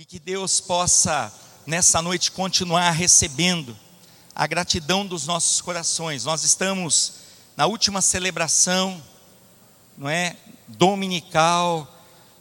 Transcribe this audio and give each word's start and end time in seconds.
e 0.00 0.04
que 0.06 0.18
Deus 0.18 0.60
possa, 0.62 1.30
nessa 1.66 2.00
noite, 2.00 2.32
continuar 2.32 2.90
recebendo 2.92 3.76
a 4.34 4.46
gratidão 4.46 5.06
dos 5.06 5.26
nossos 5.26 5.60
corações. 5.60 6.24
Nós 6.24 6.42
estamos 6.42 7.12
na 7.54 7.66
última 7.66 8.00
celebração, 8.00 9.02
não 9.98 10.08
é, 10.08 10.38
dominical 10.66 11.86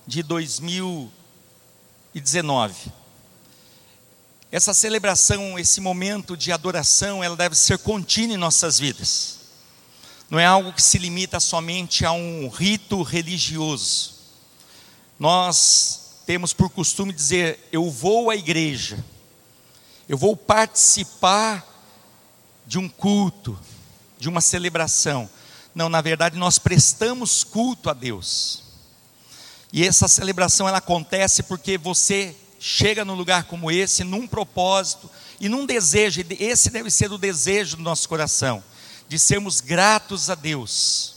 de 0.08 0.24
2019. 0.24 2.94
Essa 4.50 4.74
celebração, 4.74 5.60
esse 5.60 5.82
momento 5.82 6.38
de 6.38 6.54
adoração, 6.54 7.22
ela 7.22 7.36
deve 7.36 7.56
ser 7.56 7.80
contínua 7.80 8.36
em 8.36 8.38
nossas 8.38 8.80
vidas. 8.80 9.38
Não 10.30 10.40
é 10.40 10.46
algo 10.46 10.72
que 10.72 10.82
se 10.82 10.98
limita 10.98 11.42
somente 11.42 12.06
a 12.06 12.14
um 12.14 12.48
rito 12.48 13.02
religioso. 13.02 14.14
Nós 15.20 15.99
temos 16.30 16.54
por 16.54 16.70
costume 16.70 17.12
dizer: 17.12 17.68
eu 17.72 17.90
vou 17.90 18.30
à 18.30 18.36
igreja, 18.36 19.04
eu 20.08 20.16
vou 20.16 20.38
participar 20.38 21.66
de 22.68 22.78
um 22.78 22.88
culto, 22.88 23.60
de 24.20 24.30
uma 24.30 24.40
celebração. 24.40 25.28
Não, 25.74 25.90
na 25.90 26.02
verdade, 26.02 26.38
nós 26.38 26.60
prestamos 26.60 27.44
culto 27.44 27.90
a 27.90 27.96
Deus. 27.96 28.62
E 29.74 29.84
essa 29.84 30.08
celebração 30.08 30.68
ela 30.68 30.78
acontece 30.78 31.42
porque 31.42 31.80
você 31.80 32.36
chega 32.60 33.04
num 33.04 33.16
lugar 33.16 33.46
como 33.46 33.72
esse, 33.72 34.04
num 34.04 34.28
propósito 34.28 35.10
e 35.40 35.50
num 35.50 35.66
desejo, 35.66 36.24
esse 36.40 36.70
deve 36.70 36.92
ser 36.92 37.12
o 37.12 37.18
desejo 37.18 37.76
do 37.76 37.82
nosso 37.82 38.08
coração, 38.08 38.64
de 39.08 39.18
sermos 39.18 39.62
gratos 39.62 40.30
a 40.30 40.36
Deus, 40.36 41.16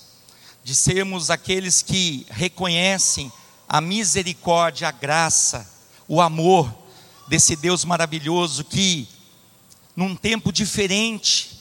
de 0.65 0.75
sermos 0.75 1.29
aqueles 1.29 1.83
que 1.83 2.27
reconhecem 2.31 3.31
a 3.73 3.81
misericórdia, 3.81 4.87
a 4.87 4.93
graça, 4.93 5.67
o 6.07 6.21
amor 6.21 6.71
desse 7.27 7.57
Deus 7.57 7.87
maravilhoso 7.87 8.65
que, 8.65 9.09
num 9.97 10.15
tempo 10.15 10.53
diferente, 10.53 11.59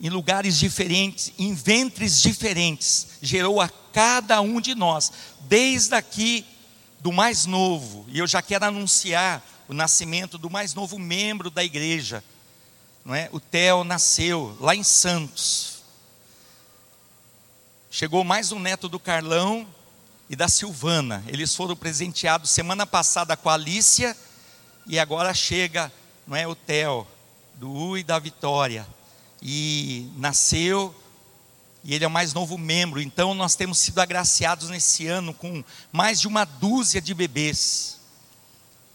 em 0.00 0.10
lugares 0.10 0.58
diferentes, 0.58 1.32
em 1.38 1.54
ventres 1.54 2.20
diferentes, 2.20 3.06
gerou 3.22 3.60
a 3.60 3.68
cada 3.92 4.40
um 4.40 4.60
de 4.60 4.74
nós, 4.74 5.12
desde 5.42 5.94
aqui 5.94 6.44
do 6.98 7.12
mais 7.12 7.46
novo, 7.46 8.04
e 8.08 8.18
eu 8.18 8.26
já 8.26 8.42
quero 8.42 8.64
anunciar 8.64 9.46
o 9.68 9.72
nascimento 9.72 10.36
do 10.36 10.50
mais 10.50 10.74
novo 10.74 10.98
membro 10.98 11.50
da 11.50 11.62
igreja, 11.62 12.24
não 13.04 13.14
é? 13.14 13.28
O 13.30 13.38
Theo 13.38 13.84
nasceu 13.84 14.56
lá 14.58 14.74
em 14.74 14.82
Santos. 14.82 15.84
Chegou 17.92 18.24
mais 18.24 18.50
um 18.50 18.58
neto 18.58 18.88
do 18.88 18.98
Carlão 18.98 19.68
e 20.30 20.36
da 20.36 20.46
Silvana. 20.46 21.24
Eles 21.26 21.56
foram 21.56 21.74
presenteados 21.74 22.50
semana 22.50 22.86
passada 22.86 23.36
com 23.36 23.50
a 23.50 23.54
Alícia 23.54 24.16
e 24.86 24.96
agora 24.96 25.34
chega, 25.34 25.92
não 26.24 26.36
é, 26.36 26.46
o 26.46 26.54
Theo 26.54 27.04
do 27.56 27.68
U 27.68 27.98
e 27.98 28.04
da 28.04 28.16
Vitória. 28.20 28.86
E 29.42 30.08
nasceu 30.16 30.94
e 31.82 31.94
ele 31.94 32.04
é 32.04 32.06
o 32.06 32.10
mais 32.10 32.32
novo 32.32 32.56
membro. 32.56 33.00
Então 33.00 33.34
nós 33.34 33.56
temos 33.56 33.80
sido 33.80 33.98
agraciados 33.98 34.68
nesse 34.68 35.08
ano 35.08 35.34
com 35.34 35.64
mais 35.90 36.20
de 36.20 36.28
uma 36.28 36.44
dúzia 36.44 37.00
de 37.00 37.12
bebês. 37.12 37.98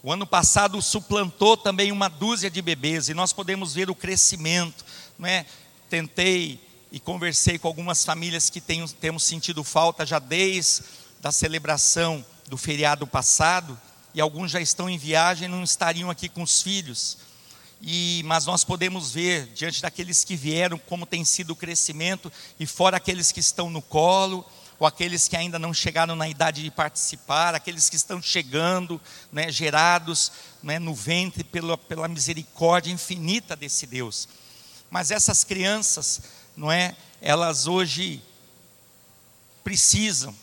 O 0.01 0.13
ano 0.13 0.25
passado 0.25 0.81
suplantou 0.81 1.57
também 1.57 1.91
uma 1.91 2.07
dúzia 2.07 2.49
de 2.49 2.61
bebês 2.61 3.09
e 3.09 3.13
nós 3.13 3.33
podemos 3.33 3.73
ver 3.73 3.89
o 3.89 3.95
crescimento, 3.95 4.85
não 5.19 5.27
é? 5.27 5.45
Tentei 5.89 6.61
e 6.93 6.99
conversei 6.99 7.59
com 7.59 7.67
algumas 7.67 8.05
famílias 8.05 8.49
que 8.49 8.61
tem, 8.61 8.87
temos 8.87 9.23
sentido 9.25 9.65
falta 9.65 10.05
já 10.05 10.17
desde 10.17 10.83
a 11.27 11.31
celebração 11.31 12.23
do 12.47 12.55
feriado 12.55 13.07
passado 13.07 13.79
e 14.13 14.21
alguns 14.21 14.51
já 14.51 14.61
estão 14.61 14.87
em 14.87 14.97
viagem 14.97 15.47
não 15.47 15.63
estariam 15.63 16.09
aqui 16.09 16.29
com 16.29 16.43
os 16.43 16.61
filhos. 16.61 17.17
E, 17.81 18.21
mas 18.25 18.45
nós 18.45 18.63
podemos 18.63 19.11
ver, 19.11 19.47
diante 19.47 19.81
daqueles 19.81 20.23
que 20.23 20.35
vieram, 20.35 20.77
como 20.77 21.05
tem 21.05 21.25
sido 21.25 21.51
o 21.51 21.55
crescimento, 21.55 22.31
e 22.59 22.67
fora 22.67 22.97
aqueles 22.97 23.31
que 23.31 23.39
estão 23.39 23.69
no 23.69 23.81
colo, 23.81 24.45
ou 24.79 24.85
aqueles 24.85 25.27
que 25.27 25.35
ainda 25.35 25.57
não 25.57 25.73
chegaram 25.73 26.15
na 26.15 26.29
idade 26.29 26.61
de 26.61 26.69
participar, 26.69 27.55
aqueles 27.55 27.89
que 27.89 27.95
estão 27.95 28.21
chegando, 28.21 29.01
né, 29.31 29.51
gerados 29.51 30.31
né, 30.61 30.77
no 30.77 30.93
ventre 30.93 31.43
pela, 31.43 31.77
pela 31.77 32.07
misericórdia 32.07 32.91
infinita 32.91 33.55
desse 33.55 33.87
Deus. 33.87 34.29
Mas 34.91 35.11
essas 35.11 35.43
crianças, 35.43 36.21
não 36.55 36.71
é, 36.71 36.95
elas 37.19 37.65
hoje 37.67 38.21
precisam 39.63 40.35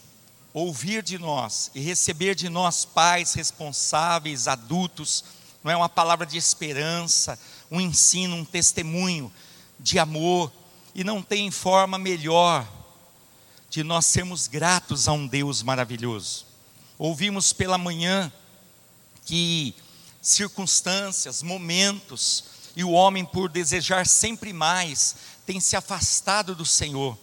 ouvir 0.53 1.03
de 1.03 1.19
nós 1.19 1.71
e 1.75 1.81
receber 1.81 2.35
de 2.35 2.49
nós 2.49 2.85
pais 2.85 3.35
responsáveis, 3.35 4.47
adultos, 4.47 5.25
não 5.63 5.71
é 5.71 5.77
uma 5.77 5.89
palavra 5.89 6.27
de 6.27 6.37
esperança, 6.37 7.39
um 7.71 7.81
ensino, 7.81 8.37
um 8.37 8.45
testemunho 8.45 9.33
de 9.79 9.99
amor, 9.99 10.53
e 10.95 11.03
não 11.03 11.23
tem 11.23 11.51
forma 11.51 11.99
melhor 11.99 12.69
de 13.71 13.83
nós 13.83 14.05
sermos 14.07 14.47
gratos 14.47 15.09
a 15.09 15.13
um 15.13 15.27
Deus 15.27 15.63
maravilhoso. 15.63 16.45
Ouvimos 16.99 17.53
pela 17.53 17.79
manhã 17.79 18.31
que 19.25 19.75
circunstâncias, 20.21 21.43
momentos, 21.43 22.45
e 22.77 22.85
o 22.85 22.91
homem, 22.91 23.25
por 23.25 23.49
desejar 23.49 24.07
sempre 24.07 24.53
mais, 24.53 25.17
tem 25.47 25.61
se 25.61 25.77
afastado 25.77 26.55
do 26.55 26.65
Senhor 26.65 27.19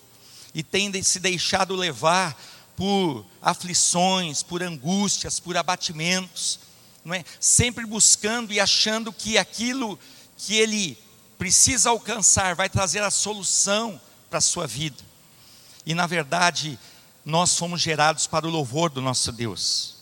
e 0.53 0.63
tem 0.63 1.01
se 1.01 1.19
deixado 1.19 1.75
levar 1.75 2.40
por 2.79 3.25
aflições, 3.41 4.41
por 4.41 4.63
angústias, 4.63 5.40
por 5.40 5.56
abatimentos 5.56 6.59
não 7.03 7.16
é? 7.16 7.23
Sempre 7.40 7.85
buscando 7.85 8.53
e 8.53 8.59
achando 8.59 9.12
que 9.12 9.38
aquilo 9.38 10.00
que 10.38 10.56
ele 10.56 10.97
precisa 11.38 11.90
alcançar 11.90 12.56
vai 12.56 12.69
trazer 12.69 13.01
a 13.01 13.12
solução 13.12 14.00
para 14.29 14.40
a 14.40 14.41
sua 14.41 14.67
vida. 14.67 15.03
E 15.85 15.94
na 15.94 16.06
verdade, 16.06 16.78
nós 17.25 17.57
fomos 17.57 17.81
gerados 17.81 18.28
para 18.28 18.47
o 18.47 18.50
louvor 18.50 18.90
do 18.90 19.01
nosso 19.01 19.31
Deus. 19.31 19.96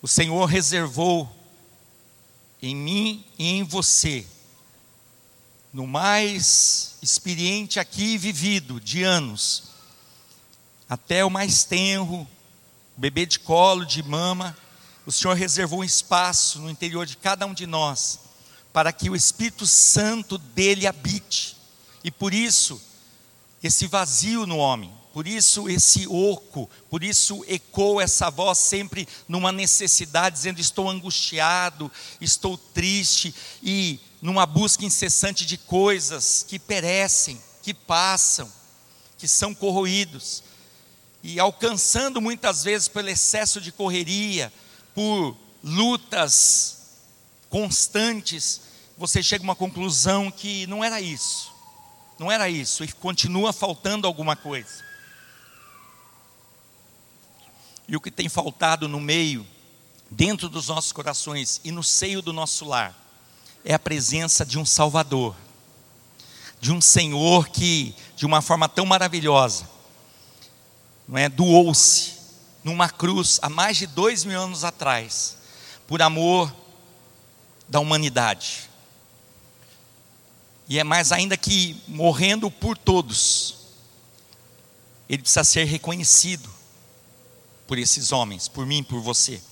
O 0.00 0.08
Senhor 0.08 0.46
reservou 0.46 1.30
em 2.60 2.74
mim 2.74 3.24
e 3.38 3.50
em 3.50 3.62
você, 3.64 4.26
no 5.72 5.86
mais 5.86 6.96
experiente 7.02 7.80
aqui 7.80 8.16
vivido 8.16 8.80
de 8.80 9.02
anos, 9.02 9.71
até 10.92 11.24
o 11.24 11.30
mais 11.30 11.64
tenro, 11.64 12.28
bebê 12.98 13.24
de 13.24 13.38
colo, 13.38 13.86
de 13.86 14.02
mama, 14.02 14.54
o 15.06 15.10
Senhor 15.10 15.32
reservou 15.32 15.80
um 15.80 15.84
espaço 15.84 16.58
no 16.58 16.68
interior 16.68 17.06
de 17.06 17.16
cada 17.16 17.46
um 17.46 17.54
de 17.54 17.66
nós, 17.66 18.20
para 18.74 18.92
que 18.92 19.08
o 19.08 19.16
Espírito 19.16 19.66
Santo 19.66 20.36
dele 20.36 20.86
habite. 20.86 21.56
E 22.04 22.10
por 22.10 22.34
isso, 22.34 22.78
esse 23.62 23.86
vazio 23.86 24.46
no 24.46 24.58
homem, 24.58 24.92
por 25.14 25.26
isso 25.26 25.66
esse 25.66 26.06
oco, 26.06 26.68
por 26.90 27.02
isso 27.02 27.42
ecoa 27.48 28.02
essa 28.02 28.28
voz 28.28 28.58
sempre 28.58 29.08
numa 29.26 29.50
necessidade, 29.50 30.36
dizendo: 30.36 30.60
estou 30.60 30.90
angustiado, 30.90 31.90
estou 32.20 32.58
triste, 32.58 33.34
e 33.62 33.98
numa 34.20 34.44
busca 34.44 34.84
incessante 34.84 35.46
de 35.46 35.56
coisas 35.56 36.44
que 36.46 36.58
perecem, 36.58 37.40
que 37.62 37.72
passam, 37.72 38.52
que 39.16 39.26
são 39.26 39.54
corroídos, 39.54 40.42
e 41.22 41.38
alcançando 41.38 42.20
muitas 42.20 42.64
vezes 42.64 42.88
pelo 42.88 43.08
excesso 43.08 43.60
de 43.60 43.70
correria, 43.70 44.52
por 44.94 45.36
lutas 45.62 46.98
constantes, 47.48 48.62
você 48.98 49.22
chega 49.22 49.44
a 49.44 49.46
uma 49.46 49.54
conclusão 49.54 50.30
que 50.30 50.66
não 50.66 50.82
era 50.82 51.00
isso. 51.00 51.52
Não 52.18 52.30
era 52.30 52.48
isso, 52.48 52.84
e 52.84 52.92
continua 52.92 53.52
faltando 53.52 54.06
alguma 54.06 54.36
coisa. 54.36 54.84
E 57.88 57.96
o 57.96 58.00
que 58.00 58.10
tem 58.10 58.28
faltado 58.28 58.88
no 58.88 59.00
meio, 59.00 59.46
dentro 60.10 60.48
dos 60.48 60.68
nossos 60.68 60.92
corações 60.92 61.60
e 61.64 61.70
no 61.70 61.82
seio 61.82 62.22
do 62.22 62.32
nosso 62.32 62.64
lar, 62.64 62.96
é 63.64 63.74
a 63.74 63.78
presença 63.78 64.44
de 64.44 64.58
um 64.58 64.64
Salvador, 64.64 65.34
de 66.60 66.72
um 66.72 66.80
Senhor 66.80 67.48
que, 67.48 67.94
de 68.16 68.24
uma 68.24 68.40
forma 68.40 68.68
tão 68.68 68.86
maravilhosa, 68.86 69.68
é, 71.18 71.28
doou-se 71.28 72.12
numa 72.64 72.88
cruz 72.88 73.38
há 73.42 73.48
mais 73.48 73.76
de 73.76 73.86
dois 73.86 74.24
mil 74.24 74.40
anos 74.40 74.64
atrás, 74.64 75.36
por 75.86 76.00
amor 76.00 76.54
da 77.68 77.80
humanidade. 77.80 78.70
E 80.68 80.78
é 80.78 80.84
mais 80.84 81.12
ainda 81.12 81.36
que 81.36 81.76
morrendo 81.88 82.50
por 82.50 82.78
todos, 82.78 83.56
ele 85.08 85.22
precisa 85.22 85.44
ser 85.44 85.64
reconhecido 85.64 86.48
por 87.66 87.78
esses 87.78 88.12
homens, 88.12 88.48
por 88.48 88.64
mim, 88.64 88.82
por 88.82 89.00
você. 89.00 89.42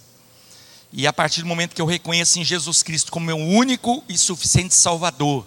E 0.92 1.06
a 1.06 1.12
partir 1.12 1.42
do 1.42 1.46
momento 1.46 1.74
que 1.74 1.82
eu 1.82 1.86
reconheço 1.86 2.38
em 2.38 2.44
Jesus 2.44 2.82
Cristo 2.82 3.12
como 3.12 3.26
meu 3.26 3.36
único 3.36 4.02
e 4.08 4.16
suficiente 4.18 4.74
Salvador, 4.74 5.46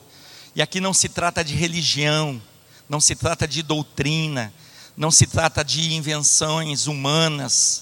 e 0.55 0.61
aqui 0.61 0.79
não 0.79 0.93
se 0.93 1.09
trata 1.09 1.43
de 1.43 1.55
religião, 1.55 2.41
não 2.87 2.99
se 2.99 3.15
trata 3.15 3.47
de 3.47 3.63
doutrina, 3.63 4.53
não 4.95 5.11
se 5.11 5.25
trata 5.25 5.63
de 5.63 5.93
invenções 5.93 6.87
humanas, 6.87 7.81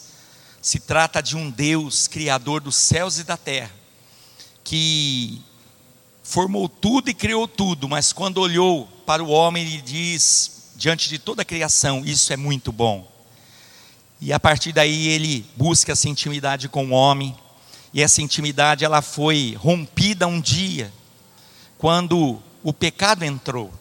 Se 0.61 0.79
trata 0.79 1.23
de 1.23 1.35
um 1.35 1.49
Deus 1.49 2.07
criador 2.07 2.61
dos 2.61 2.75
céus 2.75 3.17
e 3.17 3.23
da 3.23 3.35
terra, 3.35 3.71
que 4.63 5.41
formou 6.23 6.69
tudo 6.69 7.09
e 7.09 7.15
criou 7.15 7.47
tudo, 7.47 7.89
mas 7.89 8.13
quando 8.13 8.37
olhou 8.37 8.85
para 9.03 9.23
o 9.23 9.29
homem, 9.29 9.65
ele 9.65 9.81
diz, 9.81 10.69
diante 10.75 11.09
de 11.09 11.17
toda 11.17 11.41
a 11.41 11.45
criação: 11.45 12.03
Isso 12.05 12.31
é 12.31 12.37
muito 12.37 12.71
bom. 12.71 13.09
E 14.19 14.31
a 14.31 14.39
partir 14.39 14.71
daí 14.71 15.07
ele 15.07 15.43
busca 15.57 15.93
essa 15.93 16.07
intimidade 16.07 16.69
com 16.69 16.85
o 16.85 16.91
homem, 16.91 17.35
e 17.91 18.03
essa 18.03 18.21
intimidade 18.21 18.85
ela 18.85 19.01
foi 19.01 19.57
rompida 19.59 20.27
um 20.27 20.39
dia, 20.39 20.93
quando 21.77 22.39
o 22.61 22.71
pecado 22.71 23.23
entrou. 23.23 23.73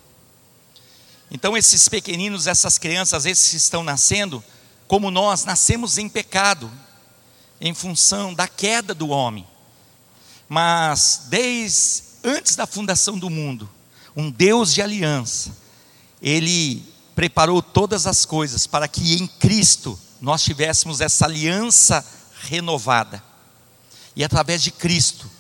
Então 1.30 1.56
esses 1.56 1.88
pequeninos, 1.88 2.46
essas 2.46 2.76
crianças, 2.78 3.24
esses 3.24 3.50
que 3.50 3.56
estão 3.56 3.84
nascendo, 3.84 4.42
como 4.88 5.10
nós, 5.10 5.44
nascemos 5.44 5.98
em 5.98 6.08
pecado, 6.08 6.70
em 7.60 7.72
função 7.72 8.34
da 8.34 8.48
queda 8.48 8.92
do 8.92 9.08
homem. 9.08 9.46
Mas 10.48 11.22
desde 11.28 12.02
antes 12.24 12.56
da 12.56 12.66
fundação 12.66 13.18
do 13.18 13.30
mundo, 13.30 13.70
um 14.16 14.30
Deus 14.30 14.74
de 14.74 14.82
aliança, 14.82 15.56
ele 16.20 16.82
preparou 17.14 17.62
todas 17.62 18.06
as 18.06 18.24
coisas 18.24 18.66
para 18.66 18.88
que 18.88 19.14
em 19.14 19.26
Cristo 19.26 19.98
nós 20.20 20.42
tivéssemos 20.42 21.00
essa 21.00 21.24
aliança 21.24 22.04
renovada. 22.42 23.22
E 24.16 24.24
através 24.24 24.62
de 24.62 24.70
Cristo 24.70 25.30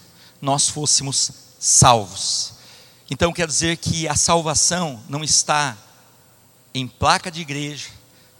nós 0.40 0.68
fôssemos 0.68 1.30
salvos. 1.58 2.54
Então 3.10 3.32
quer 3.32 3.48
dizer 3.48 3.76
que 3.76 4.06
a 4.06 4.14
salvação 4.14 5.02
não 5.08 5.24
está 5.24 5.76
em 6.72 6.86
placa 6.86 7.28
de 7.28 7.40
igreja, 7.40 7.88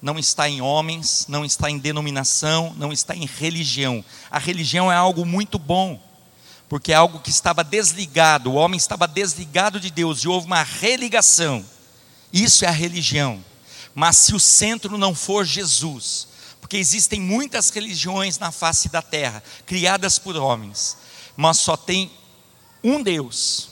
não 0.01 0.19
está 0.19 0.49
em 0.49 0.61
homens, 0.61 1.27
não 1.29 1.45
está 1.45 1.69
em 1.69 1.77
denominação, 1.77 2.73
não 2.77 2.93
está 2.93 3.15
em 3.15 3.27
religião. 3.27 4.05
A 4.31 4.39
religião 4.39 4.91
é 4.91 4.95
algo 4.95 5.27
muito 5.27 5.59
bom, 5.59 6.01
porque 6.69 6.93
é 6.93 6.95
algo 6.95 7.19
que 7.19 7.31
estava 7.31 7.65
desligado, 7.65 8.53
o 8.53 8.55
homem 8.55 8.79
estava 8.79 9.09
desligado 9.09 9.81
de 9.81 9.91
Deus 9.91 10.21
e 10.21 10.29
houve 10.29 10.47
uma 10.47 10.63
religação. 10.63 11.65
Isso 12.33 12.65
é 12.65 12.69
a 12.69 12.73
religião. 12.73 13.45
Mas 13.93 14.19
se 14.19 14.35
o 14.35 14.41
centro 14.41 14.97
não 14.97 15.17
for 15.17 15.45
Jesus, 15.45 16.29
porque 16.61 16.77
existem 16.77 17.21
muitas 17.21 17.71
religiões 17.71 18.39
na 18.39 18.53
face 18.53 18.89
da 18.89 19.03
terra, 19.03 19.43
criadas 19.67 20.17
por 20.17 20.37
homens, 20.37 20.97
mas 21.37 21.59
só 21.59 21.77
tem 21.77 22.11
um 22.85 23.03
Deus, 23.03 23.69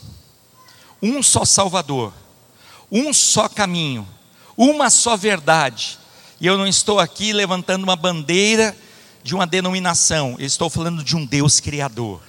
um 1.01 1.21
só 1.23 1.45
Salvador, 1.45 2.13
um 2.91 3.13
só 3.13 3.47
caminho, 3.47 4.07
uma 4.57 4.89
só 4.89 5.15
verdade. 5.15 5.97
E 6.41 6.47
eu 6.47 6.57
não 6.57 6.67
estou 6.67 6.99
aqui 6.99 7.33
levantando 7.33 7.83
uma 7.83 7.95
bandeira 7.95 8.75
de 9.23 9.35
uma 9.35 9.45
denominação, 9.45 10.35
eu 10.39 10.45
estou 10.45 10.69
falando 10.69 11.03
de 11.03 11.15
um 11.15 11.25
Deus 11.25 11.59
criador. 11.59 12.21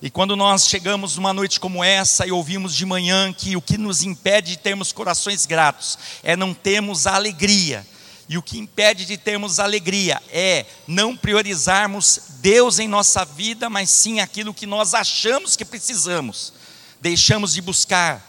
E 0.00 0.08
quando 0.10 0.36
nós 0.36 0.68
chegamos 0.68 1.16
numa 1.16 1.32
noite 1.32 1.58
como 1.58 1.82
essa 1.82 2.24
e 2.24 2.30
ouvimos 2.30 2.74
de 2.74 2.86
manhã 2.86 3.32
que 3.32 3.56
o 3.56 3.62
que 3.62 3.76
nos 3.76 4.02
impede 4.04 4.52
de 4.52 4.58
termos 4.58 4.92
corações 4.92 5.44
gratos 5.44 5.98
é 6.22 6.36
não 6.36 6.54
termos 6.54 7.06
a 7.06 7.16
alegria, 7.16 7.84
e 8.28 8.36
o 8.36 8.42
que 8.42 8.58
impede 8.58 9.06
de 9.06 9.16
termos 9.16 9.58
alegria 9.58 10.22
é 10.30 10.66
não 10.86 11.16
priorizarmos 11.16 12.20
Deus 12.40 12.78
em 12.78 12.86
nossa 12.86 13.24
vida, 13.24 13.70
mas 13.70 13.88
sim 13.88 14.20
aquilo 14.20 14.52
que 14.52 14.66
nós 14.66 14.92
achamos 14.92 15.56
que 15.56 15.64
precisamos. 15.64 16.52
Deixamos 17.00 17.54
de 17.54 17.62
buscar 17.62 18.24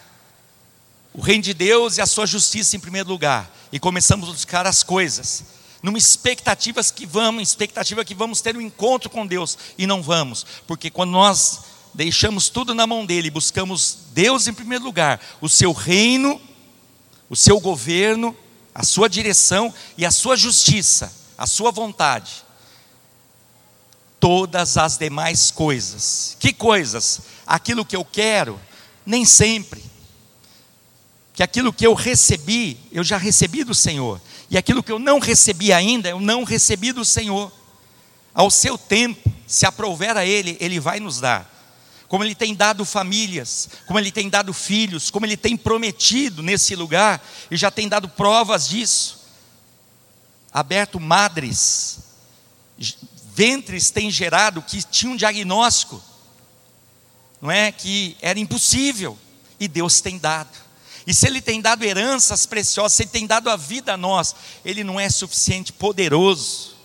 o 1.13 1.21
reino 1.21 1.43
de 1.43 1.53
Deus 1.53 1.97
e 1.97 2.01
a 2.01 2.05
sua 2.05 2.25
justiça 2.25 2.75
em 2.75 2.79
primeiro 2.79 3.09
lugar 3.09 3.51
e 3.71 3.79
começamos 3.79 4.29
a 4.29 4.31
buscar 4.31 4.67
as 4.67 4.83
coisas 4.83 5.43
numa 5.81 5.97
expectativa 5.97 6.83
que 6.83 7.05
vamos, 7.05 7.49
expectativa 7.49 8.03
que 8.03 8.13
vamos 8.13 8.41
ter 8.41 8.55
um 8.55 8.61
encontro 8.61 9.09
com 9.09 9.25
Deus 9.25 9.57
e 9.77 9.87
não 9.87 10.01
vamos, 10.01 10.45
porque 10.67 10.89
quando 10.89 11.11
nós 11.11 11.61
deixamos 11.93 12.49
tudo 12.49 12.75
na 12.75 12.85
mão 12.85 13.05
dele, 13.05 13.31
buscamos 13.31 13.97
Deus 14.11 14.47
em 14.47 14.53
primeiro 14.53 14.83
lugar, 14.83 15.19
o 15.41 15.47
seu 15.47 15.71
reino, 15.71 16.39
o 17.29 17.35
seu 17.35 17.59
governo, 17.59 18.35
a 18.75 18.83
sua 18.83 19.09
direção 19.09 19.73
e 19.97 20.05
a 20.05 20.11
sua 20.11 20.35
justiça, 20.35 21.13
a 21.37 21.47
sua 21.47 21.71
vontade. 21.71 22.43
Todas 24.19 24.77
as 24.77 24.97
demais 24.97 25.51
coisas. 25.51 26.35
Que 26.39 26.51
coisas? 26.51 27.21
Aquilo 27.47 27.85
que 27.85 27.95
eu 27.95 28.03
quero, 28.03 28.59
nem 29.05 29.23
sempre. 29.25 29.83
Que 31.33 31.41
aquilo 31.41 31.71
que 31.71 31.87
eu 31.87 31.93
recebi, 31.93 32.77
eu 32.91 33.03
já 33.03 33.17
recebi 33.17 33.63
do 33.63 33.73
Senhor. 33.73 34.19
E 34.49 34.57
aquilo 34.57 34.83
que 34.83 34.91
eu 34.91 34.99
não 34.99 35.19
recebi 35.19 35.71
ainda, 35.71 36.09
eu 36.09 36.19
não 36.19 36.43
recebi 36.43 36.91
do 36.91 37.05
Senhor. 37.05 37.51
Ao 38.33 38.49
seu 38.51 38.77
tempo, 38.77 39.31
se 39.47 39.65
aprover 39.65 40.17
a 40.17 40.25
Ele, 40.25 40.57
Ele 40.59 40.79
vai 40.79 40.99
nos 40.99 41.19
dar. 41.19 41.49
Como 42.07 42.23
Ele 42.23 42.33
tem 42.33 42.55
dado 42.55 42.83
famílias, 42.83 43.69
como 43.85 43.99
Ele 43.99 44.11
tem 44.11 44.29
dado 44.29 44.51
filhos, 44.51 45.11
como 45.11 45.25
Ele 45.25 45.37
tem 45.37 45.55
prometido 45.55 46.41
nesse 46.41 46.75
lugar, 46.75 47.23
e 47.49 47.55
já 47.55 47.69
tem 47.69 47.87
dado 47.87 48.09
provas 48.09 48.67
disso. 48.67 49.19
Aberto 50.51 50.99
madres, 50.99 51.99
ventres 53.39 53.89
têm 53.89 54.11
gerado 54.11 54.61
que 54.61 54.83
tinham 54.83 55.13
um 55.13 55.15
diagnóstico, 55.15 56.03
não 57.41 57.49
é? 57.49 57.71
Que 57.71 58.17
era 58.21 58.37
impossível, 58.37 59.17
e 59.57 59.65
Deus 59.65 60.01
tem 60.01 60.17
dado. 60.17 60.49
E 61.07 61.13
se 61.13 61.25
Ele 61.25 61.39
tem 61.39 61.61
dado 61.61 61.85
heranças 61.85 62.45
preciosas, 62.45 62.91
se 62.91 63.03
Ele 63.03 63.09
tem 63.09 63.25
dado 63.25 63.49
a 63.49 63.55
vida 63.55 63.93
a 63.93 63.97
nós, 63.97 64.35
Ele 64.65 64.83
não 64.83 64.99
é 64.99 65.09
suficiente 65.09 65.71
poderoso, 65.71 66.75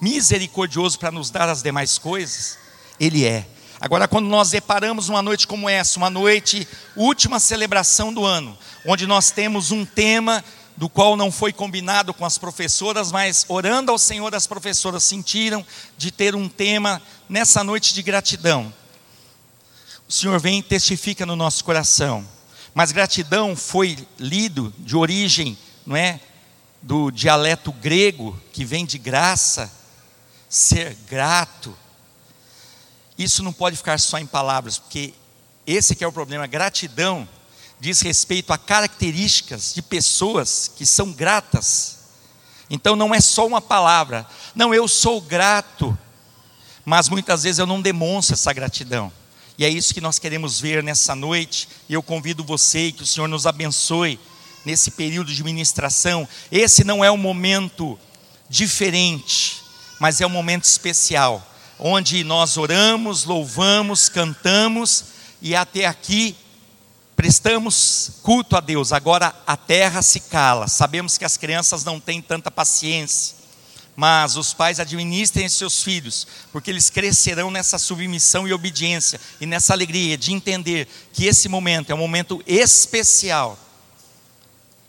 misericordioso 0.00 0.96
para 0.96 1.10
nos 1.10 1.28
dar 1.28 1.48
as 1.48 1.60
demais 1.60 1.98
coisas? 1.98 2.56
Ele 3.00 3.24
é. 3.24 3.44
Agora, 3.80 4.06
quando 4.06 4.28
nós 4.28 4.50
deparamos 4.50 5.08
uma 5.08 5.22
noite 5.22 5.44
como 5.44 5.68
essa, 5.68 5.98
uma 5.98 6.08
noite, 6.08 6.68
última 6.94 7.40
celebração 7.40 8.14
do 8.14 8.24
ano, 8.24 8.56
onde 8.86 9.08
nós 9.08 9.32
temos 9.32 9.72
um 9.72 9.84
tema 9.84 10.44
do 10.76 10.88
qual 10.88 11.16
não 11.16 11.30
foi 11.30 11.52
combinado 11.52 12.14
com 12.14 12.24
as 12.24 12.38
professoras, 12.38 13.12
mas 13.12 13.44
orando 13.48 13.90
ao 13.90 13.98
Senhor, 13.98 14.34
as 14.34 14.46
professoras 14.46 15.04
sentiram 15.04 15.64
de 15.98 16.10
ter 16.10 16.34
um 16.34 16.48
tema 16.48 17.02
nessa 17.28 17.62
noite 17.62 17.94
de 17.94 18.02
gratidão. 18.02 18.72
O 20.08 20.12
Senhor 20.12 20.40
vem 20.40 20.58
e 20.58 20.62
testifica 20.62 21.24
no 21.26 21.36
nosso 21.36 21.64
coração 21.64 22.26
mas 22.74 22.92
gratidão 22.92 23.56
foi 23.56 24.06
lido 24.18 24.72
de 24.78 24.96
origem, 24.96 25.58
não 25.84 25.96
é, 25.96 26.20
do 26.80 27.10
dialeto 27.10 27.72
grego 27.72 28.40
que 28.52 28.64
vem 28.64 28.86
de 28.86 28.96
graça, 28.96 29.70
ser 30.48 30.94
grato. 31.08 31.76
Isso 33.18 33.42
não 33.42 33.52
pode 33.52 33.76
ficar 33.76 33.98
só 33.98 34.18
em 34.18 34.26
palavras, 34.26 34.78
porque 34.78 35.12
esse 35.66 35.94
que 35.94 36.04
é 36.04 36.06
o 36.06 36.12
problema. 36.12 36.46
Gratidão 36.46 37.28
diz 37.80 38.02
respeito 38.02 38.52
a 38.52 38.58
características 38.58 39.72
de 39.74 39.80
pessoas 39.80 40.70
que 40.76 40.84
são 40.84 41.12
gratas. 41.12 41.98
Então 42.68 42.94
não 42.94 43.14
é 43.14 43.20
só 43.20 43.46
uma 43.46 43.60
palavra. 43.60 44.26
Não, 44.54 44.74
eu 44.74 44.86
sou 44.86 45.20
grato, 45.20 45.96
mas 46.84 47.08
muitas 47.08 47.42
vezes 47.42 47.58
eu 47.58 47.66
não 47.66 47.80
demonstro 47.80 48.34
essa 48.34 48.52
gratidão. 48.52 49.10
E 49.58 49.64
é 49.64 49.68
isso 49.68 49.92
que 49.92 50.00
nós 50.00 50.18
queremos 50.18 50.60
ver 50.60 50.82
nessa 50.82 51.14
noite. 51.14 51.68
E 51.88 51.94
eu 51.94 52.02
convido 52.02 52.44
você 52.44 52.86
e 52.86 52.92
que 52.92 53.02
o 53.02 53.06
Senhor 53.06 53.28
nos 53.28 53.46
abençoe 53.46 54.20
nesse 54.64 54.90
período 54.90 55.34
de 55.34 55.42
ministração. 55.42 56.28
Esse 56.52 56.84
não 56.84 57.04
é 57.04 57.10
um 57.10 57.16
momento 57.16 57.98
diferente, 58.48 59.62
mas 59.98 60.20
é 60.20 60.26
um 60.26 60.30
momento 60.30 60.64
especial, 60.64 61.46
onde 61.78 62.24
nós 62.24 62.56
oramos, 62.56 63.24
louvamos, 63.24 64.08
cantamos 64.08 65.04
e 65.40 65.54
até 65.54 65.86
aqui 65.86 66.36
prestamos 67.20 68.12
culto 68.22 68.56
a 68.56 68.60
Deus. 68.60 68.94
Agora 68.94 69.34
a 69.46 69.54
terra 69.54 70.00
se 70.00 70.20
cala. 70.20 70.66
Sabemos 70.66 71.18
que 71.18 71.24
as 71.26 71.36
crianças 71.36 71.84
não 71.84 72.00
têm 72.00 72.22
tanta 72.22 72.50
paciência 72.50 73.38
mas 73.94 74.36
os 74.36 74.54
pais 74.54 74.80
administrem 74.80 75.46
seus 75.46 75.82
filhos, 75.82 76.26
porque 76.50 76.70
eles 76.70 76.88
crescerão 76.88 77.50
nessa 77.50 77.76
submissão 77.76 78.48
e 78.48 78.52
obediência 78.52 79.20
e 79.38 79.44
nessa 79.44 79.74
alegria 79.74 80.16
de 80.16 80.32
entender 80.32 80.88
que 81.12 81.26
esse 81.26 81.50
momento 81.50 81.90
é 81.90 81.94
um 81.94 81.98
momento 81.98 82.42
especial 82.46 83.58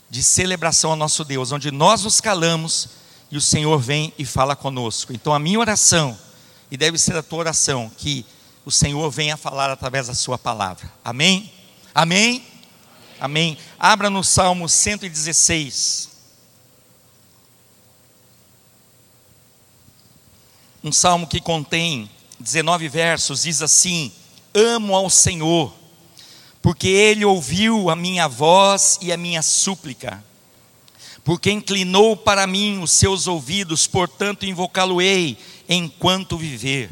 de 0.10 0.24
celebração 0.24 0.92
ao 0.92 0.96
nosso 0.96 1.26
Deus, 1.26 1.52
onde 1.52 1.70
nós 1.72 2.04
nos 2.04 2.22
calamos 2.22 2.88
e 3.30 3.36
o 3.36 3.42
Senhor 3.42 3.78
vem 3.80 4.14
e 4.18 4.24
fala 4.24 4.56
conosco. 4.56 5.12
Então 5.12 5.34
a 5.34 5.40
minha 5.40 5.60
oração, 5.60 6.18
e 6.70 6.78
deve 6.78 6.98
ser 6.98 7.18
a 7.18 7.24
tua 7.24 7.40
oração, 7.40 7.92
que 7.98 8.26
o 8.64 8.72
Senhor 8.72 9.12
venha 9.12 9.36
falar 9.36 9.70
através 9.70 10.08
da 10.08 10.14
sua 10.14 10.38
palavra. 10.38 10.90
Amém? 11.04 11.52
Amém? 11.94 12.44
Amém. 13.20 13.58
Abra 13.80 14.10
no 14.10 14.24
Salmo 14.24 14.68
116. 14.68 16.12
um 20.84 20.92
salmo 20.92 21.28
que 21.28 21.40
contém 21.40 22.10
19 22.40 22.90
versos, 22.90 23.44
diz 23.44 23.62
assim: 23.62 24.12
Amo 24.54 24.96
ao 24.96 25.10
Senhor, 25.10 25.74
porque 26.62 26.88
Ele 26.88 27.24
ouviu 27.24 27.90
a 27.90 27.96
minha 27.96 28.28
voz 28.28 28.98
e 29.02 29.12
a 29.12 29.18
minha 29.18 29.42
súplica, 29.42 30.24
porque 31.24 31.52
inclinou 31.52 32.18
para 32.18 32.48
mim 32.48 32.82
os 32.82 32.92
seus 32.92 33.28
ouvidos, 33.28 33.86
portanto 33.86 34.46
invocá-lo-ei 34.46 35.38
enquanto 35.70 36.38
viver. 36.38 36.90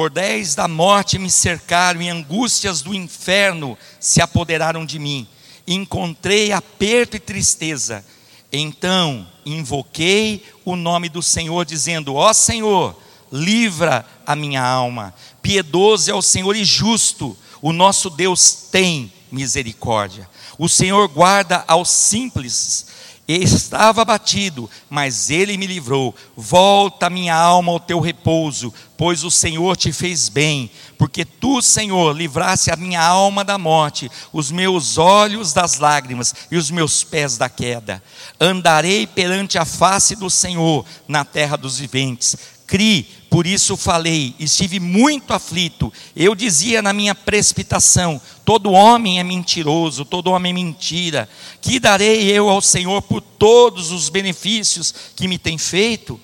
Cordéis 0.00 0.54
da 0.54 0.66
morte 0.66 1.18
me 1.18 1.30
cercaram 1.30 2.00
e 2.00 2.08
angústias 2.08 2.80
do 2.80 2.94
inferno 2.94 3.76
se 4.00 4.22
apoderaram 4.22 4.86
de 4.86 4.98
mim. 4.98 5.28
Encontrei 5.66 6.52
aperto 6.52 7.18
e 7.18 7.20
tristeza. 7.20 8.02
Então 8.50 9.28
invoquei 9.44 10.42
o 10.64 10.74
nome 10.74 11.10
do 11.10 11.22
Senhor, 11.22 11.66
dizendo: 11.66 12.14
Ó 12.14 12.32
Senhor, 12.32 12.98
livra 13.30 14.06
a 14.26 14.34
minha 14.34 14.64
alma. 14.64 15.14
Piedoso 15.42 16.10
é 16.10 16.14
o 16.14 16.22
Senhor 16.22 16.56
e 16.56 16.64
justo, 16.64 17.36
o 17.60 17.70
nosso 17.70 18.08
Deus 18.08 18.68
tem 18.72 19.12
misericórdia. 19.30 20.26
O 20.56 20.66
Senhor 20.66 21.08
guarda 21.08 21.62
aos 21.68 21.90
simples 21.90 22.86
Estava 23.32 24.02
abatido, 24.02 24.68
mas 24.88 25.30
ele 25.30 25.56
me 25.56 25.64
livrou. 25.64 26.12
Volta 26.36 27.08
minha 27.08 27.36
alma 27.36 27.70
ao 27.70 27.78
teu 27.78 28.00
repouso, 28.00 28.74
pois 28.96 29.22
o 29.22 29.30
Senhor 29.30 29.76
te 29.76 29.92
fez 29.92 30.28
bem. 30.28 30.68
Porque 30.98 31.24
tu, 31.24 31.62
Senhor, 31.62 32.16
livraste 32.16 32.72
a 32.72 32.76
minha 32.76 33.00
alma 33.00 33.44
da 33.44 33.56
morte, 33.56 34.10
os 34.32 34.50
meus 34.50 34.98
olhos 34.98 35.52
das 35.52 35.78
lágrimas 35.78 36.34
e 36.50 36.56
os 36.56 36.72
meus 36.72 37.04
pés 37.04 37.36
da 37.36 37.48
queda. 37.48 38.02
Andarei 38.40 39.06
perante 39.06 39.58
a 39.58 39.64
face 39.64 40.16
do 40.16 40.28
Senhor 40.28 40.84
na 41.06 41.24
terra 41.24 41.56
dos 41.56 41.78
viventes. 41.78 42.36
Cri, 42.66 43.08
por 43.30 43.46
isso 43.46 43.76
falei, 43.76 44.34
estive 44.40 44.80
muito 44.80 45.32
aflito. 45.32 45.92
Eu 46.16 46.34
dizia 46.34 46.82
na 46.82 46.92
minha 46.92 47.14
precipitação: 47.14 48.20
todo 48.44 48.72
homem 48.72 49.20
é 49.20 49.24
mentiroso, 49.24 50.04
todo 50.04 50.32
homem 50.32 50.50
é 50.50 50.54
mentira. 50.54 51.28
Que 51.60 51.78
darei 51.78 52.28
eu 52.28 52.50
ao 52.50 52.60
Senhor 52.60 53.00
por 53.02 53.20
todos 53.20 53.92
os 53.92 54.08
benefícios 54.08 54.92
que 55.14 55.28
me 55.28 55.38
tem 55.38 55.56
feito? 55.56 56.18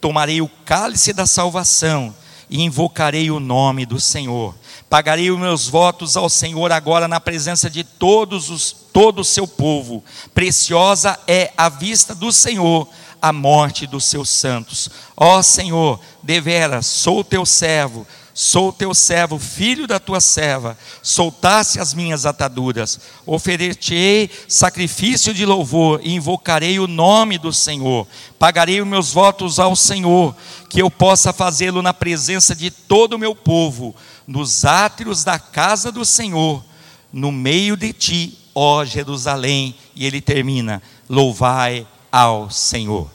Tomarei 0.00 0.40
o 0.40 0.50
cálice 0.64 1.12
da 1.12 1.26
salvação 1.26 2.14
e 2.48 2.62
invocarei 2.62 3.32
o 3.32 3.40
nome 3.40 3.84
do 3.84 3.98
Senhor. 3.98 4.54
Pagarei 4.88 5.32
os 5.32 5.40
meus 5.40 5.66
votos 5.66 6.16
ao 6.16 6.30
Senhor 6.30 6.70
agora 6.70 7.08
na 7.08 7.18
presença 7.18 7.68
de 7.68 7.82
todos 7.82 8.48
os 8.48 8.84
todo 8.92 9.22
o 9.22 9.24
seu 9.24 9.48
povo. 9.48 10.04
Preciosa 10.32 11.18
é 11.26 11.52
a 11.56 11.68
vista 11.68 12.14
do 12.14 12.30
Senhor 12.30 12.88
a 13.24 13.32
morte 13.32 13.86
dos 13.86 14.04
seus 14.04 14.28
santos. 14.28 14.90
Ó 15.16 15.40
Senhor, 15.40 15.98
deveras, 16.22 16.86
sou 16.86 17.24
teu 17.24 17.46
servo, 17.46 18.06
sou 18.34 18.70
teu 18.70 18.92
servo, 18.92 19.38
filho 19.38 19.86
da 19.86 19.98
tua 19.98 20.20
serva, 20.20 20.76
soltasse 21.02 21.80
as 21.80 21.94
minhas 21.94 22.26
ataduras, 22.26 23.00
oferecerei 23.24 24.28
sacrifício 24.46 25.32
de 25.32 25.46
louvor 25.46 26.00
e 26.02 26.14
invocarei 26.14 26.78
o 26.78 26.86
nome 26.86 27.38
do 27.38 27.50
Senhor, 27.50 28.06
pagarei 28.38 28.82
os 28.82 28.86
meus 28.86 29.14
votos 29.14 29.58
ao 29.58 29.74
Senhor, 29.74 30.36
que 30.68 30.82
eu 30.82 30.90
possa 30.90 31.32
fazê-lo 31.32 31.80
na 31.80 31.94
presença 31.94 32.54
de 32.54 32.70
todo 32.70 33.14
o 33.14 33.18
meu 33.18 33.34
povo, 33.34 33.96
nos 34.26 34.66
átrios 34.66 35.24
da 35.24 35.38
casa 35.38 35.90
do 35.90 36.04
Senhor, 36.04 36.62
no 37.10 37.32
meio 37.32 37.74
de 37.74 37.90
ti, 37.94 38.38
ó 38.54 38.84
Jerusalém, 38.84 39.74
e 39.96 40.04
ele 40.04 40.20
termina: 40.20 40.82
louvai 41.08 41.86
ao 42.12 42.50
Senhor. 42.50 43.13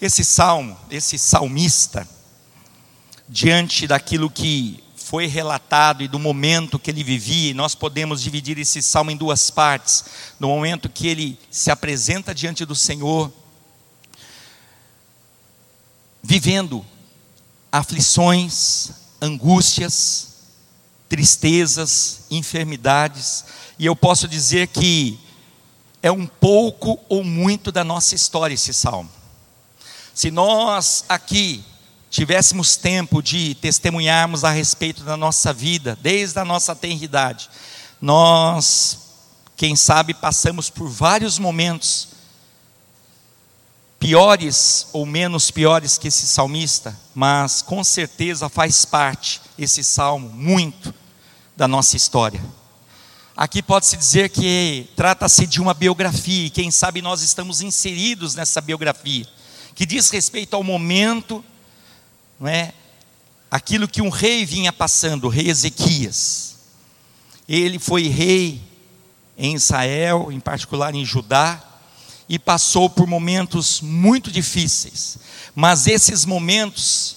Esse 0.00 0.24
salmo, 0.24 0.78
esse 0.90 1.18
salmista, 1.18 2.08
diante 3.28 3.86
daquilo 3.86 4.30
que 4.30 4.82
foi 4.96 5.26
relatado 5.26 6.02
e 6.02 6.08
do 6.08 6.18
momento 6.18 6.78
que 6.78 6.90
ele 6.90 7.02
vivia, 7.02 7.54
nós 7.54 7.74
podemos 7.74 8.22
dividir 8.22 8.58
esse 8.58 8.80
salmo 8.82 9.10
em 9.10 9.16
duas 9.16 9.50
partes. 9.50 10.04
No 10.38 10.48
momento 10.48 10.88
que 10.88 11.06
ele 11.06 11.38
se 11.50 11.70
apresenta 11.70 12.34
diante 12.34 12.64
do 12.64 12.74
Senhor, 12.74 13.32
vivendo 16.22 16.84
aflições, 17.72 18.90
angústias, 19.20 20.28
tristezas, 21.08 22.20
enfermidades, 22.30 23.46
e 23.78 23.86
eu 23.86 23.96
posso 23.96 24.28
dizer 24.28 24.68
que 24.68 25.18
é 26.02 26.12
um 26.12 26.26
pouco 26.26 27.00
ou 27.08 27.24
muito 27.24 27.72
da 27.72 27.82
nossa 27.82 28.14
história 28.14 28.54
esse 28.54 28.74
salmo. 28.74 29.17
Se 30.18 30.32
nós 30.32 31.04
aqui 31.08 31.64
tivéssemos 32.10 32.74
tempo 32.74 33.22
de 33.22 33.54
testemunharmos 33.54 34.42
a 34.42 34.50
respeito 34.50 35.04
da 35.04 35.16
nossa 35.16 35.52
vida, 35.52 35.96
desde 36.02 36.40
a 36.40 36.44
nossa 36.44 36.74
tenridade, 36.74 37.48
nós, 38.00 38.98
quem 39.56 39.76
sabe, 39.76 40.12
passamos 40.12 40.70
por 40.70 40.88
vários 40.88 41.38
momentos 41.38 42.08
piores 44.00 44.88
ou 44.92 45.06
menos 45.06 45.52
piores 45.52 45.96
que 45.96 46.08
esse 46.08 46.26
salmista, 46.26 46.98
mas 47.14 47.62
com 47.62 47.84
certeza 47.84 48.48
faz 48.48 48.84
parte 48.84 49.40
esse 49.56 49.84
salmo 49.84 50.30
muito 50.30 50.92
da 51.56 51.68
nossa 51.68 51.96
história. 51.96 52.44
Aqui 53.36 53.62
pode-se 53.62 53.96
dizer 53.96 54.30
que 54.30 54.90
trata-se 54.96 55.46
de 55.46 55.60
uma 55.60 55.74
biografia, 55.74 56.46
e 56.46 56.50
quem 56.50 56.72
sabe 56.72 57.00
nós 57.00 57.22
estamos 57.22 57.60
inseridos 57.60 58.34
nessa 58.34 58.60
biografia, 58.60 59.28
que 59.78 59.86
diz 59.86 60.10
respeito 60.10 60.56
ao 60.56 60.64
momento, 60.64 61.44
não 62.40 62.48
é? 62.48 62.72
Aquilo 63.48 63.86
que 63.86 64.02
um 64.02 64.08
rei 64.08 64.44
vinha 64.44 64.72
passando, 64.72 65.26
o 65.26 65.28
rei 65.28 65.48
Ezequias. 65.48 66.56
Ele 67.48 67.78
foi 67.78 68.08
rei 68.08 68.60
em 69.38 69.54
Israel, 69.54 70.32
em 70.32 70.40
particular 70.40 70.96
em 70.96 71.04
Judá, 71.04 71.62
e 72.28 72.40
passou 72.40 72.90
por 72.90 73.06
momentos 73.06 73.80
muito 73.80 74.32
difíceis. 74.32 75.16
Mas 75.54 75.86
esses 75.86 76.24
momentos, 76.24 77.16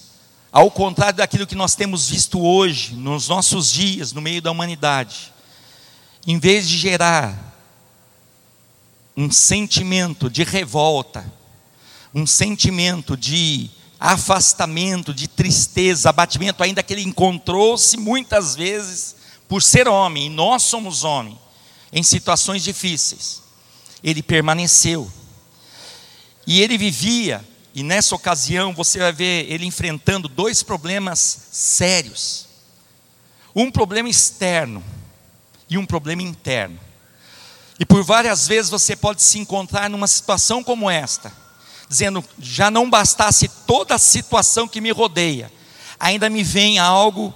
ao 0.52 0.70
contrário 0.70 1.18
daquilo 1.18 1.48
que 1.48 1.56
nós 1.56 1.74
temos 1.74 2.10
visto 2.10 2.40
hoje, 2.40 2.94
nos 2.94 3.28
nossos 3.28 3.74
dias, 3.74 4.14
no 4.14 4.22
meio 4.22 4.40
da 4.40 4.52
humanidade, 4.52 5.34
em 6.28 6.38
vez 6.38 6.70
de 6.70 6.78
gerar 6.78 7.56
um 9.18 9.32
sentimento 9.32 10.30
de 10.30 10.44
revolta, 10.44 11.41
um 12.14 12.26
sentimento 12.26 13.16
de 13.16 13.70
afastamento, 14.00 15.14
de 15.14 15.28
tristeza, 15.28 16.10
abatimento, 16.10 16.64
ainda 16.64 16.82
que 16.82 16.94
ele 16.94 17.04
encontrou-se 17.04 17.96
muitas 17.98 18.56
vezes 18.56 19.16
por 19.48 19.62
ser 19.62 19.88
homem, 19.88 20.26
e 20.26 20.30
nós 20.30 20.64
somos 20.64 21.04
homem, 21.04 21.38
em 21.92 22.02
situações 22.02 22.64
difíceis. 22.64 23.42
Ele 24.04 24.24
permaneceu. 24.24 25.12
E 26.48 26.62
ele 26.62 26.78
vivia, 26.78 27.46
e 27.76 27.84
nessa 27.84 28.16
ocasião 28.16 28.74
você 28.74 28.98
vai 28.98 29.12
ver 29.14 29.52
ele 29.52 29.66
enfrentando 29.66 30.28
dois 30.28 30.64
problemas 30.64 31.20
sérios. 31.52 32.48
Um 33.54 33.70
problema 33.70 34.10
externo, 34.10 34.84
e 35.70 35.78
um 35.78 35.86
problema 35.86 36.22
interno. 36.22 36.78
E 37.80 37.86
por 37.86 38.04
várias 38.04 38.46
vezes 38.46 38.70
você 38.70 38.96
pode 38.96 39.22
se 39.22 39.40
encontrar 39.40 39.90
numa 39.90 40.08
situação 40.08 40.62
como 40.64 40.90
esta, 40.90 41.32
dizendo: 41.92 42.24
já 42.40 42.72
não 42.72 42.90
bastasse 42.90 43.50
toda 43.68 43.96
a 43.96 44.00
situação 44.00 44.66
que 44.66 44.80
me 44.80 44.92
rodeia, 44.92 45.52
ainda 46.00 46.30
me 46.30 46.42
vem 46.42 46.80
algo 46.80 47.34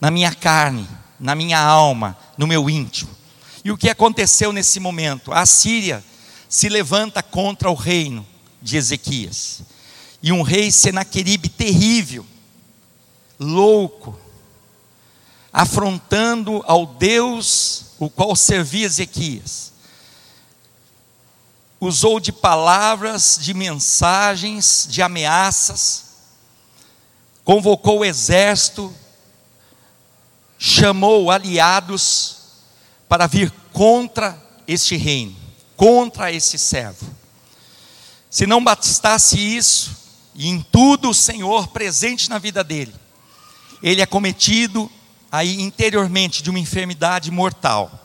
na 0.00 0.10
minha 0.10 0.34
carne, 0.34 0.88
na 1.20 1.36
minha 1.36 1.60
alma, 1.60 2.18
no 2.36 2.48
meu 2.48 2.68
íntimo. 2.68 3.10
E 3.64 3.70
o 3.70 3.78
que 3.78 3.88
aconteceu 3.88 4.52
nesse 4.52 4.80
momento? 4.80 5.32
A 5.32 5.46
Síria 5.46 6.04
se 6.48 6.68
levanta 6.68 7.22
contra 7.22 7.70
o 7.70 7.74
reino 7.74 8.26
de 8.60 8.76
Ezequias. 8.76 9.62
E 10.20 10.32
um 10.32 10.42
rei 10.42 10.72
Senaqueribe 10.72 11.48
terrível, 11.48 12.26
louco, 13.38 14.18
afrontando 15.52 16.62
ao 16.66 16.86
Deus 16.86 17.94
o 18.00 18.10
qual 18.10 18.34
servia 18.34 18.86
Ezequias. 18.86 19.73
Usou 21.84 22.18
de 22.18 22.32
palavras, 22.32 23.38
de 23.38 23.52
mensagens, 23.52 24.86
de 24.88 25.02
ameaças, 25.02 26.04
convocou 27.44 27.98
o 27.98 28.04
exército, 28.06 28.90
chamou 30.58 31.30
aliados 31.30 32.36
para 33.06 33.26
vir 33.26 33.52
contra 33.70 34.42
este 34.66 34.96
reino, 34.96 35.36
contra 35.76 36.32
esse 36.32 36.58
servo. 36.58 37.06
Se 38.30 38.46
não 38.46 38.64
bastasse 38.64 39.38
isso, 39.38 39.94
e 40.34 40.48
em 40.48 40.62
tudo 40.62 41.10
o 41.10 41.14
Senhor 41.14 41.68
presente 41.68 42.30
na 42.30 42.38
vida 42.38 42.64
dele, 42.64 42.94
ele 43.82 44.00
é 44.00 44.06
cometido 44.06 44.90
aí 45.30 45.60
interiormente 45.60 46.42
de 46.42 46.48
uma 46.48 46.58
enfermidade 46.58 47.30
mortal. 47.30 48.03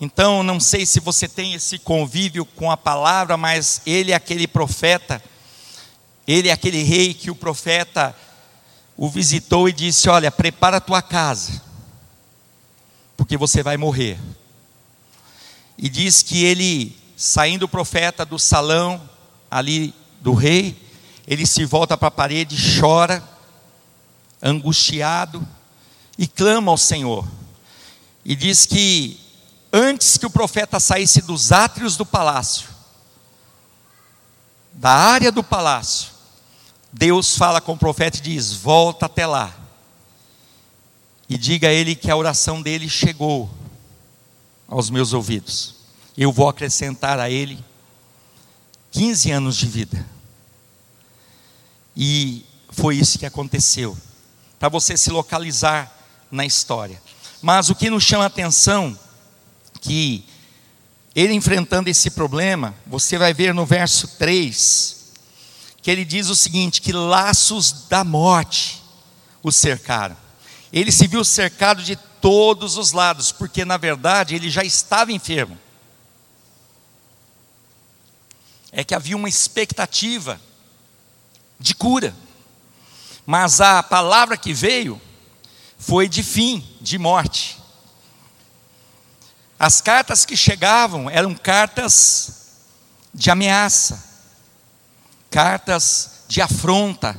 Então, 0.00 0.42
não 0.42 0.60
sei 0.60 0.84
se 0.84 1.00
você 1.00 1.26
tem 1.26 1.54
esse 1.54 1.78
convívio 1.78 2.44
com 2.44 2.70
a 2.70 2.76
palavra, 2.76 3.36
mas 3.36 3.80
ele 3.86 4.12
é 4.12 4.14
aquele 4.14 4.46
profeta, 4.46 5.22
ele 6.26 6.48
é 6.48 6.52
aquele 6.52 6.82
rei 6.82 7.14
que 7.14 7.30
o 7.30 7.34
profeta 7.34 8.14
o 8.96 9.08
visitou 9.08 9.68
e 9.68 9.72
disse: 9.72 10.08
Olha, 10.08 10.30
prepara 10.30 10.76
a 10.76 10.80
tua 10.80 11.00
casa, 11.00 11.62
porque 13.16 13.36
você 13.36 13.62
vai 13.62 13.76
morrer. 13.76 14.18
E 15.78 15.88
diz 15.88 16.22
que 16.22 16.44
ele 16.44 16.96
saindo 17.16 17.64
o 17.64 17.68
profeta 17.68 18.26
do 18.26 18.38
salão 18.38 19.00
ali 19.50 19.94
do 20.20 20.34
rei, 20.34 20.76
ele 21.26 21.46
se 21.46 21.64
volta 21.64 21.96
para 21.96 22.08
a 22.08 22.10
parede, 22.10 22.56
chora, 22.78 23.22
angustiado, 24.42 25.46
e 26.18 26.26
clama 26.26 26.70
ao 26.70 26.76
Senhor. 26.76 27.26
E 28.24 28.36
diz 28.36 28.66
que 28.66 29.18
antes 29.76 30.16
que 30.16 30.24
o 30.24 30.30
profeta 30.30 30.80
saísse 30.80 31.20
dos 31.20 31.52
átrios 31.52 31.96
do 31.96 32.06
palácio, 32.06 32.68
da 34.72 34.90
área 34.90 35.30
do 35.30 35.44
palácio, 35.44 36.08
Deus 36.90 37.36
fala 37.36 37.60
com 37.60 37.72
o 37.72 37.78
profeta 37.78 38.16
e 38.16 38.20
diz: 38.22 38.54
Volta 38.54 39.06
até 39.06 39.26
lá. 39.26 39.54
E 41.28 41.36
diga 41.36 41.68
a 41.68 41.72
ele 41.72 41.94
que 41.94 42.10
a 42.10 42.16
oração 42.16 42.62
dele 42.62 42.88
chegou 42.88 43.50
aos 44.66 44.88
meus 44.88 45.12
ouvidos. 45.12 45.74
Eu 46.16 46.32
vou 46.32 46.48
acrescentar 46.48 47.18
a 47.18 47.28
ele 47.28 47.62
15 48.92 49.30
anos 49.32 49.56
de 49.56 49.66
vida. 49.66 50.06
E 51.96 52.46
foi 52.70 52.96
isso 52.96 53.18
que 53.18 53.26
aconteceu. 53.26 53.96
Para 54.58 54.68
você 54.68 54.96
se 54.96 55.10
localizar 55.10 55.92
na 56.30 56.46
história. 56.46 57.02
Mas 57.42 57.68
o 57.68 57.74
que 57.74 57.90
nos 57.90 58.04
chama 58.04 58.24
a 58.24 58.28
atenção 58.28 58.96
que 59.86 60.24
ele 61.14 61.32
enfrentando 61.32 61.88
esse 61.88 62.10
problema, 62.10 62.74
você 62.84 63.16
vai 63.16 63.32
ver 63.32 63.54
no 63.54 63.64
verso 63.64 64.08
3, 64.18 65.12
que 65.80 65.90
ele 65.90 66.04
diz 66.04 66.28
o 66.28 66.34
seguinte: 66.34 66.82
que 66.82 66.92
laços 66.92 67.86
da 67.88 68.02
morte 68.02 68.82
o 69.44 69.52
cercaram. 69.52 70.16
Ele 70.72 70.90
se 70.90 71.06
viu 71.06 71.24
cercado 71.24 71.84
de 71.84 71.94
todos 72.20 72.76
os 72.76 72.90
lados, 72.90 73.30
porque 73.30 73.64
na 73.64 73.76
verdade 73.76 74.34
ele 74.34 74.50
já 74.50 74.64
estava 74.64 75.12
enfermo. 75.12 75.56
É 78.72 78.82
que 78.82 78.94
havia 78.94 79.16
uma 79.16 79.28
expectativa 79.28 80.40
de 81.60 81.76
cura, 81.76 82.14
mas 83.24 83.60
a 83.60 83.82
palavra 83.84 84.36
que 84.36 84.52
veio 84.52 85.00
foi 85.78 86.08
de 86.08 86.24
fim, 86.24 86.66
de 86.80 86.98
morte. 86.98 87.55
As 89.58 89.80
cartas 89.80 90.24
que 90.24 90.36
chegavam 90.36 91.08
eram 91.08 91.34
cartas 91.34 92.46
de 93.12 93.30
ameaça, 93.30 94.04
cartas 95.30 96.24
de 96.28 96.42
afronta, 96.42 97.18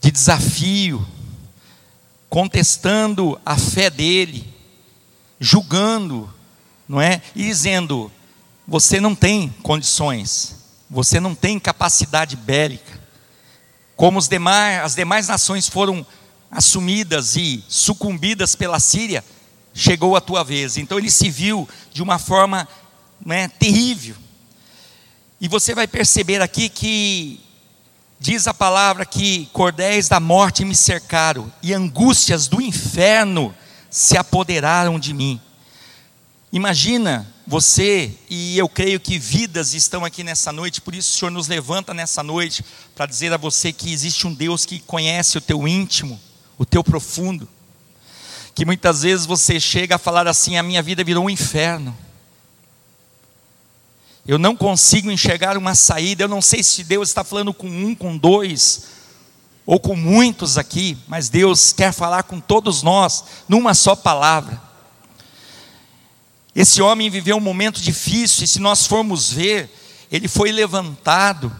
de 0.00 0.10
desafio, 0.10 1.06
contestando 2.30 3.38
a 3.44 3.56
fé 3.58 3.90
dele, 3.90 4.54
julgando, 5.38 6.32
não 6.88 7.00
é? 7.00 7.20
E 7.34 7.44
dizendo: 7.44 8.10
você 8.66 9.00
não 9.00 9.14
tem 9.14 9.50
condições, 9.62 10.56
você 10.88 11.20
não 11.20 11.34
tem 11.34 11.58
capacidade 11.58 12.36
bélica. 12.36 12.98
Como 13.96 14.20
demais, 14.20 14.84
as 14.84 14.94
demais 14.94 15.28
nações 15.28 15.68
foram 15.68 16.06
assumidas 16.50 17.36
e 17.36 17.62
sucumbidas 17.68 18.54
pela 18.54 18.80
Síria, 18.80 19.24
chegou 19.78 20.16
a 20.16 20.20
tua 20.20 20.42
vez. 20.42 20.76
Então 20.76 20.98
ele 20.98 21.10
se 21.10 21.30
viu 21.30 21.68
de 21.92 22.02
uma 22.02 22.18
forma 22.18 22.68
né, 23.24 23.46
terrível. 23.46 24.16
E 25.40 25.46
você 25.46 25.72
vai 25.72 25.86
perceber 25.86 26.42
aqui 26.42 26.68
que 26.68 27.40
diz 28.18 28.48
a 28.48 28.52
palavra 28.52 29.06
que 29.06 29.46
cordéis 29.52 30.08
da 30.08 30.18
morte 30.18 30.64
me 30.64 30.74
cercaram 30.74 31.52
e 31.62 31.72
angústias 31.72 32.48
do 32.48 32.60
inferno 32.60 33.54
se 33.88 34.18
apoderaram 34.18 34.98
de 34.98 35.14
mim. 35.14 35.40
Imagina 36.52 37.32
você, 37.46 38.12
e 38.28 38.58
eu 38.58 38.68
creio 38.68 38.98
que 38.98 39.16
vidas 39.16 39.74
estão 39.74 40.04
aqui 40.04 40.24
nessa 40.24 40.50
noite, 40.50 40.80
por 40.80 40.94
isso 40.94 41.14
o 41.14 41.18
Senhor 41.18 41.30
nos 41.30 41.46
levanta 41.46 41.94
nessa 41.94 42.22
noite 42.22 42.64
para 42.96 43.06
dizer 43.06 43.32
a 43.32 43.36
você 43.36 43.72
que 43.72 43.92
existe 43.92 44.26
um 44.26 44.34
Deus 44.34 44.66
que 44.66 44.80
conhece 44.80 45.38
o 45.38 45.40
teu 45.40 45.68
íntimo, 45.68 46.20
o 46.58 46.66
teu 46.66 46.82
profundo. 46.82 47.48
Que 48.58 48.64
muitas 48.64 49.02
vezes 49.02 49.24
você 49.24 49.60
chega 49.60 49.94
a 49.94 49.98
falar 49.98 50.26
assim: 50.26 50.56
a 50.56 50.64
minha 50.64 50.82
vida 50.82 51.04
virou 51.04 51.26
um 51.26 51.30
inferno. 51.30 51.96
Eu 54.26 54.36
não 54.36 54.56
consigo 54.56 55.12
enxergar 55.12 55.56
uma 55.56 55.76
saída. 55.76 56.24
Eu 56.24 56.28
não 56.28 56.42
sei 56.42 56.64
se 56.64 56.82
Deus 56.82 57.08
está 57.08 57.22
falando 57.22 57.54
com 57.54 57.68
um, 57.68 57.94
com 57.94 58.18
dois, 58.18 58.86
ou 59.64 59.78
com 59.78 59.94
muitos 59.94 60.58
aqui, 60.58 60.98
mas 61.06 61.28
Deus 61.28 61.72
quer 61.72 61.92
falar 61.92 62.24
com 62.24 62.40
todos 62.40 62.82
nós, 62.82 63.22
numa 63.48 63.74
só 63.74 63.94
palavra. 63.94 64.60
Esse 66.52 66.82
homem 66.82 67.08
viveu 67.08 67.36
um 67.36 67.40
momento 67.40 67.80
difícil, 67.80 68.42
e 68.42 68.48
se 68.48 68.58
nós 68.58 68.88
formos 68.88 69.32
ver, 69.32 69.72
ele 70.10 70.26
foi 70.26 70.50
levantado 70.50 71.54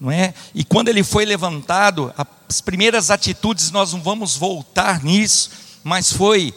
não 0.00 0.12
é? 0.12 0.32
E 0.54 0.62
quando 0.62 0.88
ele 0.88 1.02
foi 1.02 1.24
levantado, 1.24 2.14
as 2.48 2.60
primeiras 2.60 3.10
atitudes 3.10 3.72
nós 3.72 3.92
não 3.92 4.00
vamos 4.00 4.36
voltar 4.36 5.02
nisso, 5.02 5.50
mas 5.82 6.12
foi 6.12 6.54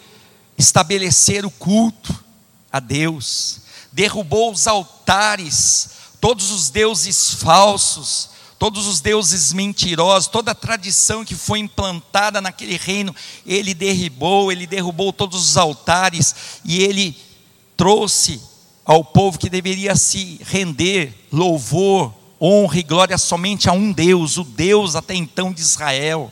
estabelecer 0.57 1.45
o 1.45 1.51
culto 1.51 2.13
a 2.71 2.79
Deus, 2.79 3.61
derrubou 3.91 4.51
os 4.51 4.67
altares, 4.67 5.89
todos 6.19 6.51
os 6.51 6.69
deuses 6.69 7.33
falsos, 7.33 8.29
todos 8.57 8.85
os 8.85 9.01
deuses 9.01 9.51
mentirosos, 9.51 10.27
toda 10.27 10.51
a 10.51 10.55
tradição 10.55 11.25
que 11.25 11.33
foi 11.33 11.59
implantada 11.59 12.39
naquele 12.39 12.77
reino, 12.77 13.13
ele 13.45 13.73
derribou, 13.73 14.51
ele 14.51 14.67
derrubou 14.67 15.11
todos 15.11 15.49
os 15.49 15.57
altares 15.57 16.35
e 16.63 16.77
ele 16.83 17.17
trouxe 17.75 18.39
ao 18.85 19.03
povo 19.03 19.39
que 19.39 19.49
deveria 19.49 19.95
se 19.95 20.39
render 20.43 21.27
louvor, 21.31 22.13
honra 22.39 22.77
e 22.77 22.83
glória 22.83 23.17
somente 23.17 23.67
a 23.67 23.73
um 23.73 23.91
Deus, 23.91 24.37
o 24.37 24.43
Deus 24.43 24.95
até 24.95 25.15
então 25.15 25.51
de 25.51 25.61
Israel. 25.61 26.31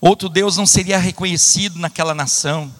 Outro 0.00 0.28
Deus 0.28 0.56
não 0.56 0.66
seria 0.66 0.98
reconhecido 0.98 1.78
naquela 1.78 2.14
nação. 2.14 2.72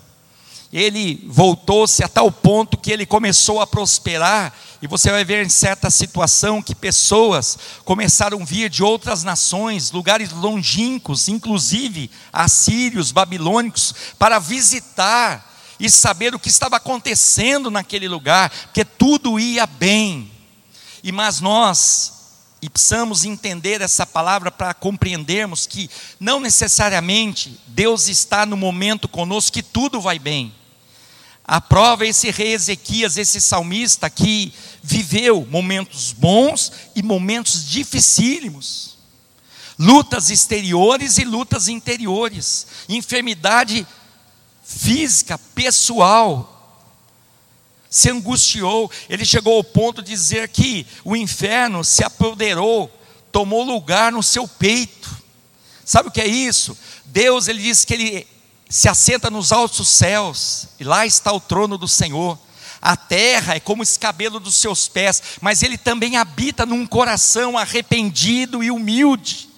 Ele 0.73 1.25
voltou-se 1.27 2.05
a 2.05 2.09
tal 2.09 2.31
ponto 2.31 2.77
que 2.77 2.93
ele 2.93 3.07
começou 3.07 3.61
a 3.61 3.67
prosperar, 3.67 4.55
e 4.81 4.87
você 4.87 5.11
vai 5.11 5.25
ver 5.25 5.45
em 5.45 5.49
certa 5.49 5.91
situação 5.91 6.63
que 6.63 6.75
pessoas 6.75 7.59
começaram 7.85 8.41
a 8.41 8.45
vir 8.45 8.69
de 8.69 8.83
outras 8.83 9.25
nações, 9.25 9.91
lugares 9.91 10.31
longínquos, 10.31 11.27
inclusive 11.27 12.11
assírios, 12.33 13.11
babilônicos, 13.11 13.95
para 14.19 14.39
visitar 14.39 15.45
e 15.81 15.89
saber 15.89 16.35
o 16.35 16.39
que 16.39 16.49
estava 16.49 16.77
acontecendo 16.77 17.71
naquele 17.71 18.07
lugar, 18.07 18.51
porque 18.51 18.85
tudo 18.85 19.41
ia 19.41 19.67
bem. 19.67 20.31
E 21.03 21.11
mas 21.11 21.41
nós 21.41 22.18
e 22.61 22.69
precisamos 22.69 23.25
entender 23.25 23.81
essa 23.81 24.05
palavra 24.05 24.51
para 24.51 24.75
compreendermos 24.75 25.67
que 25.67 25.89
não 26.19 26.41
necessariamente 26.41 27.59
Deus 27.69 28.09
está 28.09 28.45
no 28.45 28.57
momento 28.57 29.09
conosco 29.09 29.53
que 29.53 29.63
tudo 29.63 30.01
vai 30.01 30.19
bem. 30.19 30.53
A 31.45 31.61
prova 31.61 32.05
é 32.05 32.09
esse 32.09 32.31
rei 32.31 32.53
Ezequias, 32.53 33.17
esse 33.17 33.41
salmista 33.41 34.11
que 34.11 34.53
viveu 34.83 35.47
momentos 35.51 36.13
bons 36.13 36.71
e 36.95 37.03
momentos 37.03 37.65
dificílimos. 37.65 38.99
Lutas 39.79 40.29
exteriores 40.29 41.17
e 41.17 41.25
lutas 41.25 41.69
interiores, 41.69 42.67
enfermidade 42.89 43.87
física, 44.65 45.39
pessoal. 45.55 46.58
Se 47.91 48.11
angustiou, 48.11 48.91
ele 49.09 49.25
chegou 49.25 49.57
ao 49.57 49.65
ponto 49.65 50.03
de 50.03 50.11
dizer 50.11 50.49
que 50.49 50.87
o 51.05 51.17
inferno 51.17 51.83
se 51.83 52.05
apoderou, 52.05 52.91
tomou 53.33 53.63
lugar 53.63 54.13
no 54.13 54.23
seu 54.23 54.47
peito. 54.47 55.09
Sabe 55.85 56.09
o 56.09 56.13
que 56.13 56.21
é 56.21 56.27
isso? 56.27 56.77
Deus, 57.07 57.49
ele 57.49 57.63
diz 57.63 57.85
que 57.85 57.95
ele 57.95 58.27
se 58.69 58.89
assenta 58.89 59.31
nos 59.31 59.53
altos 59.53 59.89
céus, 59.89 60.69
e 60.79 60.85
lá 60.85 61.07
está 61.07 61.33
o 61.33 61.41
trono 61.41 61.79
do 61.79 61.89
Senhor. 61.89 62.39
A 62.81 62.95
terra 62.97 63.57
é 63.57 63.61
como 63.61 63.81
o 63.81 63.83
escabelo 63.83 64.39
dos 64.39 64.57
seus 64.57 64.87
pés, 64.87 65.23
mas 65.41 65.63
ele 65.63 65.79
também 65.79 66.17
habita 66.17 66.67
num 66.67 66.87
coração 66.87 67.57
arrependido 67.57 68.63
e 68.63 68.71
humilde. 68.71 69.49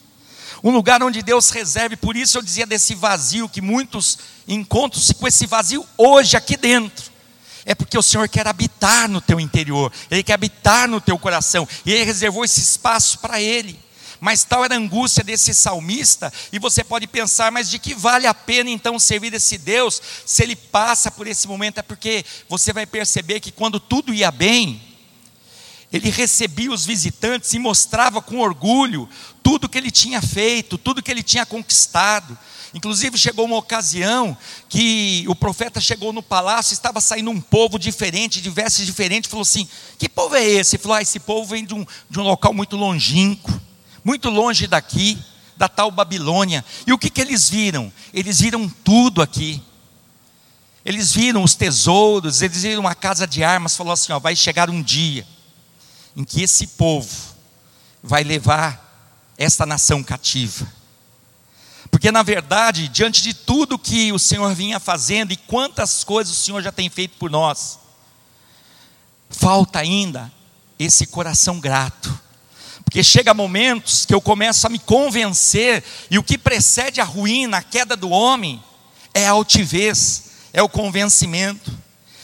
Um 0.62 0.70
lugar 0.70 1.02
onde 1.02 1.22
Deus 1.22 1.50
reserve, 1.50 1.96
por 1.96 2.16
isso 2.16 2.38
eu 2.38 2.42
dizia 2.42 2.66
desse 2.66 2.94
vazio, 2.94 3.48
que 3.48 3.60
muitos 3.60 4.18
encontram-se 4.46 5.14
com 5.14 5.26
esse 5.26 5.46
vazio 5.46 5.84
hoje 5.98 6.36
aqui 6.36 6.56
dentro. 6.56 7.09
É 7.64 7.74
porque 7.74 7.98
o 7.98 8.02
Senhor 8.02 8.28
quer 8.28 8.46
habitar 8.46 9.08
no 9.08 9.20
teu 9.20 9.38
interior, 9.38 9.92
Ele 10.10 10.22
quer 10.22 10.34
habitar 10.34 10.88
no 10.88 11.00
teu 11.00 11.18
coração, 11.18 11.68
e 11.84 11.92
Ele 11.92 12.04
reservou 12.04 12.44
esse 12.44 12.60
espaço 12.60 13.18
para 13.18 13.40
Ele. 13.40 13.78
Mas 14.20 14.44
tal 14.44 14.62
era 14.62 14.74
a 14.74 14.78
angústia 14.78 15.24
desse 15.24 15.54
salmista, 15.54 16.30
e 16.52 16.58
você 16.58 16.84
pode 16.84 17.06
pensar, 17.06 17.50
mas 17.50 17.70
de 17.70 17.78
que 17.78 17.94
vale 17.94 18.26
a 18.26 18.34
pena 18.34 18.68
então 18.68 18.98
servir 18.98 19.32
esse 19.32 19.56
Deus, 19.56 20.00
se 20.26 20.42
ele 20.42 20.54
passa 20.54 21.10
por 21.10 21.26
esse 21.26 21.48
momento? 21.48 21.78
É 21.78 21.82
porque 21.82 22.24
você 22.46 22.70
vai 22.70 22.84
perceber 22.84 23.40
que 23.40 23.50
quando 23.50 23.80
tudo 23.80 24.12
ia 24.12 24.30
bem, 24.30 24.82
Ele 25.92 26.08
recebia 26.08 26.70
os 26.70 26.86
visitantes 26.86 27.52
e 27.52 27.58
mostrava 27.58 28.22
com 28.22 28.38
orgulho 28.38 29.08
tudo 29.42 29.68
que 29.68 29.76
ele 29.76 29.90
tinha 29.90 30.22
feito, 30.22 30.78
tudo 30.78 31.02
que 31.02 31.10
ele 31.10 31.22
tinha 31.22 31.44
conquistado. 31.44 32.38
Inclusive 32.72 33.18
chegou 33.18 33.46
uma 33.46 33.56
ocasião 33.56 34.36
que 34.68 35.24
o 35.26 35.34
profeta 35.34 35.80
chegou 35.80 36.12
no 36.12 36.22
palácio, 36.22 36.72
estava 36.72 37.00
saindo 37.00 37.30
um 37.30 37.40
povo 37.40 37.78
diferente, 37.78 38.40
de 38.40 38.48
vestes 38.48 38.86
diferentes, 38.86 39.28
falou 39.28 39.42
assim: 39.42 39.68
Que 39.98 40.08
povo 40.08 40.36
é 40.36 40.44
esse? 40.44 40.76
Ele 40.76 40.82
falou: 40.82 40.96
ah, 40.96 41.02
esse 41.02 41.18
povo 41.18 41.48
vem 41.48 41.64
de 41.64 41.74
um, 41.74 41.84
de 42.08 42.20
um 42.20 42.22
local 42.22 42.54
muito 42.54 42.76
longínquo, 42.76 43.60
muito 44.04 44.30
longe 44.30 44.68
daqui, 44.68 45.18
da 45.56 45.68
tal 45.68 45.90
Babilônia. 45.90 46.64
E 46.86 46.92
o 46.92 46.98
que, 46.98 47.10
que 47.10 47.20
eles 47.20 47.50
viram? 47.50 47.92
Eles 48.14 48.40
viram 48.40 48.68
tudo 48.68 49.20
aqui. 49.20 49.60
Eles 50.84 51.12
viram 51.12 51.42
os 51.42 51.54
tesouros, 51.54 52.40
eles 52.40 52.62
viram 52.62 52.80
uma 52.80 52.94
casa 52.94 53.26
de 53.26 53.42
armas, 53.42 53.76
falou 53.76 53.92
assim: 53.92 54.12
ó, 54.12 54.20
vai 54.20 54.36
chegar 54.36 54.70
um 54.70 54.80
dia 54.80 55.26
em 56.16 56.22
que 56.22 56.42
esse 56.42 56.68
povo 56.68 57.10
vai 58.00 58.22
levar 58.22 58.88
esta 59.36 59.66
nação 59.66 60.04
cativa. 60.04 60.79
Porque, 61.90 62.12
na 62.12 62.22
verdade, 62.22 62.88
diante 62.88 63.22
de 63.22 63.34
tudo 63.34 63.78
que 63.78 64.12
o 64.12 64.18
Senhor 64.18 64.54
vinha 64.54 64.78
fazendo 64.78 65.32
e 65.32 65.36
quantas 65.36 66.04
coisas 66.04 66.36
o 66.36 66.40
Senhor 66.40 66.62
já 66.62 66.70
tem 66.70 66.88
feito 66.88 67.16
por 67.18 67.30
nós, 67.30 67.78
falta 69.28 69.80
ainda 69.80 70.32
esse 70.78 71.06
coração 71.06 71.58
grato. 71.60 72.18
Porque 72.84 73.04
chega 73.04 73.34
momentos 73.34 74.06
que 74.06 74.14
eu 74.14 74.20
começo 74.20 74.66
a 74.66 74.70
me 74.70 74.78
convencer, 74.78 75.84
e 76.10 76.18
o 76.18 76.22
que 76.22 76.38
precede 76.38 77.00
a 77.00 77.04
ruína, 77.04 77.58
a 77.58 77.62
queda 77.62 77.96
do 77.96 78.10
homem, 78.10 78.62
é 79.12 79.26
a 79.26 79.32
altivez, 79.32 80.24
é 80.52 80.62
o 80.62 80.68
convencimento. 80.68 81.70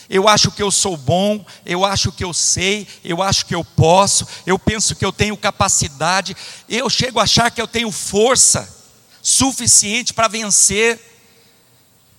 Eu 0.09 0.27
acho 0.27 0.51
que 0.51 0.63
eu 0.63 0.71
sou 0.71 0.95
bom, 0.95 1.45
eu 1.65 1.83
acho 1.85 2.11
que 2.11 2.23
eu 2.23 2.33
sei, 2.33 2.87
eu 3.03 3.21
acho 3.21 3.45
que 3.45 3.53
eu 3.53 3.63
posso, 3.63 4.25
eu 4.45 4.57
penso 4.57 4.95
que 4.95 5.05
eu 5.05 5.11
tenho 5.11 5.35
capacidade, 5.37 6.35
eu 6.67 6.89
chego 6.89 7.19
a 7.19 7.23
achar 7.23 7.51
que 7.51 7.61
eu 7.61 7.67
tenho 7.67 7.91
força 7.91 8.76
suficiente 9.21 10.13
para 10.13 10.27
vencer. 10.27 10.99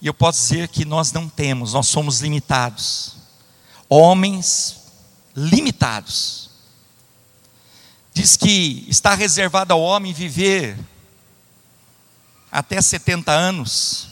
E 0.00 0.06
eu 0.06 0.14
posso 0.14 0.40
dizer 0.40 0.68
que 0.68 0.84
nós 0.84 1.12
não 1.12 1.28
temos, 1.28 1.72
nós 1.72 1.88
somos 1.88 2.20
limitados. 2.20 3.16
Homens 3.88 4.76
limitados. 5.34 6.50
Diz 8.12 8.37
que 8.37 8.84
está 8.88 9.14
reservado 9.14 9.72
ao 9.72 9.80
homem 9.80 10.12
viver 10.12 10.78
até 12.50 12.80
70 12.80 13.30
anos. 13.30 14.08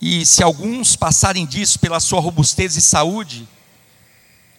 E 0.00 0.24
se 0.24 0.42
alguns 0.42 0.96
passarem 0.96 1.44
disso 1.44 1.78
pela 1.78 2.00
sua 2.00 2.20
robustez 2.20 2.76
e 2.76 2.80
saúde, 2.80 3.48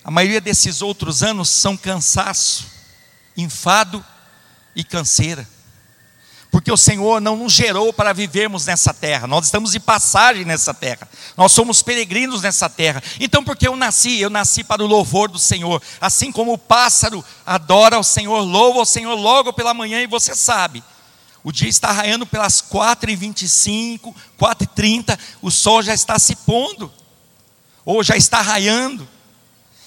a 0.04 0.12
maioria 0.12 0.41
desses 0.41 0.82
outros 0.82 1.23
anos 1.23 1.49
são 1.49 1.78
cansaço, 1.78 2.67
enfado 3.36 4.04
e 4.75 4.84
canseira. 4.84 5.47
Porque 6.52 6.72
o 6.72 6.78
Senhor 6.78 7.22
não 7.22 7.36
nos 7.36 7.54
gerou 7.54 7.94
para 7.94 8.12
vivermos 8.12 8.66
nessa 8.66 8.92
terra, 8.92 9.28
nós 9.28 9.46
estamos 9.46 9.72
de 9.72 9.80
passagem 9.80 10.46
nessa 10.46 10.74
terra, 10.74 11.08
nós 11.38 11.52
somos 11.52 11.84
peregrinos 11.84 12.42
nessa 12.42 12.68
terra. 12.68 13.04
Então, 13.20 13.44
porque 13.44 13.68
eu 13.68 13.76
nasci? 13.76 14.20
Eu 14.20 14.32
nasci 14.32 14.64
para 14.64 14.84
o 14.84 14.88
louvor 14.88 15.30
do 15.30 15.38
Senhor, 15.38 15.80
assim 16.02 16.32
como 16.32 16.54
o 16.54 16.58
pássaro 16.58 17.24
adora 17.46 18.00
o 18.00 18.04
Senhor, 18.04 18.40
louva 18.40 18.80
o 18.80 18.86
Senhor 18.86 19.14
logo 19.14 19.54
pela 19.54 19.76
manhã, 19.76 20.02
e 20.02 20.08
você 20.08 20.34
sabe, 20.34 20.84
o 21.44 21.52
dia 21.52 21.70
está 21.70 21.92
raiando 21.92 22.26
pelas 22.26 22.62
4h25, 22.64 24.14
4h30, 24.40 25.20
o 25.42 25.52
sol 25.52 25.84
já 25.84 25.94
está 25.94 26.18
se 26.18 26.36
pondo, 26.36 26.92
ou 27.86 28.04
já 28.04 28.18
está 28.18 28.42
raiando, 28.42 29.08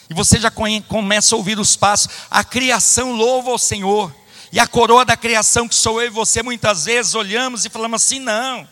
e 0.09 0.15
você 0.15 0.39
já 0.39 0.51
começa 0.51 1.35
a 1.35 1.39
ouvir 1.39 1.59
os 1.59 1.75
passos. 1.75 2.09
A 2.31 2.45
criação 2.45 3.13
louva 3.13 3.51
o 3.51 3.59
Senhor, 3.59 4.15
e 4.53 4.61
a 4.61 4.67
coroa 4.67 5.03
da 5.03 5.17
criação, 5.17 5.67
que 5.67 5.75
sou 5.75 5.99
eu 5.99 6.09
e 6.09 6.11
você, 6.11 6.43
muitas 6.43 6.85
vezes 6.85 7.15
olhamos 7.15 7.65
e 7.65 7.71
falamos 7.71 8.03
assim: 8.03 8.19
não, 8.19 8.69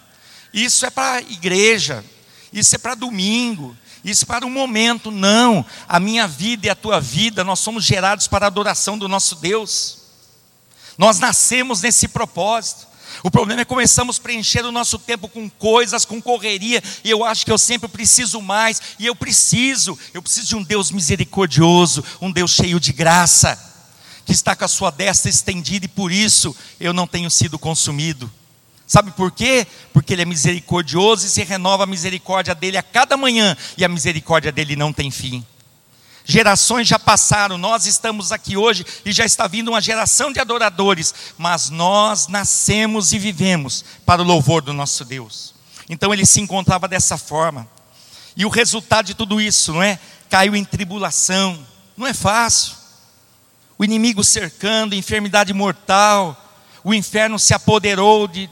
isso 0.53 0.85
é 0.85 0.91
para 0.91 1.23
igreja, 1.23 2.05
isso 2.53 2.75
é 2.75 2.79
para 2.79 2.95
domingo, 2.95 3.75
isso 4.05 4.25
é 4.25 4.27
para 4.27 4.45
um 4.45 4.51
momento. 4.51 5.11
Não, 5.11 5.65
a 5.89 5.99
minha 5.99 6.29
vida 6.29 6.67
e 6.67 6.71
a 6.71 6.75
tua 6.75 7.01
vida, 7.01 7.43
nós 7.43 7.61
somos 7.61 7.83
gerados 7.83 8.29
para 8.29 8.45
a 8.45 8.49
adoração 8.49 8.99
do 8.99 9.09
nosso 9.09 9.37
Deus. 9.37 10.01
Nós 10.99 11.19
nascemos 11.19 11.81
nesse 11.81 12.09
propósito. 12.09 12.87
O 13.23 13.31
problema 13.31 13.63
é 13.63 13.65
que 13.65 13.69
começamos 13.69 14.19
a 14.19 14.23
preencher 14.23 14.65
o 14.65 14.73
nosso 14.73 14.99
tempo 14.99 15.29
com 15.29 15.49
coisas, 15.49 16.05
com 16.05 16.21
correria, 16.21 16.83
e 17.03 17.11
eu 17.11 17.25
acho 17.25 17.45
que 17.45 17.53
eu 17.53 17.59
sempre 17.59 17.89
preciso 17.89 18.41
mais, 18.41 18.81
e 18.99 19.07
eu 19.07 19.17
preciso, 19.17 19.99
eu 20.13 20.23
preciso 20.23 20.47
de 20.47 20.57
um 20.57 20.63
Deus 20.63 20.91
misericordioso, 20.91 22.05
um 22.21 22.31
Deus 22.31 22.53
cheio 22.53 22.79
de 22.79 22.93
graça, 22.93 23.70
que 24.31 24.35
está 24.35 24.55
com 24.55 24.65
a 24.65 24.69
sua 24.69 24.93
destra 24.93 25.29
estendida, 25.29 25.87
e 25.87 25.89
por 25.89 26.13
isso 26.13 26.55
eu 26.79 26.93
não 26.93 27.05
tenho 27.05 27.29
sido 27.29 27.59
consumido. 27.59 28.31
Sabe 28.87 29.11
por 29.11 29.33
quê? 29.33 29.67
Porque 29.93 30.13
Ele 30.13 30.23
é 30.23 30.25
misericordioso 30.25 31.27
e 31.27 31.29
se 31.29 31.43
renova 31.43 31.83
a 31.83 31.87
misericórdia 31.87 32.55
dele 32.55 32.77
a 32.77 32.83
cada 32.83 33.17
manhã, 33.17 33.57
e 33.77 33.85
a 33.85 33.89
misericórdia 33.89 34.53
dele 34.53 34.77
não 34.77 34.93
tem 34.93 35.11
fim. 35.11 35.45
Gerações 36.25 36.87
já 36.87 36.97
passaram, 36.97 37.59
nós 37.59 37.87
estamos 37.87 38.31
aqui 38.31 38.57
hoje 38.57 38.87
e 39.05 39.11
já 39.11 39.25
está 39.25 39.49
vindo 39.49 39.67
uma 39.67 39.81
geração 39.81 40.33
de 40.33 40.39
adoradores, 40.39 41.13
mas 41.37 41.69
nós 41.69 42.29
nascemos 42.29 43.13
e 43.13 43.19
vivemos 43.19 43.85
para 44.07 44.23
o 44.23 44.25
louvor 44.25 44.63
do 44.63 44.73
nosso 44.73 45.05
Deus. 45.05 45.57
Então 45.89 46.15
ele 46.15 46.25
se 46.25 46.41
encontrava 46.41 46.87
dessa 46.87 47.19
forma. 47.19 47.69
E 48.37 48.47
o 48.47 48.49
resultado 48.49 49.07
de 49.07 49.15
tudo 49.15 49.41
isso, 49.41 49.73
não 49.73 49.83
é? 49.83 49.99
Caiu 50.29 50.55
em 50.55 50.65
tribulação. 50.65 51.67
Não 51.97 52.07
é 52.07 52.15
fácil. 52.15 52.80
O 53.81 53.85
inimigo 53.85 54.23
cercando, 54.23 54.95
enfermidade 54.95 55.55
mortal, 55.55 56.37
o 56.85 56.93
inferno 56.93 57.39
se 57.39 57.55
apoderou 57.55 58.29
de, 58.29 58.47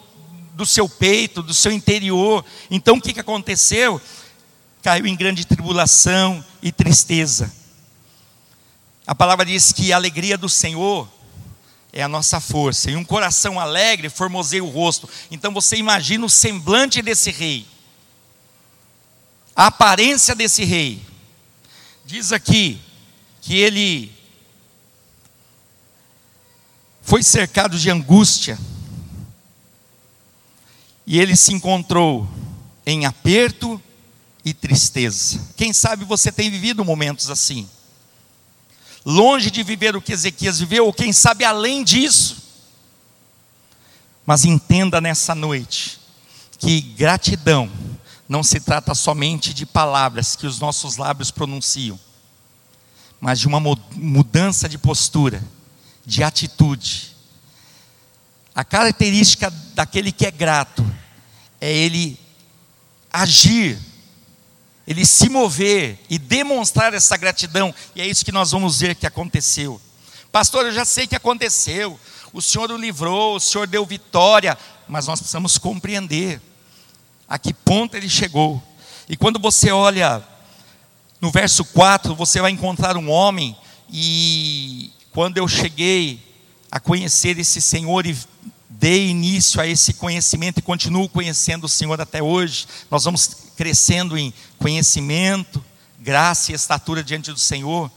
do 0.54 0.64
seu 0.64 0.88
peito, 0.88 1.42
do 1.42 1.52
seu 1.52 1.70
interior. 1.70 2.42
Então 2.70 2.96
o 2.96 3.00
que, 3.02 3.12
que 3.12 3.20
aconteceu? 3.20 4.00
Caiu 4.82 5.06
em 5.06 5.14
grande 5.14 5.44
tribulação 5.44 6.42
e 6.62 6.72
tristeza. 6.72 7.52
A 9.06 9.14
palavra 9.14 9.44
diz 9.44 9.70
que 9.70 9.92
a 9.92 9.96
alegria 9.96 10.38
do 10.38 10.48
Senhor 10.48 11.06
é 11.92 12.02
a 12.02 12.08
nossa 12.08 12.40
força, 12.40 12.90
e 12.90 12.96
um 12.96 13.04
coração 13.04 13.60
alegre 13.60 14.08
formoseia 14.08 14.64
o 14.64 14.70
rosto. 14.70 15.06
Então 15.30 15.52
você 15.52 15.76
imagina 15.76 16.24
o 16.24 16.30
semblante 16.30 17.02
desse 17.02 17.30
rei, 17.30 17.66
a 19.54 19.66
aparência 19.66 20.34
desse 20.34 20.64
rei. 20.64 21.02
Diz 22.06 22.32
aqui 22.32 22.80
que 23.42 23.54
ele 23.54 24.17
foi 27.08 27.22
cercado 27.22 27.78
de 27.78 27.90
angústia, 27.90 28.58
e 31.06 31.18
ele 31.18 31.34
se 31.34 31.54
encontrou 31.54 32.28
em 32.84 33.06
aperto 33.06 33.80
e 34.44 34.52
tristeza. 34.52 35.40
Quem 35.56 35.72
sabe 35.72 36.04
você 36.04 36.30
tem 36.30 36.50
vivido 36.50 36.84
momentos 36.84 37.30
assim 37.30 37.66
longe 39.06 39.50
de 39.50 39.62
viver 39.62 39.96
o 39.96 40.02
que 40.02 40.12
Ezequias 40.12 40.58
viveu, 40.58 40.84
ou 40.84 40.92
quem 40.92 41.10
sabe 41.14 41.42
além 41.42 41.82
disso. 41.82 42.42
Mas 44.26 44.44
entenda 44.44 45.00
nessa 45.00 45.34
noite 45.34 45.98
que 46.58 46.78
gratidão 46.78 47.70
não 48.28 48.42
se 48.42 48.60
trata 48.60 48.94
somente 48.94 49.54
de 49.54 49.64
palavras 49.64 50.36
que 50.36 50.46
os 50.46 50.60
nossos 50.60 50.98
lábios 50.98 51.30
pronunciam, 51.30 51.98
mas 53.18 53.40
de 53.40 53.46
uma 53.46 53.60
mudança 53.94 54.68
de 54.68 54.76
postura, 54.76 55.42
de 56.08 56.24
atitude. 56.24 57.14
A 58.54 58.64
característica 58.64 59.50
daquele 59.74 60.10
que 60.10 60.24
é 60.24 60.30
grato 60.30 60.84
é 61.60 61.70
ele 61.70 62.18
agir 63.12 63.78
ele 64.88 65.04
se 65.04 65.28
mover 65.28 66.02
e 66.08 66.18
demonstrar 66.18 66.94
essa 66.94 67.14
gratidão, 67.18 67.74
e 67.94 68.00
é 68.00 68.06
isso 68.06 68.24
que 68.24 68.32
nós 68.32 68.52
vamos 68.52 68.80
ver 68.80 68.94
que 68.94 69.06
aconteceu. 69.06 69.78
Pastor, 70.32 70.64
eu 70.64 70.72
já 70.72 70.82
sei 70.82 71.06
que 71.06 71.14
aconteceu, 71.14 72.00
o 72.32 72.40
Senhor 72.40 72.70
o 72.70 72.76
livrou, 72.78 73.36
o 73.36 73.40
Senhor 73.40 73.66
deu 73.66 73.84
vitória, 73.84 74.56
mas 74.88 75.06
nós 75.06 75.20
precisamos 75.20 75.58
compreender 75.58 76.40
a 77.28 77.38
que 77.38 77.52
ponto 77.52 77.98
ele 77.98 78.08
chegou. 78.08 78.62
E 79.10 79.14
quando 79.14 79.38
você 79.38 79.70
olha 79.70 80.26
no 81.20 81.30
verso 81.30 81.66
4, 81.66 82.14
você 82.14 82.40
vai 82.40 82.50
encontrar 82.50 82.96
um 82.96 83.10
homem, 83.10 83.54
e 83.90 84.90
quando 85.18 85.36
eu 85.36 85.48
cheguei 85.48 86.22
a 86.70 86.78
conhecer 86.78 87.40
esse 87.40 87.60
Senhor 87.60 88.06
e 88.06 88.16
dei 88.68 89.08
início 89.08 89.60
a 89.60 89.66
esse 89.66 89.94
conhecimento 89.94 90.58
e 90.58 90.62
continuo 90.62 91.08
conhecendo 91.08 91.64
o 91.64 91.68
Senhor 91.68 92.00
até 92.00 92.22
hoje, 92.22 92.68
nós 92.88 93.02
vamos 93.02 93.28
crescendo 93.56 94.16
em 94.16 94.32
conhecimento, 94.60 95.60
graça 95.98 96.52
e 96.52 96.54
estatura 96.54 97.02
diante 97.02 97.32
do 97.32 97.38
Senhor. 97.40 97.90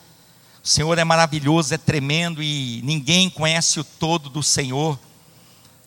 O 0.63 0.67
Senhor 0.67 0.97
é 0.97 1.03
maravilhoso, 1.03 1.71
é 1.75 1.77
tremendo 1.77 2.41
e 2.41 2.81
ninguém 2.83 3.29
conhece 3.29 3.79
o 3.79 3.83
todo 3.83 4.27
do 4.27 4.41
Senhor, 4.41 4.99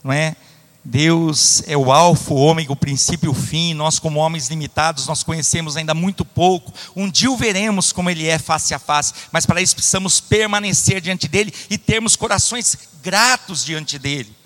não 0.05 0.13
é? 0.13 0.37
Deus 0.85 1.63
é 1.67 1.75
o 1.75 1.91
alfa, 1.91 2.35
o 2.35 2.37
ômega, 2.37 2.71
o 2.71 2.77
princípio 2.77 3.29
e 3.29 3.31
o 3.31 3.35
fim. 3.35 3.73
Nós, 3.73 3.99
como 3.99 4.21
homens 4.21 4.49
limitados, 4.49 5.07
nós 5.07 5.23
conhecemos 5.23 5.79
ainda 5.79 5.95
muito 5.95 6.27
pouco. 6.27 6.75
Um 6.95 7.11
dia 7.11 7.31
o 7.31 7.37
veremos 7.37 7.91
como 7.91 8.11
Ele 8.11 8.27
é 8.27 8.39
face 8.39 8.75
a 8.75 8.79
face, 8.79 9.15
mas 9.33 9.47
para 9.47 9.63
isso 9.63 9.75
precisamos 9.75 10.21
permanecer 10.21 11.01
diante 11.01 11.27
dEle 11.27 11.55
e 11.71 11.79
termos 11.79 12.17
corações 12.17 12.77
gratos 13.03 13.65
diante 13.65 13.99
dEle. 13.99 14.37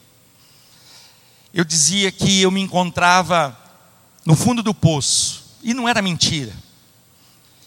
Eu 1.53 1.64
dizia 1.64 2.12
que 2.12 2.40
eu 2.40 2.53
me 2.53 2.61
encontrava 2.61 3.59
no 4.24 4.37
fundo 4.37 4.62
do 4.62 4.72
poço, 4.74 5.44
e 5.61 5.74
não 5.74 5.88
era 5.88 6.01
mentira. 6.01 6.53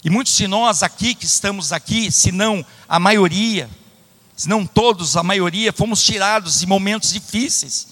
E 0.01 0.09
muitos 0.09 0.37
de 0.37 0.47
nós 0.47 0.81
aqui 0.81 1.13
que 1.13 1.25
estamos 1.25 1.73
aqui, 1.73 2.09
se 2.09 2.31
não 2.31 2.65
a 2.87 2.99
maioria, 2.99 3.69
se 4.35 4.47
não 4.47 4.65
todos, 4.65 5.17
a 5.17 5.23
maioria, 5.23 5.73
fomos 5.73 6.01
tirados 6.01 6.63
em 6.63 6.67
momentos 6.67 7.11
difíceis 7.11 7.91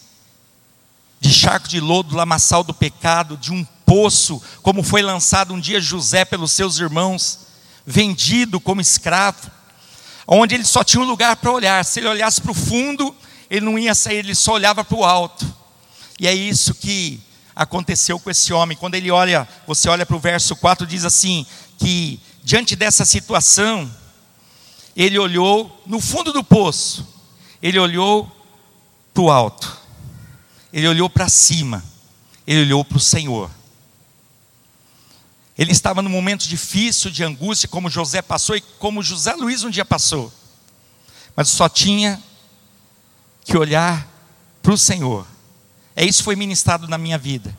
de 1.20 1.34
charco 1.34 1.68
de 1.68 1.80
lodo, 1.80 2.16
lamaçal 2.16 2.64
do 2.64 2.74
pecado, 2.74 3.36
de 3.36 3.52
um 3.52 3.66
poço, 3.86 4.42
como 4.62 4.84
foi 4.84 5.02
lançado 5.02 5.54
um 5.54 5.60
dia 5.60 5.82
José 5.82 6.24
pelos 6.24 6.52
seus 6.52 6.80
irmãos, 6.80 7.40
vendido 7.86 8.60
como 8.60 8.80
escravo, 8.80 9.50
onde 10.26 10.56
ele 10.56 10.64
só 10.64 10.84
tinha 10.84 11.02
um 11.02 11.08
lugar 11.08 11.36
para 11.36 11.52
olhar. 11.52 11.84
Se 11.84 12.00
ele 12.00 12.08
olhasse 12.08 12.40
para 12.40 12.52
o 12.52 12.56
fundo, 12.56 13.16
ele 13.50 13.66
não 13.66 13.78
ia 13.78 13.94
sair, 13.96 14.18
ele 14.18 14.36
só 14.36 14.54
olhava 14.54 14.84
para 14.86 14.98
o 14.98 15.04
alto. 15.04 15.46
E 16.20 16.28
é 16.28 16.34
isso 16.34 16.74
que 16.74 17.20
aconteceu 17.56 18.20
com 18.20 18.30
esse 18.30 18.54
homem. 18.54 18.78
Quando 18.78 18.96
ele 18.96 19.12
olha, 19.12 19.48
você 19.68 19.90
olha 19.90 20.06
para 20.06 20.16
o 20.16 20.20
verso 20.20 20.56
4, 20.56 20.86
diz 20.86 21.04
assim: 21.04 21.46
que 21.78 22.20
diante 22.44 22.76
dessa 22.76 23.06
situação, 23.06 23.90
ele 24.96 25.18
olhou 25.18 25.82
no 25.86 26.00
fundo 26.00 26.32
do 26.32 26.44
poço, 26.44 27.08
ele 27.62 27.80
olhou 27.80 28.32
para 29.14 29.24
o 29.24 29.32
alto 29.32 29.80
ele 30.72 30.88
olhou 30.88 31.10
para 31.10 31.28
cima, 31.30 31.84
ele 32.46 32.62
olhou 32.62 32.86
para 32.86 32.98
o 32.98 33.02
Senhor. 33.02 33.50
Ele 35.58 35.72
estava 35.72 36.02
num 36.02 36.10
momento 36.10 36.48
difícil 36.48 37.12
de 37.12 37.24
angústia, 37.24 37.68
como 37.68 37.90
José 37.90 38.22
passou 38.22 38.56
e 38.56 38.62
como 38.62 39.04
José 39.04 39.34
Luiz 39.34 39.64
um 39.64 39.70
dia 39.70 39.84
passou, 39.84 40.32
mas 41.36 41.50
só 41.50 41.68
tinha 41.68 42.22
que 43.44 43.58
olhar 43.58 44.08
para 44.62 44.74
o 44.74 44.78
Senhor. 44.78 45.28
É 45.96 46.06
isso 46.06 46.20
que 46.20 46.26
foi 46.26 46.36
ministrado 46.36 46.88
na 46.88 46.98
minha 46.98 47.18
vida. 47.18 47.56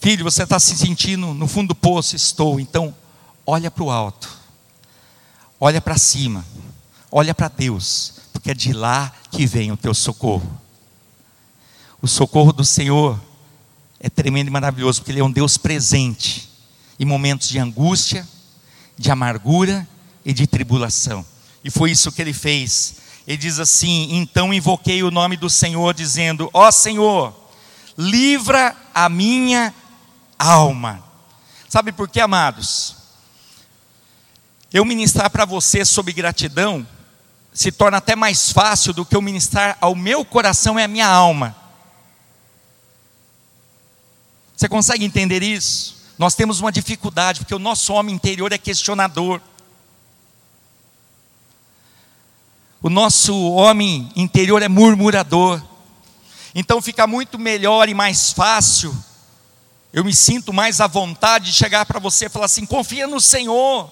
Filho, 0.00 0.24
você 0.24 0.42
está 0.42 0.58
se 0.58 0.76
sentindo 0.76 1.32
no 1.32 1.46
fundo 1.46 1.68
do 1.68 1.74
poço? 1.74 2.16
Estou. 2.16 2.58
Então, 2.58 2.94
olha 3.46 3.70
para 3.70 3.84
o 3.84 3.90
alto, 3.90 4.28
olha 5.60 5.80
para 5.80 5.96
cima, 5.96 6.44
olha 7.10 7.34
para 7.34 7.48
Deus, 7.48 8.14
porque 8.32 8.50
é 8.50 8.54
de 8.54 8.72
lá 8.72 9.12
que 9.30 9.46
vem 9.46 9.70
o 9.70 9.76
teu 9.76 9.94
socorro. 9.94 10.63
O 12.04 12.06
socorro 12.06 12.52
do 12.52 12.66
Senhor 12.66 13.18
é 13.98 14.10
tremendo 14.10 14.48
e 14.48 14.50
maravilhoso, 14.50 15.00
porque 15.00 15.10
Ele 15.10 15.20
é 15.20 15.24
um 15.24 15.30
Deus 15.30 15.56
presente 15.56 16.50
em 17.00 17.06
momentos 17.06 17.48
de 17.48 17.58
angústia, 17.58 18.28
de 18.94 19.10
amargura 19.10 19.88
e 20.22 20.34
de 20.34 20.46
tribulação. 20.46 21.24
E 21.64 21.70
foi 21.70 21.92
isso 21.92 22.12
que 22.12 22.20
ele 22.20 22.34
fez. 22.34 22.96
Ele 23.26 23.38
diz 23.38 23.58
assim: 23.58 24.08
Então 24.10 24.52
invoquei 24.52 25.02
o 25.02 25.10
nome 25.10 25.38
do 25.38 25.48
Senhor, 25.48 25.94
dizendo: 25.94 26.50
Ó 26.52 26.70
Senhor, 26.70 27.34
livra 27.96 28.76
a 28.94 29.08
minha 29.08 29.72
alma. 30.38 31.02
Sabe 31.70 31.90
por 31.90 32.06
quê, 32.06 32.20
amados? 32.20 32.96
Eu 34.70 34.84
ministrar 34.84 35.30
para 35.30 35.46
você 35.46 35.86
sobre 35.86 36.12
gratidão 36.12 36.86
se 37.50 37.72
torna 37.72 37.96
até 37.96 38.14
mais 38.14 38.52
fácil 38.52 38.92
do 38.92 39.06
que 39.06 39.16
eu 39.16 39.22
ministrar 39.22 39.78
ao 39.80 39.94
meu 39.94 40.22
coração 40.22 40.78
e 40.78 40.82
à 40.82 40.86
minha 40.86 41.08
alma. 41.08 41.63
Você 44.56 44.68
consegue 44.68 45.04
entender 45.04 45.42
isso? 45.42 45.96
Nós 46.16 46.34
temos 46.34 46.60
uma 46.60 46.70
dificuldade, 46.70 47.40
porque 47.40 47.54
o 47.54 47.58
nosso 47.58 47.92
homem 47.92 48.14
interior 48.14 48.52
é 48.52 48.58
questionador. 48.58 49.40
O 52.80 52.88
nosso 52.88 53.34
homem 53.52 54.12
interior 54.14 54.62
é 54.62 54.68
murmurador. 54.68 55.62
Então 56.54 56.80
fica 56.80 57.06
muito 57.06 57.38
melhor 57.38 57.88
e 57.88 57.94
mais 57.94 58.30
fácil. 58.32 58.96
Eu 59.92 60.04
me 60.04 60.14
sinto 60.14 60.52
mais 60.52 60.80
à 60.80 60.86
vontade 60.86 61.46
de 61.46 61.52
chegar 61.52 61.86
para 61.86 61.98
você 61.98 62.26
e 62.26 62.28
falar 62.28 62.46
assim: 62.46 62.66
confia 62.66 63.06
no 63.06 63.20
Senhor, 63.20 63.90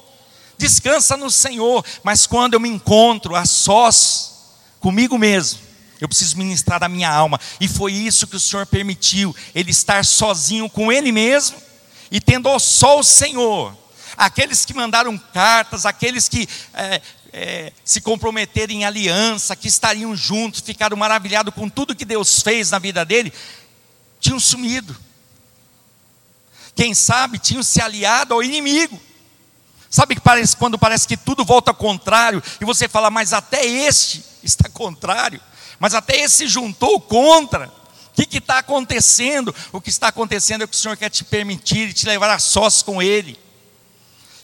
descansa 0.58 1.16
no 1.16 1.30
Senhor. 1.30 1.84
Mas 2.04 2.26
quando 2.26 2.54
eu 2.54 2.60
me 2.60 2.68
encontro 2.68 3.34
a 3.34 3.44
sós 3.44 4.52
comigo 4.78 5.18
mesmo, 5.18 5.58
eu 6.02 6.08
preciso 6.08 6.36
ministrar 6.36 6.82
a 6.82 6.88
minha 6.88 7.08
alma. 7.08 7.40
E 7.60 7.68
foi 7.68 7.92
isso 7.92 8.26
que 8.26 8.34
o 8.34 8.40
Senhor 8.40 8.66
permitiu, 8.66 9.34
ele 9.54 9.70
estar 9.70 10.04
sozinho 10.04 10.68
com 10.68 10.90
ele 10.90 11.12
mesmo 11.12 11.56
e 12.10 12.20
tendo 12.20 12.58
só 12.58 12.98
o 12.98 13.04
Senhor. 13.04 13.72
Aqueles 14.16 14.64
que 14.64 14.74
mandaram 14.74 15.16
cartas, 15.16 15.86
aqueles 15.86 16.28
que 16.28 16.48
é, 16.74 17.00
é, 17.32 17.72
se 17.84 18.00
comprometeram 18.00 18.74
em 18.74 18.84
aliança, 18.84 19.54
que 19.54 19.68
estariam 19.68 20.16
juntos, 20.16 20.60
ficaram 20.60 20.96
maravilhados 20.96 21.54
com 21.54 21.68
tudo 21.68 21.94
que 21.94 22.04
Deus 22.04 22.42
fez 22.42 22.72
na 22.72 22.80
vida 22.80 23.04
dele, 23.04 23.32
tinham 24.18 24.40
sumido. 24.40 24.96
Quem 26.74 26.94
sabe 26.94 27.38
tinham 27.38 27.62
se 27.62 27.80
aliado 27.80 28.34
ao 28.34 28.42
inimigo. 28.42 29.00
Sabe 29.88 30.16
que 30.16 30.20
parece, 30.20 30.56
quando 30.56 30.76
parece 30.76 31.06
que 31.06 31.16
tudo 31.16 31.44
volta 31.44 31.70
ao 31.70 31.76
contrário, 31.76 32.42
e 32.60 32.64
você 32.64 32.88
fala, 32.88 33.08
mas 33.08 33.32
até 33.32 33.64
este 33.64 34.24
está 34.42 34.68
contrário 34.68 35.40
mas 35.82 35.94
até 35.94 36.20
esse 36.20 36.46
juntou 36.46 37.00
contra. 37.00 37.66
O 37.66 38.24
que 38.24 38.38
está 38.38 38.58
acontecendo? 38.58 39.52
O 39.72 39.80
que 39.80 39.90
está 39.90 40.06
acontecendo 40.06 40.62
é 40.62 40.66
que 40.68 40.76
o 40.76 40.78
Senhor 40.78 40.96
quer 40.96 41.10
te 41.10 41.24
permitir 41.24 41.88
e 41.88 41.92
te 41.92 42.06
levar 42.06 42.30
a 42.30 42.38
sós 42.38 42.82
com 42.82 43.02
Ele. 43.02 43.36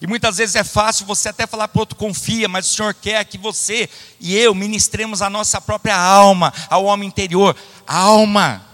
E 0.03 0.07
muitas 0.09 0.39
vezes 0.39 0.57
é 0.57 0.65
fácil 0.65 1.07
você 1.07 1.29
até 1.29 1.47
falar 1.47 1.69
para 1.69 1.79
o 1.79 1.83
outro, 1.83 1.95
confia, 1.95 2.49
mas 2.49 2.69
o 2.69 2.75
Senhor 2.75 2.93
quer 2.93 3.25
que 3.25 3.39
você 3.39 3.89
e 4.19 4.37
eu 4.37 4.53
ministremos 4.53 5.23
a 5.23 5.31
nossa 5.31 5.61
própria 5.61 5.97
alma, 5.97 6.53
ao 6.69 6.87
homem 6.87 7.07
interior. 7.07 7.55
Alma. 7.87 8.67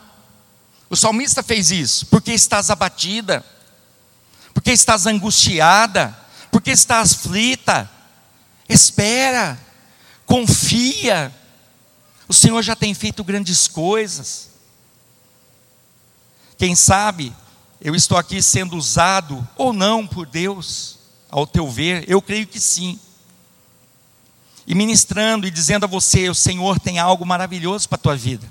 O 0.88 0.96
salmista 0.96 1.42
fez 1.42 1.70
isso. 1.70 2.06
Porque 2.06 2.32
estás 2.32 2.70
abatida? 2.70 3.44
Porque 4.54 4.72
estás 4.72 5.06
angustiada? 5.06 6.18
Porque 6.50 6.70
estás 6.70 7.12
aflita? 7.12 7.90
Espera, 8.66 9.58
confia 10.24 11.30
o 12.28 12.32
Senhor 12.32 12.62
já 12.62 12.74
tem 12.74 12.94
feito 12.94 13.22
grandes 13.22 13.68
coisas. 13.68 14.50
Quem 16.56 16.74
sabe 16.74 17.34
eu 17.80 17.94
estou 17.94 18.16
aqui 18.16 18.40
sendo 18.40 18.76
usado 18.76 19.46
ou 19.56 19.72
não 19.72 20.06
por 20.06 20.26
Deus, 20.26 20.98
ao 21.30 21.46
teu 21.46 21.70
ver, 21.70 22.04
eu 22.08 22.22
creio 22.22 22.46
que 22.46 22.58
sim. 22.58 22.98
E 24.66 24.74
ministrando 24.74 25.46
e 25.46 25.50
dizendo 25.50 25.84
a 25.84 25.88
você: 25.88 26.30
o 26.30 26.34
Senhor 26.34 26.80
tem 26.80 26.98
algo 26.98 27.26
maravilhoso 27.26 27.88
para 27.88 27.96
a 27.96 28.02
tua 28.02 28.16
vida. 28.16 28.50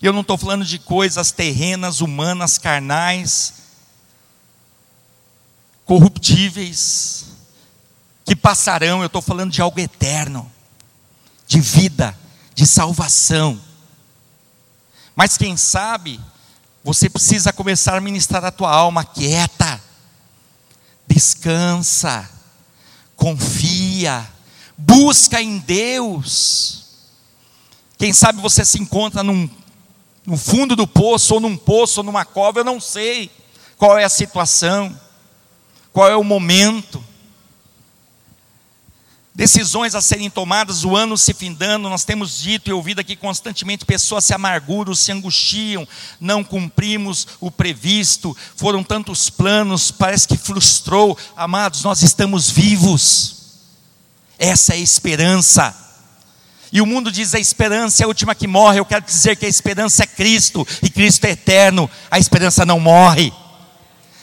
E 0.00 0.06
eu 0.06 0.12
não 0.12 0.22
estou 0.22 0.38
falando 0.38 0.64
de 0.64 0.78
coisas 0.78 1.30
terrenas, 1.30 2.00
humanas, 2.00 2.56
carnais, 2.56 3.52
corruptíveis, 5.84 7.26
que 8.24 8.34
passarão, 8.34 9.00
eu 9.00 9.06
estou 9.06 9.20
falando 9.20 9.50
de 9.50 9.60
algo 9.60 9.78
eterno, 9.78 10.50
de 11.46 11.60
vida 11.60 12.16
de 12.60 12.66
salvação. 12.66 13.58
Mas 15.16 15.38
quem 15.38 15.56
sabe, 15.56 16.20
você 16.84 17.08
precisa 17.08 17.54
começar 17.54 17.96
a 17.96 18.02
ministrar 18.02 18.44
a 18.44 18.50
tua 18.50 18.70
alma 18.70 19.02
quieta, 19.02 19.82
descansa, 21.08 22.28
confia, 23.16 24.28
busca 24.76 25.40
em 25.40 25.56
Deus. 25.56 26.84
Quem 27.96 28.12
sabe 28.12 28.42
você 28.42 28.62
se 28.62 28.78
encontra 28.78 29.22
num, 29.22 29.48
no 30.26 30.36
fundo 30.36 30.76
do 30.76 30.86
poço, 30.86 31.32
ou 31.32 31.40
num 31.40 31.56
poço, 31.56 32.00
ou 32.00 32.04
numa 32.04 32.26
cova, 32.26 32.60
eu 32.60 32.64
não 32.64 32.78
sei 32.78 33.30
qual 33.78 33.96
é 33.96 34.04
a 34.04 34.10
situação, 34.10 34.94
qual 35.94 36.10
é 36.10 36.16
o 36.16 36.22
momento 36.22 37.02
decisões 39.34 39.94
a 39.94 40.00
serem 40.00 40.28
tomadas, 40.28 40.84
o 40.84 40.96
ano 40.96 41.16
se 41.16 41.32
findando, 41.32 41.88
nós 41.88 42.04
temos 42.04 42.38
dito 42.38 42.68
e 42.68 42.72
ouvido 42.72 43.00
aqui 43.00 43.14
constantemente 43.14 43.84
pessoas 43.84 44.24
se 44.24 44.34
amarguram, 44.34 44.94
se 44.94 45.12
angustiam, 45.12 45.86
não 46.20 46.42
cumprimos 46.42 47.26
o 47.40 47.50
previsto, 47.50 48.36
foram 48.56 48.82
tantos 48.82 49.30
planos, 49.30 49.90
parece 49.90 50.26
que 50.26 50.36
frustrou. 50.36 51.16
Amados, 51.36 51.82
nós 51.82 52.02
estamos 52.02 52.50
vivos, 52.50 53.36
essa 54.38 54.74
é 54.74 54.76
a 54.76 54.80
esperança. 54.80 55.76
E 56.72 56.80
o 56.80 56.86
mundo 56.86 57.10
diz 57.10 57.34
a 57.34 57.40
esperança 57.40 58.02
é 58.02 58.04
a 58.04 58.08
última 58.08 58.34
que 58.34 58.46
morre, 58.46 58.78
eu 58.78 58.84
quero 58.84 59.04
dizer 59.04 59.36
que 59.36 59.46
a 59.46 59.48
esperança 59.48 60.04
é 60.04 60.06
Cristo, 60.06 60.66
e 60.82 60.90
Cristo 60.90 61.24
é 61.24 61.30
eterno, 61.30 61.90
a 62.10 62.18
esperança 62.18 62.64
não 62.64 62.78
morre 62.78 63.32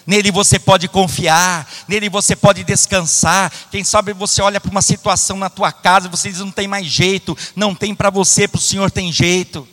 nele 0.07 0.31
você 0.31 0.57
pode 0.57 0.87
confiar, 0.87 1.69
nele 1.85 2.09
você 2.09 2.33
pode 2.33 2.63
descansar. 2.63 3.51
Quem 3.69 3.83
sabe 3.83 4.13
você 4.13 4.41
olha 4.41 4.61
para 4.61 4.71
uma 4.71 4.81
situação 4.81 5.37
na 5.37 5.49
tua 5.49 5.69
casa 5.73 6.07
você 6.07 6.29
diz: 6.29 6.39
não 6.39 6.49
tem 6.49 6.67
mais 6.67 6.87
jeito, 6.87 7.37
não 7.53 7.75
tem 7.75 7.93
para 7.93 8.09
você, 8.09 8.47
para 8.47 8.57
o 8.57 8.61
Senhor 8.61 8.89
tem 8.89 9.11
jeito. 9.11 9.67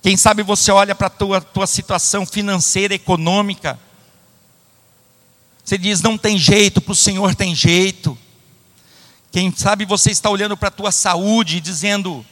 Quem 0.00 0.16
sabe 0.16 0.44
você 0.44 0.70
olha 0.70 0.94
para 0.94 1.08
a 1.08 1.10
tua, 1.10 1.40
tua 1.40 1.66
situação 1.66 2.24
financeira, 2.24 2.94
econômica, 2.94 3.78
você 5.64 5.76
diz: 5.76 6.00
não 6.00 6.16
tem 6.16 6.38
jeito, 6.38 6.80
para 6.80 6.92
o 6.92 6.96
Senhor 6.96 7.34
tem 7.34 7.52
jeito. 7.52 8.16
Quem 9.32 9.52
sabe 9.54 9.84
você 9.84 10.12
está 10.12 10.30
olhando 10.30 10.56
para 10.56 10.68
a 10.68 10.70
tua 10.70 10.92
saúde 10.92 11.56
e 11.56 11.60
dizendo: 11.60 12.24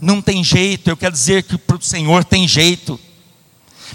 não 0.00 0.20
tem 0.20 0.42
jeito, 0.42 0.90
eu 0.90 0.96
quero 0.96 1.12
dizer 1.12 1.44
que 1.44 1.56
para 1.56 1.76
o 1.76 1.80
Senhor 1.80 2.24
tem 2.24 2.48
jeito. 2.48 2.98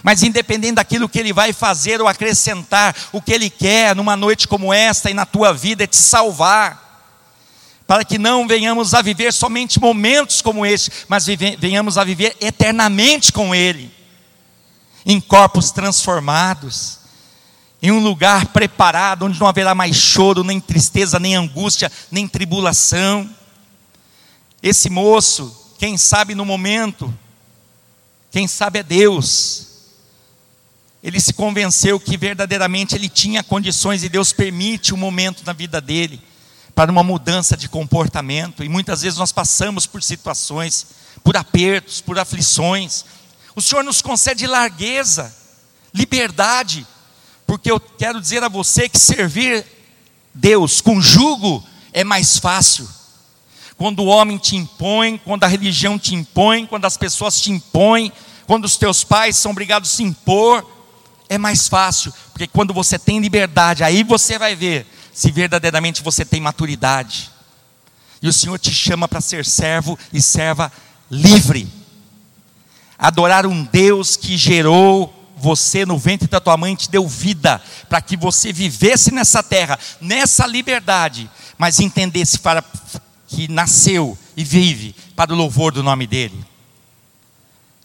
Mas 0.05 0.21
independente 0.21 0.75
daquilo 0.75 1.09
que 1.09 1.17
Ele 1.17 1.33
vai 1.33 1.51
fazer 1.51 1.99
ou 1.99 2.07
acrescentar, 2.07 2.95
o 3.11 3.19
que 3.19 3.33
Ele 3.33 3.49
quer 3.49 3.95
numa 3.95 4.15
noite 4.15 4.47
como 4.47 4.71
esta 4.71 5.09
e 5.09 5.15
na 5.15 5.25
tua 5.25 5.51
vida 5.51 5.83
é 5.83 5.87
te 5.87 5.95
salvar. 5.95 7.09
Para 7.87 8.05
que 8.05 8.19
não 8.19 8.47
venhamos 8.47 8.93
a 8.93 9.01
viver 9.01 9.33
somente 9.33 9.81
momentos 9.81 10.43
como 10.43 10.63
este, 10.63 10.91
mas 11.07 11.25
venhamos 11.57 11.97
a 11.97 12.03
viver 12.03 12.37
eternamente 12.39 13.33
com 13.33 13.55
Ele, 13.55 13.91
em 15.07 15.19
corpos 15.19 15.71
transformados, 15.71 16.99
em 17.81 17.89
um 17.89 17.99
lugar 17.99 18.45
preparado, 18.49 19.25
onde 19.25 19.39
não 19.39 19.47
haverá 19.47 19.73
mais 19.73 19.95
choro, 19.95 20.43
nem 20.43 20.59
tristeza, 20.59 21.17
nem 21.17 21.35
angústia, 21.35 21.91
nem 22.11 22.27
tribulação. 22.27 23.27
Esse 24.61 24.87
moço, 24.87 25.73
quem 25.79 25.97
sabe 25.97 26.35
no 26.35 26.45
momento, 26.45 27.11
quem 28.29 28.47
sabe 28.47 28.77
é 28.77 28.83
Deus. 28.83 29.73
Ele 31.05 31.19
se 31.19 31.33
convenceu 31.33 31.99
que 31.99 32.17
verdadeiramente 32.17 32.95
ele 32.95 33.07
tinha 33.07 33.43
condições 33.43 34.03
e 34.03 34.09
Deus 34.09 34.33
permite 34.33 34.91
um 34.91 34.97
momento 34.97 35.43
na 35.45 35.53
vida 35.53 35.79
dele 35.79 36.19
para 36.73 36.91
uma 36.91 37.03
mudança 37.03 37.55
de 37.55 37.69
comportamento. 37.69 38.63
E 38.63 38.69
muitas 38.69 39.03
vezes 39.03 39.19
nós 39.19 39.31
passamos 39.31 39.85
por 39.85 40.01
situações, 40.01 40.87
por 41.23 41.37
apertos, 41.37 42.01
por 42.01 42.17
aflições. 42.17 43.05
O 43.55 43.61
Senhor 43.61 43.83
nos 43.83 44.01
concede 44.01 44.47
largueza, 44.47 45.31
liberdade, 45.93 46.87
porque 47.45 47.69
eu 47.69 47.79
quero 47.79 48.19
dizer 48.19 48.43
a 48.43 48.49
você 48.49 48.89
que 48.89 48.97
servir 48.97 49.63
Deus 50.33 50.81
com 50.81 50.99
jugo 50.99 51.63
é 51.93 52.03
mais 52.03 52.39
fácil. 52.39 52.89
Quando 53.77 53.99
o 53.99 54.07
homem 54.07 54.39
te 54.39 54.55
impõe, 54.55 55.21
quando 55.23 55.43
a 55.43 55.47
religião 55.47 55.99
te 55.99 56.15
impõe, 56.15 56.65
quando 56.65 56.85
as 56.85 56.97
pessoas 56.97 57.39
te 57.39 57.51
impõem, 57.51 58.11
quando 58.47 58.65
os 58.65 58.75
teus 58.75 59.03
pais 59.03 59.37
são 59.37 59.51
obrigados 59.51 59.91
a 59.91 59.93
se 59.97 60.01
impor, 60.01 60.73
é 61.29 61.37
mais 61.37 61.67
fácil, 61.67 62.13
porque 62.31 62.47
quando 62.47 62.73
você 62.73 62.99
tem 62.99 63.19
liberdade, 63.19 63.83
aí 63.83 64.03
você 64.03 64.37
vai 64.37 64.55
ver 64.55 64.85
se 65.13 65.31
verdadeiramente 65.31 66.03
você 66.03 66.25
tem 66.25 66.41
maturidade. 66.41 67.31
E 68.21 68.27
o 68.27 68.33
Senhor 68.33 68.57
te 68.57 68.73
chama 68.73 69.07
para 69.07 69.21
ser 69.21 69.45
servo 69.45 69.97
e 70.11 70.21
serva 70.21 70.71
livre. 71.09 71.67
Adorar 72.97 73.45
um 73.45 73.63
Deus 73.63 74.15
que 74.15 74.37
gerou 74.37 75.13
você 75.37 75.85
no 75.85 75.97
ventre 75.97 76.27
da 76.27 76.39
tua 76.39 76.57
mãe 76.57 76.75
te 76.75 76.89
deu 76.89 77.07
vida 77.07 77.61
para 77.89 78.01
que 78.01 78.15
você 78.15 78.53
vivesse 78.53 79.13
nessa 79.13 79.43
terra, 79.43 79.77
nessa 79.99 80.47
liberdade, 80.47 81.29
mas 81.57 81.79
entendesse 81.79 82.39
para 82.39 82.63
que 83.27 83.47
nasceu 83.47 84.17
e 84.35 84.43
vive 84.43 84.95
para 85.15 85.33
o 85.33 85.35
louvor 85.35 85.71
do 85.71 85.83
nome 85.83 86.07
dele. 86.07 86.54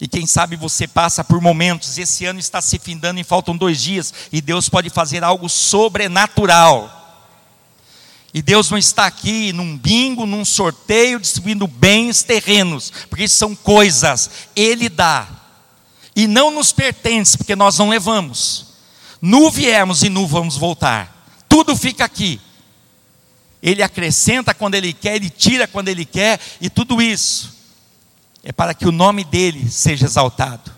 E 0.00 0.08
quem 0.08 0.26
sabe 0.26 0.56
você 0.56 0.88
passa 0.88 1.22
por 1.22 1.40
momentos, 1.42 1.98
esse 1.98 2.24
ano 2.24 2.40
está 2.40 2.62
se 2.62 2.78
findando 2.78 3.20
e 3.20 3.24
faltam 3.24 3.54
dois 3.54 3.82
dias, 3.82 4.14
e 4.32 4.40
Deus 4.40 4.66
pode 4.66 4.88
fazer 4.88 5.22
algo 5.22 5.46
sobrenatural. 5.46 6.96
E 8.32 8.40
Deus 8.40 8.70
não 8.70 8.78
está 8.78 9.04
aqui 9.04 9.52
num 9.52 9.76
bingo, 9.76 10.24
num 10.24 10.44
sorteio, 10.44 11.20
distribuindo 11.20 11.66
bens 11.66 12.22
terrenos, 12.22 12.90
porque 13.10 13.24
isso 13.24 13.36
são 13.36 13.54
coisas, 13.54 14.30
Ele 14.56 14.88
dá, 14.88 15.28
e 16.16 16.26
não 16.26 16.50
nos 16.50 16.72
pertence, 16.72 17.36
porque 17.36 17.54
nós 17.54 17.76
não 17.76 17.90
levamos. 17.90 18.66
Nu 19.20 19.50
viemos 19.50 20.02
e 20.02 20.08
nu 20.08 20.26
vamos 20.26 20.56
voltar, 20.56 21.44
tudo 21.46 21.76
fica 21.76 22.06
aqui, 22.06 22.40
ele 23.62 23.82
acrescenta 23.82 24.54
quando 24.54 24.76
Ele 24.76 24.94
quer, 24.94 25.16
Ele 25.16 25.28
tira 25.28 25.66
quando 25.66 25.88
Ele 25.88 26.06
quer, 26.06 26.40
e 26.58 26.70
tudo 26.70 27.02
isso 27.02 27.59
é 28.42 28.52
para 28.52 28.74
que 28.74 28.86
o 28.86 28.92
nome 28.92 29.24
dEle 29.24 29.70
seja 29.70 30.06
exaltado. 30.06 30.72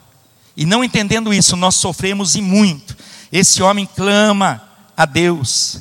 E 0.56 0.64
não 0.66 0.84
entendendo 0.84 1.32
isso, 1.32 1.56
nós 1.56 1.76
sofremos 1.76 2.34
e 2.34 2.42
muito. 2.42 2.96
Esse 3.30 3.62
homem 3.62 3.86
clama 3.86 4.62
a 4.96 5.06
Deus. 5.06 5.78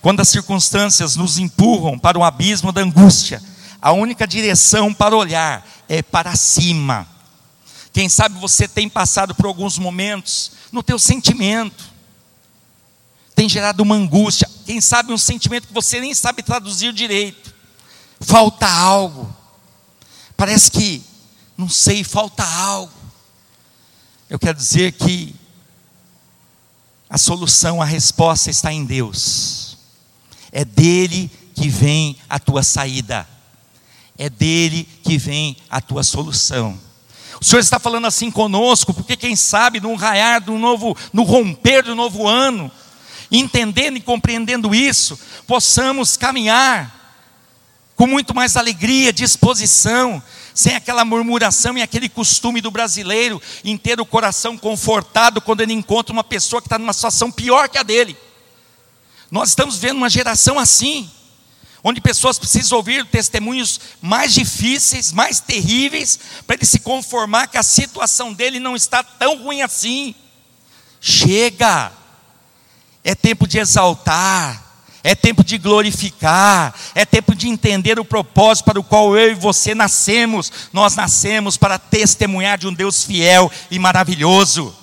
Quando 0.00 0.20
as 0.20 0.28
circunstâncias 0.28 1.16
nos 1.16 1.38
empurram 1.38 1.98
para 1.98 2.18
um 2.18 2.24
abismo 2.24 2.72
da 2.72 2.80
angústia, 2.80 3.42
a 3.80 3.92
única 3.92 4.26
direção 4.26 4.92
para 4.92 5.16
olhar 5.16 5.66
é 5.88 6.02
para 6.02 6.34
cima. 6.36 7.06
Quem 7.92 8.08
sabe 8.08 8.38
você 8.38 8.66
tem 8.66 8.88
passado 8.88 9.34
por 9.34 9.46
alguns 9.46 9.78
momentos 9.78 10.52
no 10.70 10.82
teu 10.82 10.98
sentimento, 10.98 11.84
tem 13.34 13.48
gerado 13.48 13.82
uma 13.82 13.94
angústia, 13.94 14.50
quem 14.66 14.80
sabe 14.80 15.12
um 15.12 15.18
sentimento 15.18 15.68
que 15.68 15.72
você 15.72 16.00
nem 16.00 16.12
sabe 16.12 16.42
traduzir 16.42 16.92
direito. 16.92 17.54
Falta 18.20 18.68
algo. 18.68 19.34
Parece 20.36 20.70
que, 20.70 21.02
não 21.58 21.68
sei, 21.68 22.04
falta 22.04 22.44
algo. 22.44 22.92
Eu 24.30 24.38
quero 24.38 24.56
dizer 24.56 24.92
que 24.92 25.34
a 27.10 27.18
solução, 27.18 27.82
a 27.82 27.84
resposta 27.84 28.48
está 28.48 28.72
em 28.72 28.84
Deus. 28.84 29.76
É 30.52 30.64
dele 30.64 31.28
que 31.56 31.68
vem 31.68 32.16
a 32.30 32.38
tua 32.38 32.62
saída. 32.62 33.28
É 34.16 34.30
dele 34.30 34.88
que 35.02 35.18
vem 35.18 35.56
a 35.68 35.80
tua 35.80 36.04
solução. 36.04 36.78
O 37.40 37.44
Senhor 37.44 37.60
está 37.60 37.80
falando 37.80 38.06
assim 38.06 38.30
conosco, 38.30 38.94
porque 38.94 39.16
quem 39.16 39.34
sabe 39.34 39.80
no 39.80 39.96
raiar 39.96 40.40
do 40.40 40.56
novo, 40.58 40.96
no 41.12 41.24
romper 41.24 41.82
do 41.82 41.94
novo 41.94 42.26
ano, 42.26 42.70
entendendo 43.32 43.96
e 43.96 44.00
compreendendo 44.00 44.72
isso, 44.72 45.18
possamos 45.44 46.16
caminhar 46.16 46.94
com 47.96 48.06
muito 48.06 48.32
mais 48.32 48.56
alegria, 48.56 49.12
disposição, 49.12 50.22
sem 50.58 50.74
aquela 50.74 51.04
murmuração 51.04 51.78
e 51.78 51.82
aquele 51.82 52.08
costume 52.08 52.60
do 52.60 52.68
brasileiro 52.68 53.40
em 53.62 53.76
ter 53.76 54.00
o 54.00 54.04
coração 54.04 54.58
confortado 54.58 55.40
quando 55.40 55.60
ele 55.60 55.72
encontra 55.72 56.12
uma 56.12 56.24
pessoa 56.24 56.60
que 56.60 56.66
está 56.66 56.76
numa 56.76 56.92
situação 56.92 57.30
pior 57.30 57.68
que 57.68 57.78
a 57.78 57.84
dele. 57.84 58.18
Nós 59.30 59.50
estamos 59.50 59.78
vendo 59.78 59.98
uma 59.98 60.10
geração 60.10 60.58
assim, 60.58 61.08
onde 61.84 62.00
pessoas 62.00 62.40
precisam 62.40 62.76
ouvir 62.76 63.06
testemunhos 63.06 63.78
mais 64.02 64.34
difíceis, 64.34 65.12
mais 65.12 65.38
terríveis, 65.38 66.18
para 66.44 66.56
ele 66.56 66.66
se 66.66 66.80
conformar 66.80 67.46
que 67.46 67.56
a 67.56 67.62
situação 67.62 68.32
dele 68.32 68.58
não 68.58 68.74
está 68.74 69.00
tão 69.00 69.40
ruim 69.40 69.62
assim. 69.62 70.12
Chega! 71.00 71.92
é 73.04 73.14
tempo 73.14 73.46
de 73.46 73.58
exaltar, 73.58 74.67
é 75.08 75.14
tempo 75.14 75.42
de 75.42 75.56
glorificar, 75.56 76.74
é 76.94 77.02
tempo 77.02 77.34
de 77.34 77.48
entender 77.48 77.98
o 77.98 78.04
propósito 78.04 78.66
para 78.66 78.78
o 78.78 78.84
qual 78.84 79.16
eu 79.16 79.30
e 79.30 79.34
você 79.34 79.74
nascemos. 79.74 80.52
Nós 80.70 80.96
nascemos 80.96 81.56
para 81.56 81.78
testemunhar 81.78 82.58
de 82.58 82.68
um 82.68 82.74
Deus 82.74 83.04
fiel 83.04 83.50
e 83.70 83.78
maravilhoso, 83.78 84.76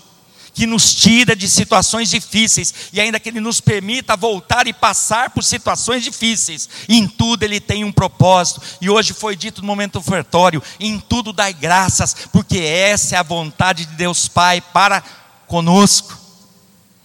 que 0.51 0.65
nos 0.65 0.95
tira 0.95 1.35
de 1.35 1.47
situações 1.47 2.09
difíceis 2.09 2.73
e 2.91 2.99
ainda 2.99 3.19
que 3.19 3.29
Ele 3.29 3.39
nos 3.39 3.61
permita 3.61 4.17
voltar 4.17 4.65
e 4.65 4.73
passar 4.73 5.29
por 5.29 5.43
situações 5.43 6.03
difíceis. 6.03 6.67
Em 6.89 7.07
tudo 7.07 7.43
Ele 7.43 7.59
tem 7.59 7.83
um 7.83 7.91
propósito, 7.91 8.63
e 8.81 8.89
hoje 8.89 9.13
foi 9.13 9.35
dito 9.35 9.61
no 9.61 9.67
momento 9.67 9.99
ofertório: 9.99 10.63
em 10.79 10.99
tudo 10.99 11.31
dai 11.31 11.53
graças, 11.53 12.15
porque 12.33 12.57
essa 12.57 13.15
é 13.15 13.19
a 13.19 13.23
vontade 13.23 13.85
de 13.85 13.93
Deus 13.93 14.27
Pai 14.27 14.59
para 14.59 15.03
conosco. 15.45 16.17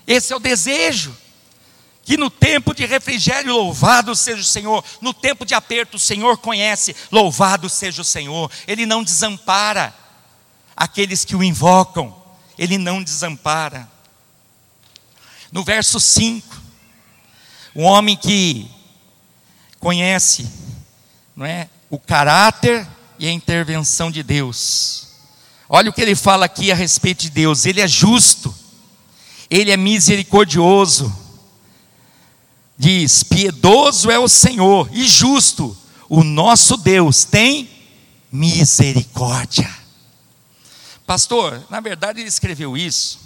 Esse 0.06 0.33
é 0.33 0.37
o 0.37 0.40
desejo. 0.40 1.14
Que 2.10 2.16
no 2.16 2.28
tempo 2.28 2.74
de 2.74 2.84
refrigério, 2.86 3.54
louvado 3.54 4.16
seja 4.16 4.40
o 4.40 4.44
Senhor. 4.44 4.84
No 5.00 5.14
tempo 5.14 5.46
de 5.46 5.54
aperto, 5.54 5.96
o 5.96 6.00
Senhor 6.00 6.38
conhece, 6.38 6.96
louvado 7.08 7.68
seja 7.68 8.02
o 8.02 8.04
Senhor. 8.04 8.50
Ele 8.66 8.84
não 8.84 9.04
desampara 9.04 9.94
aqueles 10.76 11.24
que 11.24 11.36
o 11.36 11.44
invocam, 11.44 12.12
ele 12.58 12.78
não 12.78 13.00
desampara. 13.00 13.88
No 15.52 15.62
verso 15.62 16.00
5, 16.00 16.60
o 17.76 17.82
homem 17.82 18.16
que 18.16 18.68
conhece 19.78 20.50
não 21.36 21.46
é, 21.46 21.70
o 21.88 21.96
caráter 21.96 22.88
e 23.20 23.28
a 23.28 23.30
intervenção 23.30 24.10
de 24.10 24.24
Deus. 24.24 25.06
Olha 25.68 25.90
o 25.90 25.92
que 25.92 26.02
ele 26.02 26.16
fala 26.16 26.46
aqui 26.46 26.72
a 26.72 26.74
respeito 26.74 27.20
de 27.20 27.30
Deus: 27.30 27.66
Ele 27.66 27.80
é 27.80 27.86
justo, 27.86 28.52
ele 29.48 29.70
é 29.70 29.76
misericordioso. 29.76 31.19
Diz: 32.81 33.22
piedoso 33.22 34.11
é 34.11 34.18
o 34.18 34.26
Senhor 34.26 34.89
e 34.91 35.07
justo, 35.07 35.76
o 36.09 36.24
nosso 36.24 36.78
Deus 36.78 37.24
tem 37.24 37.68
misericórdia. 38.33 39.70
Pastor, 41.07 41.62
na 41.68 41.78
verdade 41.81 42.20
ele 42.20 42.28
escreveu 42.31 42.78
isso. 42.78 43.20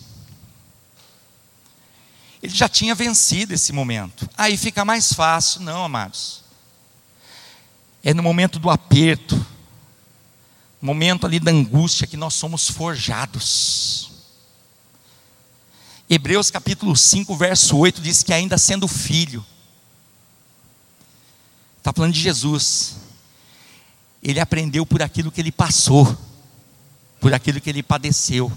Ele 2.42 2.52
já 2.52 2.68
tinha 2.68 2.96
vencido 2.96 3.54
esse 3.54 3.72
momento. 3.72 4.28
Aí 4.36 4.56
fica 4.56 4.84
mais 4.84 5.12
fácil, 5.12 5.60
não, 5.60 5.84
amados. 5.84 6.42
É 8.02 8.12
no 8.12 8.24
momento 8.24 8.58
do 8.58 8.68
aperto, 8.68 9.46
momento 10.82 11.26
ali 11.26 11.38
da 11.38 11.52
angústia 11.52 12.08
que 12.08 12.16
nós 12.16 12.34
somos 12.34 12.68
forjados. 12.68 14.10
Hebreus 16.08 16.50
capítulo 16.50 16.94
5, 16.94 17.34
verso 17.36 17.76
8 17.76 18.00
diz 18.00 18.22
que 18.22 18.32
ainda 18.32 18.58
sendo 18.58 18.86
filho, 18.86 19.44
está 21.78 21.92
falando 21.92 22.12
de 22.12 22.20
Jesus, 22.20 22.96
ele 24.22 24.40
aprendeu 24.40 24.84
por 24.84 25.02
aquilo 25.02 25.30
que 25.30 25.40
ele 25.40 25.52
passou, 25.52 26.16
por 27.20 27.32
aquilo 27.32 27.60
que 27.60 27.70
ele 27.70 27.82
padeceu. 27.82 28.52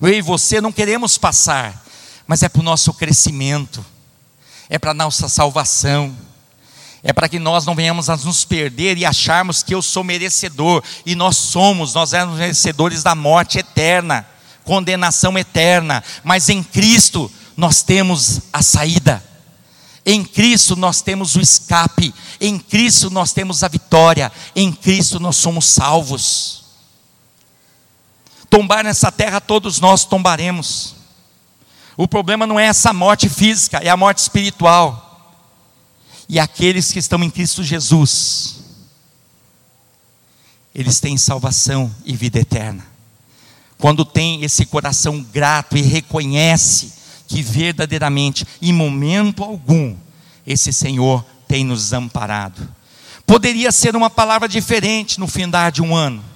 Eu 0.00 0.08
e 0.08 0.22
você 0.22 0.60
não 0.60 0.72
queremos 0.72 1.18
passar, 1.18 1.84
mas 2.26 2.42
é 2.42 2.48
para 2.48 2.60
o 2.60 2.64
nosso 2.64 2.94
crescimento, 2.94 3.84
é 4.68 4.78
para 4.78 4.92
a 4.92 4.94
nossa 4.94 5.28
salvação 5.28 6.16
é 7.02 7.12
para 7.12 7.28
que 7.28 7.38
nós 7.38 7.64
não 7.64 7.74
venhamos 7.74 8.10
a 8.10 8.16
nos 8.16 8.44
perder 8.44 8.98
e 8.98 9.06
acharmos 9.06 9.62
que 9.62 9.74
eu 9.74 9.80
sou 9.80 10.04
merecedor, 10.04 10.82
e 11.06 11.14
nós 11.14 11.36
somos, 11.36 11.94
nós 11.94 12.12
éramos 12.12 12.38
merecedores 12.38 13.02
da 13.02 13.14
morte 13.14 13.58
eterna, 13.58 14.26
condenação 14.64 15.36
eterna, 15.38 16.02
mas 16.22 16.48
em 16.48 16.62
Cristo 16.62 17.30
nós 17.56 17.82
temos 17.82 18.40
a 18.52 18.62
saída, 18.62 19.22
em 20.04 20.24
Cristo 20.24 20.76
nós 20.76 21.02
temos 21.02 21.36
o 21.36 21.40
escape, 21.40 22.14
em 22.40 22.58
Cristo 22.58 23.10
nós 23.10 23.32
temos 23.32 23.62
a 23.62 23.68
vitória, 23.68 24.32
em 24.56 24.72
Cristo 24.72 25.20
nós 25.20 25.36
somos 25.36 25.66
salvos. 25.66 26.64
Tombar 28.48 28.82
nessa 28.82 29.12
terra 29.12 29.40
todos 29.40 29.78
nós 29.78 30.04
tombaremos. 30.04 30.96
O 31.96 32.08
problema 32.08 32.46
não 32.46 32.58
é 32.58 32.66
essa 32.66 32.92
morte 32.92 33.28
física, 33.28 33.78
é 33.78 33.90
a 33.90 33.96
morte 33.96 34.18
espiritual 34.18 35.10
e 36.30 36.38
aqueles 36.38 36.92
que 36.92 37.00
estão 37.00 37.20
em 37.24 37.28
Cristo 37.28 37.64
Jesus, 37.64 38.60
eles 40.72 41.00
têm 41.00 41.18
salvação 41.18 41.92
e 42.04 42.14
vida 42.14 42.38
eterna. 42.38 42.86
Quando 43.80 44.04
tem 44.04 44.44
esse 44.44 44.66
coração 44.66 45.22
grato 45.32 45.76
e 45.76 45.82
reconhece 45.82 46.92
que 47.26 47.42
verdadeiramente, 47.42 48.46
em 48.60 48.72
momento 48.72 49.42
algum, 49.42 49.96
esse 50.46 50.72
Senhor 50.72 51.24
tem 51.48 51.64
nos 51.64 51.92
amparado. 51.92 52.68
Poderia 53.26 53.72
ser 53.72 53.96
uma 53.96 54.10
palavra 54.10 54.48
diferente 54.48 55.18
no 55.18 55.26
findar 55.26 55.72
de 55.72 55.82
um 55.82 55.94
ano 55.94 56.30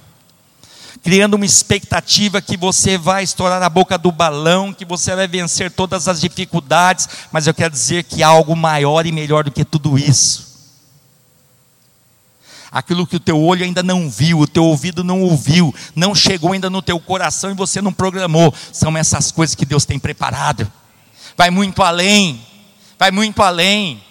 criando 1.05 1.35
uma 1.35 1.45
expectativa 1.45 2.41
que 2.41 2.57
você 2.57 2.97
vai 2.97 3.23
estourar 3.23 3.63
a 3.63 3.69
boca 3.69 3.99
do 3.99 4.11
balão, 4.11 4.73
que 4.73 4.87
você 4.87 5.15
vai 5.15 5.29
vencer 5.29 5.71
todas 5.71 6.09
as 6.09 6.19
dificuldades, 6.23 7.07
mas 7.31 7.47
eu 7.47 7.53
quero 7.53 7.71
dizer 7.71 8.05
que 8.05 8.23
há 8.23 8.29
algo 8.29 8.57
maior 8.57 9.05
e 9.05 9.13
melhor 9.13 9.45
do 9.45 9.51
que 9.51 9.67
tudo 9.67 9.99
isso. 9.99 10.54
Aquilo 12.75 13.07
que 13.07 13.15
o 13.15 13.21
teu 13.21 13.41
olho 13.41 13.65
ainda 13.65 13.85
não 13.85 14.11
viu, 14.11 14.41
o 14.41 14.49
teu 14.49 14.65
ouvido 14.65 15.05
não 15.05 15.23
ouviu, 15.23 15.73
não 15.95 16.13
chegou 16.13 16.53
ainda 16.53 16.69
no 16.69 16.83
teu 16.83 16.99
coração 16.99 17.53
e 17.53 17.55
você 17.55 17.81
não 17.81 17.93
programou, 17.93 18.53
são 18.73 18.97
essas 18.97 19.31
coisas 19.31 19.55
que 19.55 19.65
Deus 19.65 19.85
tem 19.85 19.97
preparado. 19.97 20.71
Vai 21.37 21.51
muito 21.51 21.85
além, 21.85 22.45
vai 22.99 23.13
muito 23.13 23.45
além, 23.45 24.03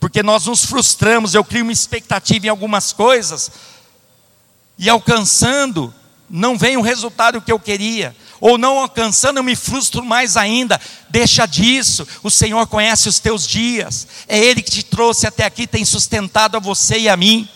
porque 0.00 0.20
nós 0.20 0.46
nos 0.46 0.64
frustramos, 0.64 1.32
eu 1.32 1.44
crio 1.44 1.62
uma 1.62 1.70
expectativa 1.70 2.46
em 2.46 2.48
algumas 2.48 2.92
coisas, 2.92 3.52
e 4.76 4.90
alcançando, 4.90 5.94
não 6.28 6.58
vem 6.58 6.76
o 6.76 6.82
resultado 6.82 7.40
que 7.40 7.52
eu 7.52 7.60
queria, 7.60 8.16
ou 8.40 8.58
não 8.58 8.80
alcançando, 8.80 9.36
eu 9.36 9.44
me 9.44 9.54
frustro 9.54 10.04
mais 10.04 10.36
ainda. 10.36 10.80
Deixa 11.08 11.46
disso, 11.46 12.04
o 12.20 12.32
Senhor 12.32 12.66
conhece 12.66 13.08
os 13.08 13.20
teus 13.20 13.46
dias, 13.46 14.08
é 14.26 14.36
Ele 14.36 14.60
que 14.60 14.72
te 14.72 14.82
trouxe 14.82 15.24
até 15.24 15.44
aqui, 15.44 15.68
tem 15.68 15.84
sustentado 15.84 16.56
a 16.56 16.60
você 16.60 16.98
e 16.98 17.08
a 17.08 17.16
mim. 17.16 17.48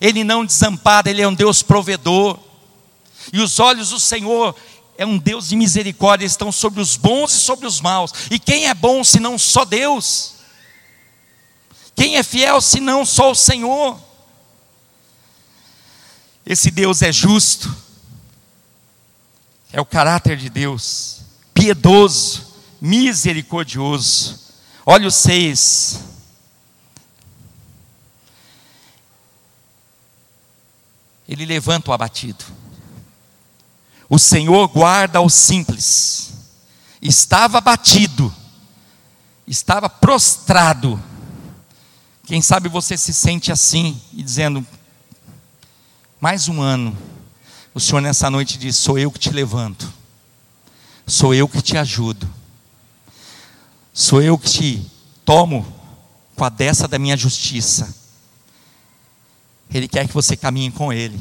Ele 0.00 0.24
não 0.24 0.44
desampara, 0.44 1.10
Ele 1.10 1.22
é 1.22 1.28
um 1.28 1.34
Deus 1.34 1.62
provedor, 1.62 2.38
e 3.32 3.40
os 3.40 3.58
olhos 3.58 3.90
do 3.90 4.00
Senhor 4.00 4.54
é 4.96 5.06
um 5.06 5.18
Deus 5.18 5.48
de 5.48 5.56
misericórdia, 5.56 6.26
estão 6.26 6.50
sobre 6.50 6.80
os 6.80 6.96
bons 6.96 7.32
e 7.32 7.38
sobre 7.38 7.66
os 7.66 7.80
maus. 7.80 8.12
E 8.30 8.38
quem 8.38 8.66
é 8.66 8.74
bom 8.74 9.04
senão 9.04 9.38
só 9.38 9.64
Deus? 9.64 10.34
Quem 11.94 12.16
é 12.16 12.22
fiel 12.22 12.60
senão 12.60 13.04
só 13.04 13.30
o 13.30 13.34
Senhor? 13.34 13.98
Esse 16.46 16.70
Deus 16.70 17.02
é 17.02 17.12
justo, 17.12 17.76
é 19.70 19.80
o 19.80 19.84
caráter 19.84 20.36
de 20.36 20.48
Deus, 20.48 21.20
piedoso, 21.52 22.46
misericordioso. 22.80 24.38
Olha 24.86 25.08
os 25.08 25.14
seis. 25.14 26.00
Ele 31.28 31.44
levanta 31.44 31.90
o 31.90 31.94
abatido. 31.94 32.44
O 34.08 34.18
Senhor 34.18 34.66
guarda 34.68 35.20
o 35.20 35.28
simples. 35.28 36.32
Estava 37.02 37.58
abatido, 37.58 38.34
estava 39.46 39.88
prostrado. 39.88 41.00
Quem 42.24 42.40
sabe 42.40 42.68
você 42.68 42.96
se 42.96 43.12
sente 43.12 43.52
assim 43.52 44.00
e 44.12 44.22
dizendo: 44.22 44.66
mais 46.20 46.48
um 46.48 46.60
ano, 46.60 46.96
o 47.72 47.78
Senhor 47.78 48.00
nessa 48.00 48.30
noite 48.30 48.58
diz: 48.58 48.76
Sou 48.76 48.98
eu 48.98 49.12
que 49.12 49.18
te 49.18 49.30
levanto, 49.30 49.92
sou 51.06 51.32
eu 51.32 51.46
que 51.46 51.62
te 51.62 51.76
ajudo, 51.76 52.28
sou 53.92 54.20
eu 54.20 54.36
que 54.36 54.50
te 54.50 54.90
tomo 55.24 55.64
com 56.34 56.44
a 56.44 56.48
dessa 56.48 56.88
da 56.88 56.98
minha 56.98 57.16
justiça. 57.16 57.94
Ele 59.72 59.88
quer 59.88 60.06
que 60.06 60.14
você 60.14 60.36
caminhe 60.36 60.70
com 60.70 60.92
Ele. 60.92 61.18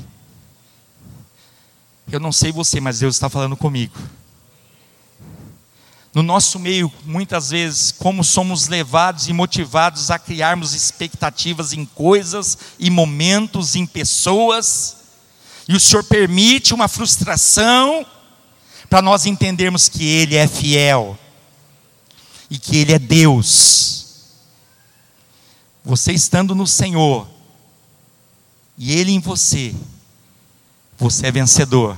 Eu 2.10 2.20
não 2.20 2.32
sei 2.32 2.52
você, 2.52 2.80
mas 2.80 3.00
Deus 3.00 3.16
está 3.16 3.30
falando 3.30 3.58
comigo. 3.58 3.98
No 6.14 6.24
nosso 6.24 6.58
meio, 6.58 6.92
muitas 7.06 7.50
vezes, 7.52 7.92
como 7.92 8.24
somos 8.24 8.68
levados 8.68 9.28
e 9.28 9.34
motivados 9.34 10.10
a 10.10 10.18
criarmos 10.18 10.74
expectativas 10.74 11.74
em 11.74 11.86
coisas, 11.86 12.58
em 12.80 12.90
momentos, 12.90 13.76
em 13.76 13.86
pessoas, 13.86 14.98
e 15.68 15.76
o 15.76 15.80
Senhor 15.80 16.04
permite 16.04 16.74
uma 16.74 16.88
frustração 16.88 18.06
para 18.90 19.02
nós 19.02 19.26
entendermos 19.26 19.90
que 19.90 20.06
Ele 20.06 20.36
é 20.36 20.48
fiel 20.48 21.20
e 22.50 22.58
que 22.58 22.78
Ele 22.78 22.94
é 22.94 23.00
Deus. 23.00 24.06
Você 25.84 26.14
estando 26.14 26.56
no 26.56 26.66
Senhor 26.66 27.28
e 28.78 28.94
Ele 28.94 29.12
em 29.12 29.20
você, 29.20 29.74
você 30.98 31.28
é 31.28 31.32
vencedor. 31.32 31.98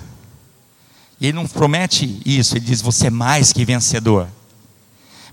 E 1.20 1.28
ele 1.28 1.36
não 1.36 1.48
promete 1.48 2.22
isso, 2.26 2.56
ele 2.56 2.66
diz: 2.66 2.82
você 2.82 3.08
é 3.08 3.10
mais 3.10 3.52
que 3.52 3.66
vencedor. 3.66 4.28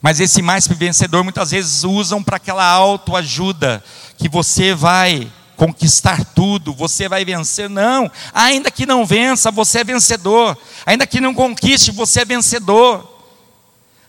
Mas 0.03 0.21
esse 0.21 0.43
mais 0.43 0.67
que 0.67 0.75
vencedor 0.75 1.25
muitas 1.25 1.53
vezes 1.53 1.85
usam 1.85 2.23
para 2.23 2.37
aquela 2.37 2.65
autoajuda, 2.65 3.83
que 4.19 4.29
você 4.29 4.75
vai 4.75 5.31
conquistar 5.57 6.25
tudo, 6.25 6.73
você 6.75 7.09
vai 7.09 7.25
vencer. 7.25 7.71
Não, 7.71 8.11
ainda 8.35 8.71
que 8.71 8.85
não 8.85 9.07
vença, 9.07 9.51
você 9.51 9.79
é 9.79 9.85
vencedor. 9.85 10.57
Ainda 10.85 11.07
que 11.07 11.21
não 11.21 11.35
conquiste, 11.35 11.91
você 11.91 12.21
é 12.21 12.25
vencedor. 12.25 13.15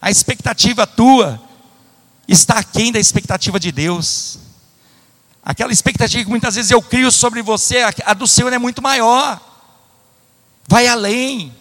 A 0.02 0.12
expectativa 0.12 0.86
tua 0.86 1.42
está 2.28 2.60
aquém 2.60 2.92
da 2.92 3.00
expectativa 3.00 3.60
de 3.60 3.72
Deus. 3.72 4.40
Aquela 5.48 5.72
expectativa 5.72 6.26
que 6.26 6.30
muitas 6.30 6.56
vezes 6.56 6.72
eu 6.72 6.82
crio 6.82 7.10
sobre 7.10 7.41
você, 7.41 7.78
a 8.04 8.14
do 8.14 8.28
Senhor 8.28 8.52
é 8.52 8.58
muito 8.58 8.82
maior. 8.82 9.39
Vai 10.68 10.88
além. 10.88 11.56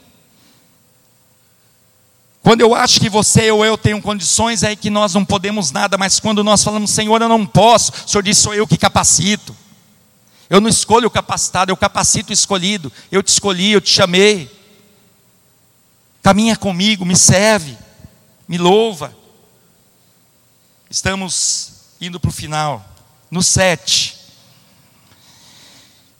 Quando 2.42 2.62
eu 2.62 2.74
acho 2.74 2.98
que 2.98 3.08
você 3.08 3.48
ou 3.52 3.64
eu 3.64 3.78
tenho 3.78 4.02
condições, 4.02 4.64
é 4.64 4.74
que 4.74 4.90
nós 4.90 5.14
não 5.14 5.24
podemos 5.24 5.70
nada, 5.70 5.96
mas 5.96 6.18
quando 6.18 6.42
nós 6.42 6.64
falamos, 6.64 6.90
Senhor, 6.90 7.22
eu 7.22 7.28
não 7.28 7.46
posso, 7.46 7.92
o 8.04 8.08
Senhor 8.08 8.22
diz, 8.24 8.36
sou 8.38 8.52
eu 8.52 8.66
que 8.66 8.76
capacito. 8.76 9.54
Eu 10.50 10.60
não 10.60 10.68
escolho 10.68 11.06
o 11.06 11.10
capacitado, 11.10 11.70
eu 11.70 11.76
capacito 11.76 12.30
o 12.30 12.34
escolhido. 12.34 12.92
Eu 13.08 13.22
te 13.22 13.28
escolhi, 13.28 13.70
eu 13.70 13.80
te 13.80 13.90
chamei. 13.90 14.50
Caminha 16.24 16.56
comigo, 16.56 17.06
me 17.06 17.14
serve, 17.14 17.78
me 18.48 18.58
louva. 18.58 19.16
Estamos 20.90 21.70
indo 22.00 22.18
para 22.18 22.30
o 22.30 22.32
final. 22.32 22.95
No 23.30 23.42
7. 23.42 24.16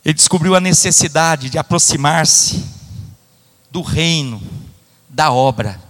Ele 0.05 0.15
descobriu 0.15 0.55
a 0.55 0.61
necessidade 0.61 1.51
de 1.51 1.59
aproximar-se 1.59 2.65
do 3.71 3.83
reino, 3.83 4.41
da 5.09 5.33
obra. 5.33 5.81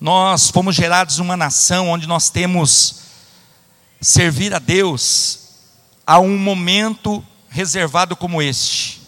Nós 0.00 0.50
fomos 0.50 0.76
gerados 0.76 1.18
numa 1.18 1.36
nação 1.36 1.88
onde 1.88 2.06
nós 2.06 2.30
temos 2.30 2.96
servir 4.00 4.54
a 4.54 4.58
Deus 4.58 5.40
a 6.06 6.18
um 6.18 6.36
momento 6.38 7.24
reservado 7.48 8.14
como 8.14 8.42
este. 8.42 9.02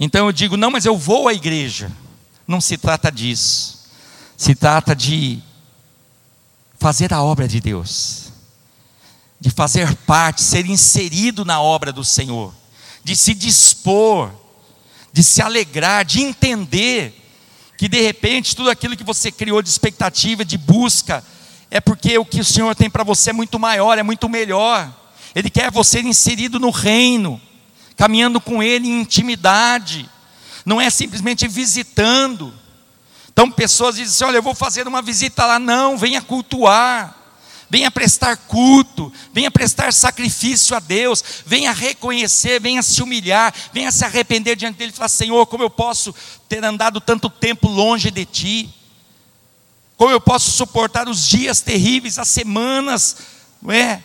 Então 0.00 0.26
eu 0.26 0.32
digo, 0.32 0.56
não, 0.56 0.70
mas 0.70 0.84
eu 0.84 0.96
vou 0.96 1.28
à 1.28 1.34
igreja. 1.34 1.92
Não 2.46 2.60
se 2.60 2.78
trata 2.78 3.10
disso. 3.12 3.86
Se 4.36 4.54
trata 4.54 4.94
de 4.94 5.42
fazer 6.78 7.12
a 7.12 7.22
obra 7.22 7.48
de 7.48 7.60
Deus, 7.60 8.27
de 9.40 9.50
fazer 9.50 9.94
parte, 9.98 10.42
ser 10.42 10.66
inserido 10.66 11.44
na 11.44 11.60
obra 11.60 11.92
do 11.92 12.04
Senhor, 12.04 12.52
de 13.04 13.14
se 13.14 13.34
dispor, 13.34 14.30
de 15.12 15.22
se 15.22 15.40
alegrar, 15.40 16.04
de 16.04 16.20
entender 16.20 17.14
que 17.76 17.88
de 17.88 18.00
repente 18.00 18.56
tudo 18.56 18.70
aquilo 18.70 18.96
que 18.96 19.04
você 19.04 19.30
criou 19.30 19.62
de 19.62 19.68
expectativa, 19.68 20.44
de 20.44 20.58
busca, 20.58 21.22
é 21.70 21.80
porque 21.80 22.18
o 22.18 22.24
que 22.24 22.40
o 22.40 22.44
Senhor 22.44 22.74
tem 22.74 22.90
para 22.90 23.04
você 23.04 23.30
é 23.30 23.32
muito 23.32 23.58
maior, 23.58 23.96
é 23.96 24.02
muito 24.02 24.28
melhor. 24.28 24.92
Ele 25.34 25.48
quer 25.48 25.70
você 25.70 26.00
inserido 26.00 26.58
no 26.58 26.70
reino, 26.70 27.40
caminhando 27.96 28.40
com 28.40 28.62
Ele 28.62 28.88
em 28.88 29.00
intimidade, 29.00 30.08
não 30.64 30.80
é 30.80 30.90
simplesmente 30.90 31.46
visitando. 31.46 32.52
Então 33.32 33.48
pessoas 33.50 33.94
dizem 33.94 34.12
assim: 34.12 34.24
olha, 34.24 34.38
eu 34.38 34.42
vou 34.42 34.54
fazer 34.54 34.88
uma 34.88 35.00
visita 35.00 35.46
lá, 35.46 35.58
não, 35.60 35.96
venha 35.96 36.20
cultuar 36.20 37.17
venha 37.70 37.90
prestar 37.90 38.36
culto, 38.36 39.12
venha 39.32 39.50
prestar 39.50 39.92
sacrifício 39.92 40.74
a 40.74 40.80
Deus, 40.80 41.22
venha 41.44 41.72
reconhecer, 41.72 42.60
venha 42.60 42.82
se 42.82 43.02
humilhar, 43.02 43.54
venha 43.72 43.92
se 43.92 44.04
arrepender 44.04 44.56
diante 44.56 44.76
dele 44.76 44.92
e 44.92 44.94
falar: 44.94 45.08
Senhor, 45.08 45.46
como 45.46 45.64
eu 45.64 45.70
posso 45.70 46.14
ter 46.48 46.64
andado 46.64 47.00
tanto 47.00 47.28
tempo 47.28 47.68
longe 47.68 48.10
de 48.10 48.24
ti? 48.24 48.74
Como 49.96 50.12
eu 50.12 50.20
posso 50.20 50.50
suportar 50.50 51.08
os 51.08 51.26
dias 51.26 51.60
terríveis, 51.60 52.18
as 52.18 52.28
semanas, 52.28 53.16
não 53.60 53.72
é? 53.72 54.02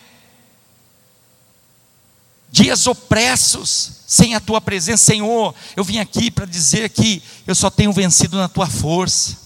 Dias 2.50 2.86
opressos, 2.86 3.92
sem 4.06 4.34
a 4.34 4.40
tua 4.40 4.60
presença, 4.60 5.04
Senhor. 5.04 5.54
Eu 5.74 5.82
vim 5.82 5.98
aqui 5.98 6.30
para 6.30 6.46
dizer 6.46 6.88
que 6.90 7.22
eu 7.46 7.54
só 7.54 7.70
tenho 7.70 7.92
vencido 7.92 8.36
na 8.36 8.48
tua 8.48 8.66
força, 8.66 9.38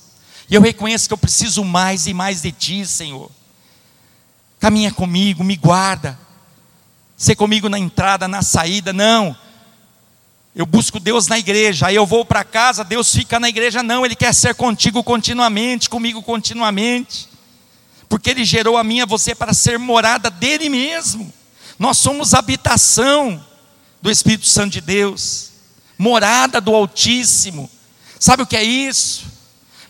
e 0.50 0.54
eu 0.54 0.60
reconheço 0.60 1.06
que 1.06 1.12
eu 1.12 1.18
preciso 1.18 1.62
mais 1.62 2.06
e 2.06 2.14
mais 2.14 2.42
de 2.42 2.50
ti, 2.50 2.84
Senhor 2.86 3.30
caminha 4.58 4.92
comigo, 4.92 5.44
me 5.44 5.56
guarda, 5.56 6.18
ser 7.16 7.36
comigo 7.36 7.68
na 7.68 7.78
entrada, 7.78 8.28
na 8.28 8.42
saída, 8.42 8.92
não. 8.92 9.36
Eu 10.54 10.66
busco 10.66 10.98
Deus 10.98 11.28
na 11.28 11.38
igreja, 11.38 11.86
aí 11.86 11.94
eu 11.94 12.06
vou 12.06 12.24
para 12.24 12.42
casa, 12.42 12.82
Deus 12.82 13.14
fica 13.14 13.38
na 13.38 13.48
igreja, 13.48 13.82
não, 13.82 14.04
Ele 14.04 14.16
quer 14.16 14.34
ser 14.34 14.54
contigo 14.54 15.04
continuamente, 15.04 15.88
comigo 15.88 16.22
continuamente, 16.22 17.28
porque 18.08 18.30
Ele 18.30 18.44
gerou 18.44 18.76
a 18.76 18.82
mim 18.82 18.96
e 18.96 19.02
a 19.02 19.06
você 19.06 19.34
para 19.34 19.52
ser 19.52 19.78
morada 19.78 20.30
dEle 20.30 20.68
mesmo. 20.68 21.32
Nós 21.78 21.98
somos 21.98 22.34
habitação 22.34 23.44
do 24.02 24.10
Espírito 24.10 24.46
Santo 24.46 24.72
de 24.72 24.80
Deus, 24.80 25.50
morada 25.96 26.60
do 26.60 26.74
Altíssimo. 26.74 27.70
Sabe 28.18 28.42
o 28.42 28.46
que 28.46 28.56
é 28.56 28.64
isso? 28.64 29.26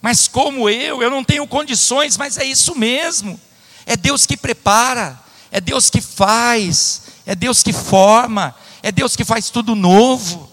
Mas 0.03 0.29
como 0.29 0.69
eu, 0.69 1.03
eu 1.03 1.11
não 1.11 1.25
tenho 1.25 1.47
condições, 1.47 2.17
mas 2.17 2.37
é 2.37 2.45
isso 2.45 2.77
mesmo. 2.77 3.41
É 3.89 3.97
Deus 3.97 4.27
que 4.27 4.37
prepara, 4.37 5.19
é 5.51 5.63
Deus 5.63 5.89
que 5.89 6.03
faz, 6.03 7.05
é 7.25 7.35
Deus 7.35 7.63
que 7.63 7.73
forma, 7.73 8.55
é 8.83 8.93
Deus 8.93 9.17
que 9.17 9.25
faz 9.25 9.49
tudo 9.49 9.75
novo. 9.75 10.47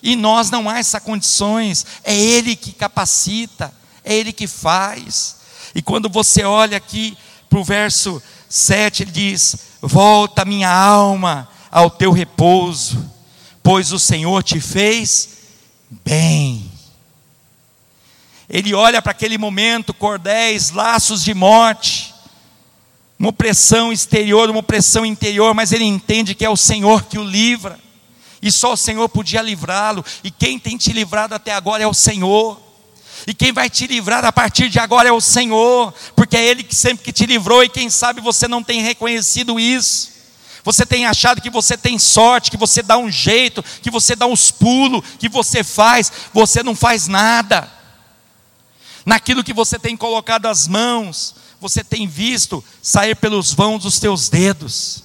E 0.00 0.14
nós 0.14 0.52
não 0.52 0.70
há 0.70 0.78
essas 0.78 1.02
condições, 1.02 1.84
é 2.04 2.14
Ele 2.16 2.54
que 2.54 2.72
capacita, 2.72 3.74
é 4.04 4.14
Ele 4.14 4.32
que 4.32 4.46
faz. 4.46 5.38
E 5.74 5.82
quando 5.82 6.08
você 6.08 6.44
olha 6.44 6.76
aqui 6.76 7.18
para 7.50 7.58
o 7.58 7.64
verso 7.64 8.22
7, 8.48 9.02
ele 9.02 9.10
diz: 9.10 9.56
Volta 9.82 10.44
minha 10.44 10.70
alma 10.70 11.48
ao 11.72 11.90
teu 11.90 12.12
repouso, 12.12 13.04
pois 13.64 13.90
o 13.90 13.98
Senhor 13.98 14.44
te 14.44 14.60
fez 14.60 15.28
bem. 16.04 16.70
Ele 18.48 18.72
olha 18.74 19.02
para 19.02 19.10
aquele 19.10 19.38
momento, 19.38 19.92
cordéis, 19.92 20.70
laços 20.70 21.24
de 21.24 21.34
morte, 21.34 22.13
uma 23.18 23.28
opressão 23.28 23.92
exterior, 23.92 24.50
uma 24.50 24.60
opressão 24.60 25.06
interior, 25.06 25.54
mas 25.54 25.72
ele 25.72 25.84
entende 25.84 26.34
que 26.34 26.44
é 26.44 26.50
o 26.50 26.56
Senhor 26.56 27.04
que 27.04 27.18
o 27.18 27.24
livra, 27.24 27.78
e 28.42 28.52
só 28.52 28.72
o 28.72 28.76
Senhor 28.76 29.08
podia 29.08 29.40
livrá-lo, 29.40 30.04
e 30.22 30.30
quem 30.30 30.58
tem 30.58 30.76
te 30.76 30.92
livrado 30.92 31.34
até 31.34 31.52
agora 31.52 31.82
é 31.82 31.86
o 31.86 31.94
Senhor, 31.94 32.60
e 33.26 33.32
quem 33.32 33.52
vai 33.52 33.70
te 33.70 33.86
livrar 33.86 34.24
a 34.24 34.32
partir 34.32 34.68
de 34.68 34.78
agora 34.78 35.08
é 35.08 35.12
o 35.12 35.20
Senhor, 35.20 35.94
porque 36.14 36.36
é 36.36 36.44
Ele 36.44 36.62
que 36.62 36.74
sempre 36.74 37.04
que 37.04 37.12
te 37.12 37.24
livrou, 37.24 37.62
e 37.62 37.68
quem 37.68 37.88
sabe 37.88 38.20
você 38.20 38.46
não 38.46 38.62
tem 38.62 38.82
reconhecido 38.82 39.58
isso, 39.58 40.12
você 40.64 40.84
tem 40.84 41.06
achado 41.06 41.42
que 41.42 41.50
você 41.50 41.76
tem 41.76 41.98
sorte, 41.98 42.50
que 42.50 42.56
você 42.56 42.82
dá 42.82 42.96
um 42.96 43.10
jeito, 43.10 43.62
que 43.82 43.90
você 43.90 44.16
dá 44.16 44.26
uns 44.26 44.50
pulos, 44.50 45.02
que 45.18 45.28
você 45.28 45.62
faz, 45.62 46.10
você 46.32 46.62
não 46.62 46.74
faz 46.74 47.06
nada, 47.06 47.70
naquilo 49.04 49.44
que 49.44 49.52
você 49.52 49.78
tem 49.78 49.96
colocado 49.96 50.46
as 50.46 50.66
mãos, 50.66 51.34
você 51.64 51.82
tem 51.82 52.06
visto 52.06 52.62
sair 52.82 53.16
pelos 53.16 53.54
vãos 53.54 53.84
dos 53.84 53.98
teus 53.98 54.28
dedos. 54.28 55.02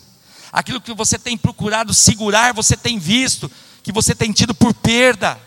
Aquilo 0.52 0.82
que 0.82 0.94
você 0.94 1.18
tem 1.18 1.38
procurado 1.38 1.94
segurar, 1.94 2.54
você 2.54 2.76
tem 2.76 3.00
visto 3.00 3.50
que 3.82 3.94
você 3.94 4.14
tem 4.14 4.34
tido 4.34 4.54
por 4.54 4.74
perda. 4.74 5.40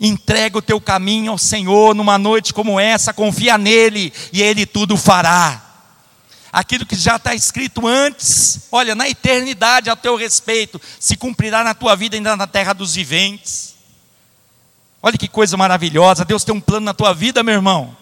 Entrega 0.00 0.56
o 0.56 0.62
teu 0.62 0.80
caminho 0.80 1.32
ao 1.32 1.36
Senhor 1.36 1.94
numa 1.94 2.16
noite 2.16 2.54
como 2.54 2.80
essa, 2.80 3.12
confia 3.12 3.58
nele 3.58 4.10
e 4.32 4.40
ele 4.40 4.64
tudo 4.64 4.96
fará. 4.96 5.62
Aquilo 6.50 6.86
que 6.86 6.96
já 6.96 7.16
está 7.16 7.34
escrito 7.34 7.86
antes, 7.86 8.60
olha, 8.72 8.94
na 8.94 9.10
eternidade 9.10 9.90
a 9.90 9.94
teu 9.94 10.16
respeito, 10.16 10.80
se 10.98 11.18
cumprirá 11.18 11.62
na 11.62 11.74
tua 11.74 11.94
vida 11.94 12.16
ainda 12.16 12.34
na 12.34 12.46
terra 12.46 12.72
dos 12.72 12.94
viventes. 12.94 13.74
Olha 15.02 15.18
que 15.18 15.28
coisa 15.28 15.54
maravilhosa, 15.58 16.24
Deus 16.24 16.44
tem 16.44 16.54
um 16.54 16.60
plano 16.62 16.86
na 16.86 16.94
tua 16.94 17.12
vida, 17.12 17.42
meu 17.42 17.54
irmão. 17.56 17.99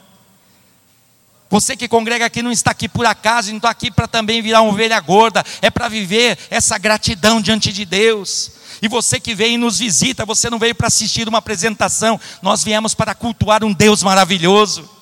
Você 1.51 1.77
que 1.77 1.89
congrega 1.89 2.27
aqui 2.27 2.43
não 2.43 2.53
está 2.53 2.73
aqui 2.73 2.89
por 2.89 3.07
acaso, 3.07 3.51
não 3.51 3.57
está 3.57 3.71
aqui 3.71 3.91
para 3.91 4.07
também 4.07 4.43
virar 4.43 4.61
uma 4.61 4.73
ovelha 4.73 5.01
gorda, 5.01 5.43
é 5.63 5.71
para 5.71 5.89
viver 5.89 6.39
essa 6.51 6.77
gratidão 6.77 7.41
diante 7.41 7.73
de 7.73 7.85
Deus. 7.85 8.53
E 8.83 8.89
você 8.89 9.19
que 9.19 9.35
vem 9.35 9.55
e 9.55 9.59
nos 9.59 9.79
visita, 9.79 10.27
você 10.27 10.51
não 10.51 10.59
veio 10.59 10.75
para 10.75 10.89
assistir 10.89 11.27
uma 11.27 11.39
apresentação, 11.39 12.21
nós 12.43 12.63
viemos 12.63 12.95
para 12.95 13.15
cultuar 13.15 13.65
um 13.65 13.73
Deus 13.73 14.03
maravilhoso. 14.03 14.99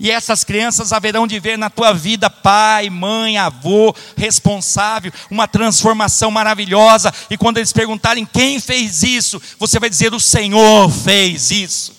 E 0.00 0.10
essas 0.10 0.42
crianças 0.42 0.92
haverão 0.92 1.26
de 1.26 1.38
ver 1.38 1.58
na 1.58 1.68
tua 1.68 1.92
vida 1.92 2.30
pai, 2.30 2.88
mãe, 2.88 3.36
avô, 3.36 3.94
responsável, 4.16 5.12
uma 5.30 5.46
transformação 5.46 6.30
maravilhosa. 6.30 7.12
E 7.30 7.36
quando 7.36 7.58
eles 7.58 7.72
perguntarem 7.72 8.24
quem 8.24 8.58
fez 8.58 9.02
isso, 9.02 9.40
você 9.58 9.78
vai 9.78 9.90
dizer: 9.90 10.14
O 10.14 10.18
Senhor 10.18 10.90
fez 10.90 11.50
isso. 11.50 11.94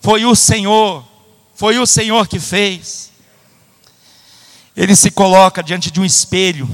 Foi 0.00 0.24
o 0.24 0.34
Senhor. 0.34 1.13
Foi 1.54 1.78
o 1.78 1.86
Senhor 1.86 2.26
que 2.26 2.38
fez. 2.38 3.10
Ele 4.76 4.96
se 4.96 5.10
coloca 5.10 5.62
diante 5.62 5.90
de 5.90 6.00
um 6.00 6.04
espelho 6.04 6.68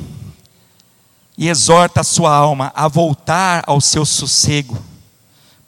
e 1.37 1.49
exorta 1.49 2.01
a 2.01 2.05
sua 2.05 2.35
alma 2.35 2.73
a 2.75 2.89
voltar 2.89 3.63
ao 3.67 3.81
seu 3.81 4.05
sossego 4.05 4.83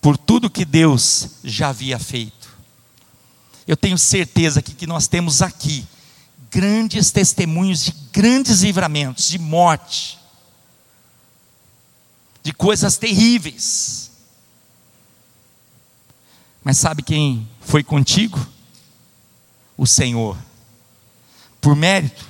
por 0.01 0.17
tudo 0.17 0.51
que 0.51 0.65
Deus 0.65 1.29
já 1.45 1.69
havia 1.69 1.99
feito. 1.99 2.51
Eu 3.67 3.77
tenho 3.77 3.97
certeza 3.97 4.61
que, 4.61 4.75
que 4.75 4.87
nós 4.87 5.07
temos 5.07 5.43
aqui 5.43 5.87
grandes 6.51 7.11
testemunhos 7.11 7.85
de 7.85 7.95
grandes 8.13 8.63
livramentos, 8.63 9.29
de 9.29 9.39
morte, 9.39 10.19
de 12.43 12.53
coisas 12.53 12.97
terríveis. 12.97 14.11
Mas 16.65 16.79
sabe 16.79 17.03
quem 17.03 17.49
foi 17.61 17.83
contigo? 17.83 18.39
O 19.77 19.87
Senhor. 19.87 20.37
Por 21.61 21.77
mérito, 21.77 22.27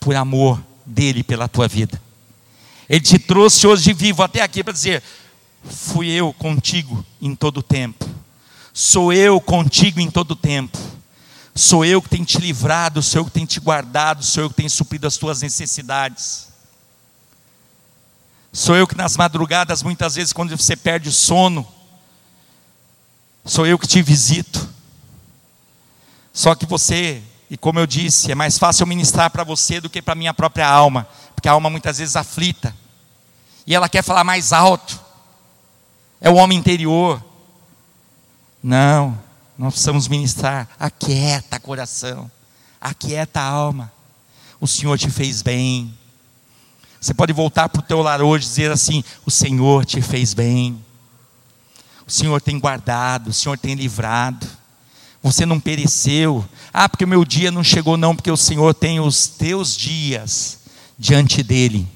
por 0.00 0.14
amor 0.14 0.62
dele 0.84 1.22
pela 1.22 1.48
tua 1.48 1.68
vida. 1.68 2.00
Ele 2.88 3.00
te 3.00 3.18
trouxe 3.18 3.66
hoje 3.66 3.92
vivo 3.92 4.22
até 4.22 4.40
aqui 4.40 4.62
para 4.62 4.72
dizer: 4.72 5.02
fui 5.64 6.08
eu 6.08 6.32
contigo 6.32 7.04
em 7.20 7.34
todo 7.34 7.58
o 7.58 7.62
tempo. 7.62 8.08
Sou 8.72 9.12
eu 9.12 9.40
contigo 9.40 10.00
em 10.00 10.10
todo 10.10 10.32
o 10.32 10.36
tempo. 10.36 10.78
Sou 11.54 11.84
eu 11.84 12.02
que 12.02 12.08
tenho 12.10 12.24
te 12.24 12.38
livrado, 12.38 13.02
sou 13.02 13.22
eu 13.22 13.24
que 13.24 13.30
tenho 13.30 13.46
te 13.46 13.58
guardado, 13.58 14.22
sou 14.22 14.44
eu 14.44 14.50
que 14.50 14.56
tenho 14.56 14.68
suprido 14.68 15.06
as 15.06 15.16
tuas 15.16 15.40
necessidades. 15.40 16.48
Sou 18.52 18.76
eu 18.76 18.86
que 18.86 18.96
nas 18.96 19.16
madrugadas, 19.16 19.82
muitas 19.82 20.14
vezes, 20.14 20.32
quando 20.32 20.56
você 20.56 20.76
perde 20.76 21.08
o 21.08 21.12
sono, 21.12 21.66
sou 23.44 23.66
eu 23.66 23.78
que 23.78 23.86
te 23.86 24.02
visito. 24.02 24.68
Só 26.36 26.54
que 26.54 26.66
você, 26.66 27.22
e 27.48 27.56
como 27.56 27.78
eu 27.78 27.86
disse, 27.86 28.30
é 28.30 28.34
mais 28.34 28.58
fácil 28.58 28.86
ministrar 28.86 29.30
para 29.30 29.42
você 29.42 29.80
do 29.80 29.88
que 29.88 30.02
para 30.02 30.14
minha 30.14 30.34
própria 30.34 30.68
alma, 30.68 31.08
porque 31.34 31.48
a 31.48 31.52
alma 31.52 31.70
muitas 31.70 31.96
vezes 31.96 32.14
aflita, 32.14 32.76
e 33.66 33.74
ela 33.74 33.88
quer 33.88 34.04
falar 34.04 34.22
mais 34.22 34.52
alto, 34.52 35.00
é 36.20 36.28
o 36.28 36.34
homem 36.34 36.58
interior. 36.58 37.24
Não, 38.62 39.18
nós 39.56 39.72
precisamos 39.72 40.08
ministrar, 40.08 40.68
aquieta 40.78 41.58
coração, 41.58 42.30
aquieta 42.78 43.40
alma, 43.40 43.90
o 44.60 44.66
Senhor 44.66 44.98
te 44.98 45.08
fez 45.08 45.40
bem. 45.40 45.96
Você 47.00 47.14
pode 47.14 47.32
voltar 47.32 47.70
para 47.70 47.80
o 47.80 47.82
teu 47.82 48.02
lar 48.02 48.20
hoje 48.20 48.44
e 48.44 48.48
dizer 48.48 48.70
assim: 48.70 49.02
o 49.24 49.30
Senhor 49.30 49.86
te 49.86 50.02
fez 50.02 50.34
bem, 50.34 50.84
o 52.06 52.10
Senhor 52.10 52.42
tem 52.42 52.60
guardado, 52.60 53.28
o 53.28 53.32
Senhor 53.32 53.56
tem 53.56 53.74
livrado 53.74 54.46
você 55.26 55.44
não 55.44 55.58
pereceu. 55.58 56.48
Ah, 56.72 56.88
porque 56.88 57.04
o 57.04 57.08
meu 57.08 57.24
dia 57.24 57.50
não 57.50 57.64
chegou, 57.64 57.96
não, 57.96 58.14
porque 58.14 58.30
o 58.30 58.36
Senhor 58.36 58.72
tem 58.72 59.00
os 59.00 59.26
teus 59.26 59.76
dias 59.76 60.60
diante 60.96 61.42
dele. 61.42 61.86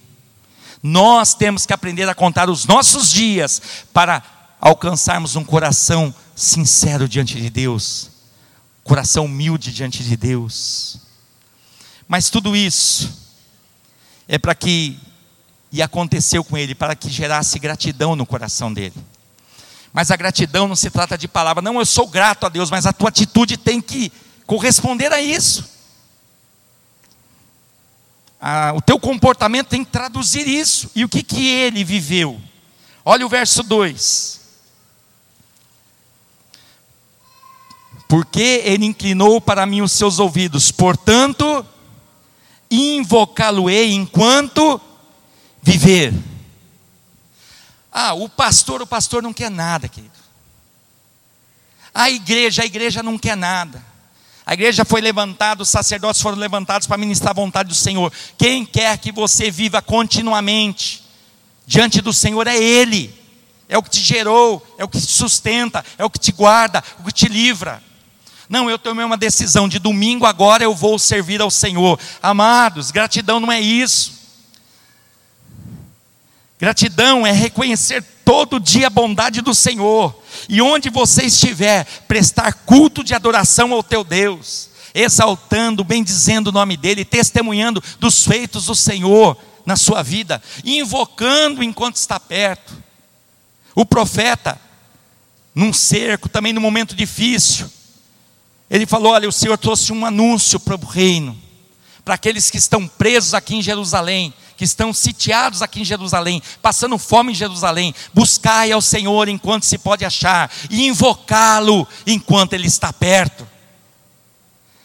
Nós 0.83 1.33
temos 1.33 1.65
que 1.65 1.73
aprender 1.73 2.09
a 2.09 2.15
contar 2.15 2.51
os 2.51 2.65
nossos 2.65 3.11
dias 3.11 3.63
para 3.93 4.23
alcançarmos 4.61 5.37
um 5.37 5.45
coração 5.45 6.13
sincero 6.35 7.09
diante 7.09 7.41
de 7.41 7.49
Deus, 7.49 8.11
coração 8.83 9.27
humilde 9.27 9.73
diante 9.73 10.03
de 10.03 10.17
Deus. 10.17 10.99
Mas 12.09 12.31
tudo 12.31 12.57
isso 12.57 13.17
é 14.27 14.39
para 14.39 14.57
que, 14.57 14.99
e 15.71 15.81
aconteceu 15.81 16.43
com 16.43 16.59
ele, 16.59 16.75
para 16.75 16.97
que 16.97 17.09
gerasse 17.09 17.61
gratidão 17.61 18.17
no 18.17 18.27
coração 18.27 18.73
dele. 18.73 18.97
Mas 19.93 20.11
a 20.11 20.17
gratidão 20.17 20.69
não 20.69 20.77
se 20.77 20.91
trata 20.91 21.19
de 21.19 21.27
palavra, 21.27 21.63
não, 21.63 21.79
eu 21.79 21.87
sou 21.87 22.07
grato 22.07 22.47
a 22.47 22.49
Deus, 22.49 22.71
mas 22.71 22.87
a 22.87 22.93
tua 22.93 23.09
atitude 23.09 23.57
tem 23.57 23.81
que 23.81 24.13
corresponder 24.47 25.13
a 25.13 25.21
isso. 25.21 25.69
Ah, 28.41 28.73
o 28.75 28.81
teu 28.81 28.99
comportamento 28.99 29.69
tem 29.69 29.85
que 29.85 29.91
traduzir 29.91 30.49
isso. 30.49 30.91
E 30.95 31.05
o 31.05 31.09
que, 31.09 31.23
que 31.23 31.47
ele 31.47 31.85
viveu? 31.85 32.41
Olha 33.05 33.27
o 33.27 33.29
verso 33.29 33.63
2. 33.63 34.41
Porque 38.09 38.63
ele 38.65 38.87
inclinou 38.87 39.41
para 39.41 39.67
mim 39.67 39.83
os 39.83 39.93
seus 39.93 40.19
ouvidos, 40.19 40.71
portanto, 40.71 41.65
invocá-lo-ei 42.71 43.93
enquanto 43.93 44.81
viver. 45.63 46.13
Ah, 47.93 48.15
o 48.15 48.29
pastor, 48.29 48.83
o 48.83 48.87
pastor 48.87 49.23
não 49.23 49.33
quer 49.33 49.51
nada, 49.51 49.89
querido. 49.89 50.15
A 51.93 52.09
igreja, 52.11 52.63
a 52.63 52.67
igreja 52.67 53.03
não 53.03 53.19
quer 53.19 53.37
nada. 53.37 53.85
A 54.47 54.55
igreja 54.55 54.85
foi 54.85 55.01
levantada, 55.01 55.63
os 55.63 55.69
sacerdotes 55.69 56.23
foram 56.23 56.37
levantados 56.37 56.87
para 56.87 56.97
ministrar 56.97 57.31
a 57.31 57.35
vontade 57.35 57.69
do 57.69 57.75
Senhor. 57.75 58.13
Quem 58.39 58.65
quer 58.65 58.99
que 58.99 59.13
você 59.13 59.51
viva 59.51 59.83
continuamente 59.83 61.05
diante 61.67 62.01
do 62.01 62.13
Senhor 62.13 62.47
é 62.47 62.57
Ele. 62.57 63.15
É 63.69 63.79
o 63.79 63.83
que 63.83 63.91
te 63.91 64.01
gerou, 64.01 64.67
é 64.77 64.85
o 64.85 64.89
que 64.89 65.01
te 65.01 65.07
sustenta, 65.07 65.85
é 65.97 66.05
o 66.05 66.11
que 66.11 66.19
te 66.19 66.33
guarda, 66.33 66.83
o 66.99 67.05
que 67.05 67.13
te 67.13 67.29
livra. 67.29 67.81
Não, 68.49 68.69
eu 68.69 68.77
tomei 68.77 69.05
uma 69.05 69.17
decisão 69.17 69.69
de 69.69 69.79
domingo 69.79 70.27
agora 70.27 70.65
eu 70.65 70.75
vou 70.75 70.99
servir 70.99 71.41
ao 71.41 71.53
Senhor. 71.53 72.01
Amados, 72.21 72.91
gratidão 72.91 73.39
não 73.39 73.53
é 73.53 73.61
isso. 73.61 74.20
Gratidão 76.61 77.27
é 77.27 77.33
reconhecer 77.33 78.05
todo 78.23 78.61
dia 78.61 78.89
a 78.89 78.91
bondade 78.91 79.41
do 79.41 79.55
Senhor. 79.55 80.23
E 80.47 80.61
onde 80.61 80.91
você 80.91 81.25
estiver, 81.25 81.85
prestar 82.07 82.53
culto 82.53 83.03
de 83.03 83.15
adoração 83.15 83.73
ao 83.73 83.83
teu 83.83 84.05
Deus, 84.05 84.69
exaltando, 84.95 85.83
bendizendo 85.83 86.51
o 86.51 86.53
nome 86.53 86.77
dEle, 86.77 87.05
testemunhando 87.05 87.83
dos 87.99 88.25
feitos 88.27 88.67
do 88.67 88.75
Senhor 88.75 89.37
na 89.65 89.75
sua 89.75 90.03
vida, 90.03 90.43
invocando 90.63 91.63
enquanto 91.63 91.97
está 91.97 92.21
perto. 92.21 92.77
O 93.75 93.87
profeta, 93.87 94.61
num 95.55 95.73
cerco, 95.73 96.29
também 96.29 96.53
num 96.53 96.61
momento 96.61 96.95
difícil, 96.95 97.71
ele 98.71 98.85
falou: 98.85 99.13
Olha, 99.13 99.29
o 99.29 99.33
Senhor 99.33 99.57
trouxe 99.57 99.93
um 99.93 100.05
anúncio 100.05 100.61
para 100.61 100.77
o 100.77 100.85
reino, 100.85 101.37
para 102.05 102.15
aqueles 102.15 102.51
que 102.51 102.59
estão 102.59 102.87
presos 102.87 103.33
aqui 103.33 103.57
em 103.57 103.63
Jerusalém, 103.63 104.35
que 104.61 104.65
estão 104.65 104.93
sitiados 104.93 105.63
aqui 105.63 105.81
em 105.81 105.85
Jerusalém, 105.87 106.43
passando 106.61 106.99
fome 106.99 107.33
em 107.33 107.35
Jerusalém. 107.35 107.95
Buscai 108.13 108.71
ao 108.71 108.83
Senhor 108.83 109.27
enquanto 109.27 109.63
se 109.63 109.79
pode 109.79 110.05
achar, 110.05 110.53
e 110.69 110.87
invocá-lo 110.87 111.89
enquanto 112.07 112.53
ele 112.53 112.67
está 112.67 112.93
perto. 112.93 113.49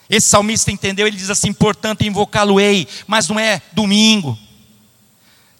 Esse 0.09 0.29
salmista 0.29 0.71
entendeu, 0.71 1.05
ele 1.05 1.17
diz 1.17 1.29
assim: 1.29 1.51
portanto, 1.51 2.03
invocá-lo-ei, 2.03 2.87
mas 3.05 3.27
não 3.27 3.37
é 3.37 3.61
domingo. 3.73 4.39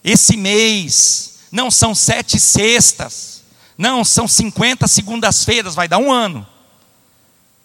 Esse 0.02 0.38
mês 0.38 1.40
não 1.52 1.70
são 1.70 1.94
sete 1.94 2.40
sextas, 2.40 3.44
não 3.78 4.06
são 4.06 4.30
cinquenta 4.30 4.88
segundas-feiras, 4.88 5.76
vai 5.76 5.90
dar 5.90 5.98
um 5.98 6.10
ano 6.10 6.48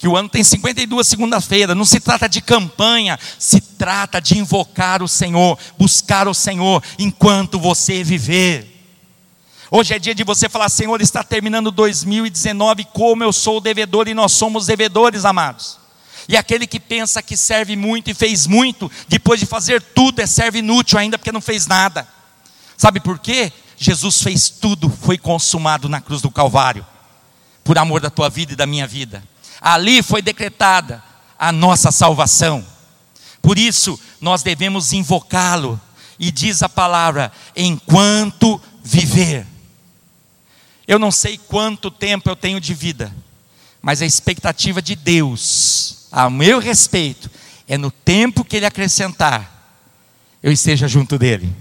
que 0.01 0.09
o 0.09 0.17
ano 0.17 0.31
tem 0.31 0.43
52 0.43 1.07
segunda-feira, 1.07 1.75
não 1.75 1.85
se 1.85 2.01
trata 2.01 2.27
de 2.27 2.41
campanha, 2.41 3.19
se 3.39 3.61
trata 3.61 4.19
de 4.19 4.39
invocar 4.39 5.03
o 5.03 5.09
Senhor, 5.09 5.59
buscar 5.79 6.27
o 6.27 6.33
Senhor 6.33 6.83
enquanto 6.99 7.61
você 7.61 8.03
viver. 8.03 8.67
Hoje 9.71 9.93
é 9.93 9.99
dia 9.99 10.15
de 10.15 10.25
você 10.25 10.49
falar: 10.49 10.71
Senhor, 10.71 11.03
está 11.03 11.23
terminando 11.23 11.71
2019, 11.71 12.87
como 12.95 13.23
eu 13.23 13.31
sou 13.31 13.61
devedor 13.61 14.09
e 14.09 14.15
nós 14.15 14.33
somos 14.33 14.65
devedores, 14.65 15.27
amados. 15.27 15.79
E 16.27 16.35
aquele 16.35 16.67
que 16.67 16.81
pensa 16.81 17.21
que 17.23 17.37
serve 17.37 17.77
muito 17.77 18.11
e 18.11 18.15
fez 18.15 18.47
muito, 18.47 18.91
depois 19.07 19.39
de 19.39 19.45
fazer 19.45 19.83
tudo, 19.83 20.23
é 20.23 20.27
serve 20.27 20.61
inútil 20.61 20.99
ainda 20.99 21.19
porque 21.19 21.31
não 21.31 21.43
fez 21.43 21.67
nada. 21.67 22.09
Sabe 22.75 23.01
por 23.01 23.19
quê? 23.19 23.53
Jesus 23.77 24.23
fez 24.23 24.49
tudo, 24.49 24.89
foi 24.89 25.19
consumado 25.19 25.91
na 25.91 26.01
cruz 26.01 26.23
do 26.23 26.31
Calvário, 26.31 26.87
por 27.63 27.77
amor 27.77 28.01
da 28.01 28.09
tua 28.09 28.31
vida 28.31 28.55
e 28.55 28.57
da 28.57 28.65
minha 28.65 28.87
vida. 28.87 29.23
Ali 29.61 30.03
foi 30.03 30.23
decretada 30.23 31.03
a 31.39 31.53
nossa 31.53 31.91
salvação. 31.91 32.65
Por 33.43 33.59
isso, 33.59 33.99
nós 34.21 34.43
devemos 34.43 34.93
invocá-lo. 34.93 35.81
E 36.19 36.31
diz 36.31 36.63
a 36.63 36.69
palavra: 36.69 37.33
enquanto 37.57 38.61
viver. 38.83 39.47
Eu 40.87 40.99
não 40.99 41.11
sei 41.11 41.39
quanto 41.39 41.91
tempo 41.91 42.29
eu 42.29 42.37
tenho 42.37 42.61
de 42.61 42.75
vida, 42.75 43.15
mas 43.81 44.03
a 44.03 44.07
expectativa 44.07 44.83
de 44.83 44.97
Deus, 44.97 46.09
a 46.11 46.29
meu 46.29 46.59
respeito, 46.59 47.31
é 47.69 47.79
no 47.79 47.93
tempo 47.93 48.45
que 48.45 48.57
Ele 48.57 48.67
acrescentar, 48.67 49.79
eu 50.43 50.51
esteja 50.51 50.89
junto 50.89 51.17
dEle, 51.17 51.55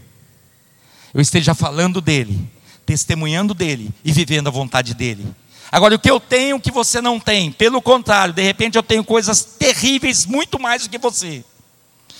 eu 1.13 1.21
esteja 1.21 1.53
falando 1.53 2.01
dEle, 2.01 2.49
testemunhando 2.85 3.53
dEle 3.53 3.93
e 4.03 4.11
vivendo 4.11 4.47
a 4.47 4.51
vontade 4.51 4.95
dEle. 4.95 5.27
Agora, 5.71 5.95
o 5.95 5.99
que 5.99 6.09
eu 6.09 6.19
tenho 6.19 6.59
que 6.59 6.71
você 6.71 6.99
não 6.99 7.19
tem, 7.19 7.51
pelo 7.51 7.81
contrário, 7.81 8.33
de 8.33 8.41
repente 8.41 8.75
eu 8.75 8.83
tenho 8.83 9.03
coisas 9.03 9.43
terríveis, 9.43 10.25
muito 10.25 10.59
mais 10.59 10.83
do 10.83 10.89
que 10.89 10.97
você. 10.97 11.45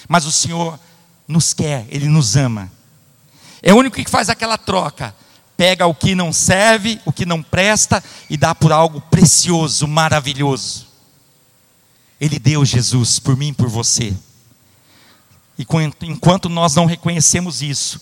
Mas 0.08 0.26
o 0.26 0.32
Senhor 0.32 0.80
nos 1.28 1.54
quer, 1.54 1.86
Ele 1.90 2.08
nos 2.08 2.36
ama. 2.36 2.72
É 3.62 3.74
o 3.74 3.78
único 3.78 3.96
que 3.96 4.10
faz 4.10 4.30
aquela 4.30 4.58
troca. 4.58 5.16
Pega 5.58 5.88
o 5.88 5.96
que 5.96 6.16
não 6.16 6.32
serve, 6.32 7.02
o 7.06 7.12
que 7.12 7.26
não 7.26 7.42
presta 7.44 8.04
e 8.30 8.38
dá 8.38 8.54
por 8.54 8.72
algo 8.72 9.02
precioso, 9.02 9.88
maravilhoso. 9.88 10.88
Ele 12.22 12.38
deu 12.38 12.64
Jesus 12.64 13.20
por 13.20 13.36
mim 13.36 13.50
e 13.50 13.54
por 13.54 13.68
você. 13.68 14.14
E 15.58 15.66
enquanto 16.04 16.48
nós 16.48 16.76
não 16.76 16.86
reconhecemos 16.86 17.62
isso, 17.62 18.00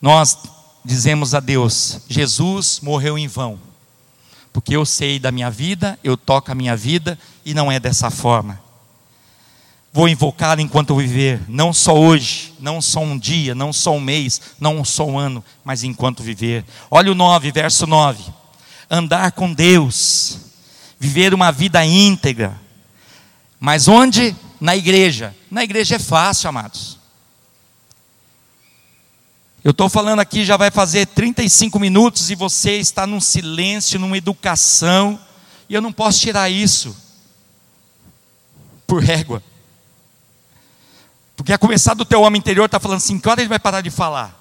nós 0.00 0.38
dizemos 0.84 1.34
a 1.34 1.40
Deus: 1.40 2.00
Jesus 2.08 2.80
morreu 2.80 3.18
em 3.18 3.26
vão 3.26 3.60
porque 4.56 4.74
eu 4.74 4.86
sei 4.86 5.18
da 5.18 5.30
minha 5.30 5.50
vida, 5.50 5.98
eu 6.02 6.16
toco 6.16 6.50
a 6.50 6.54
minha 6.54 6.74
vida 6.74 7.18
e 7.44 7.52
não 7.52 7.70
é 7.70 7.78
dessa 7.78 8.10
forma. 8.10 8.58
Vou 9.92 10.08
invocá-lo 10.08 10.62
enquanto 10.62 10.94
eu 10.94 10.96
viver, 10.96 11.42
não 11.46 11.74
só 11.74 11.94
hoje, 11.94 12.54
não 12.58 12.80
só 12.80 13.00
um 13.00 13.18
dia, 13.18 13.54
não 13.54 13.70
só 13.70 13.92
um 13.94 14.00
mês, 14.00 14.40
não 14.58 14.82
só 14.82 15.06
um 15.06 15.18
ano, 15.18 15.44
mas 15.62 15.84
enquanto 15.84 16.22
viver. 16.22 16.64
Olha 16.90 17.12
o 17.12 17.14
9, 17.14 17.52
verso 17.52 17.86
9. 17.86 18.24
Andar 18.90 19.32
com 19.32 19.52
Deus, 19.52 20.38
viver 20.98 21.34
uma 21.34 21.52
vida 21.52 21.84
íntegra. 21.84 22.58
Mas 23.60 23.88
onde? 23.88 24.34
Na 24.58 24.74
igreja. 24.74 25.36
Na 25.50 25.64
igreja 25.64 25.96
é 25.96 25.98
fácil, 25.98 26.48
amados. 26.48 26.95
Eu 29.66 29.72
estou 29.72 29.88
falando 29.88 30.20
aqui, 30.20 30.44
já 30.44 30.56
vai 30.56 30.70
fazer 30.70 31.06
35 31.06 31.80
minutos 31.80 32.30
e 32.30 32.36
você 32.36 32.76
está 32.76 33.04
num 33.04 33.20
silêncio, 33.20 33.98
numa 33.98 34.16
educação, 34.16 35.18
e 35.68 35.74
eu 35.74 35.82
não 35.82 35.92
posso 35.92 36.20
tirar 36.20 36.48
isso 36.48 36.96
por 38.86 39.02
régua. 39.02 39.42
Porque 41.34 41.52
a 41.52 41.58
começar 41.58 41.94
do 41.94 42.04
teu 42.04 42.22
homem 42.22 42.38
interior 42.38 42.66
está 42.66 42.78
falando 42.78 42.98
assim: 42.98 43.18
que 43.18 43.28
hora 43.28 43.40
ele 43.40 43.48
vai 43.48 43.58
parar 43.58 43.80
de 43.80 43.90
falar? 43.90 44.40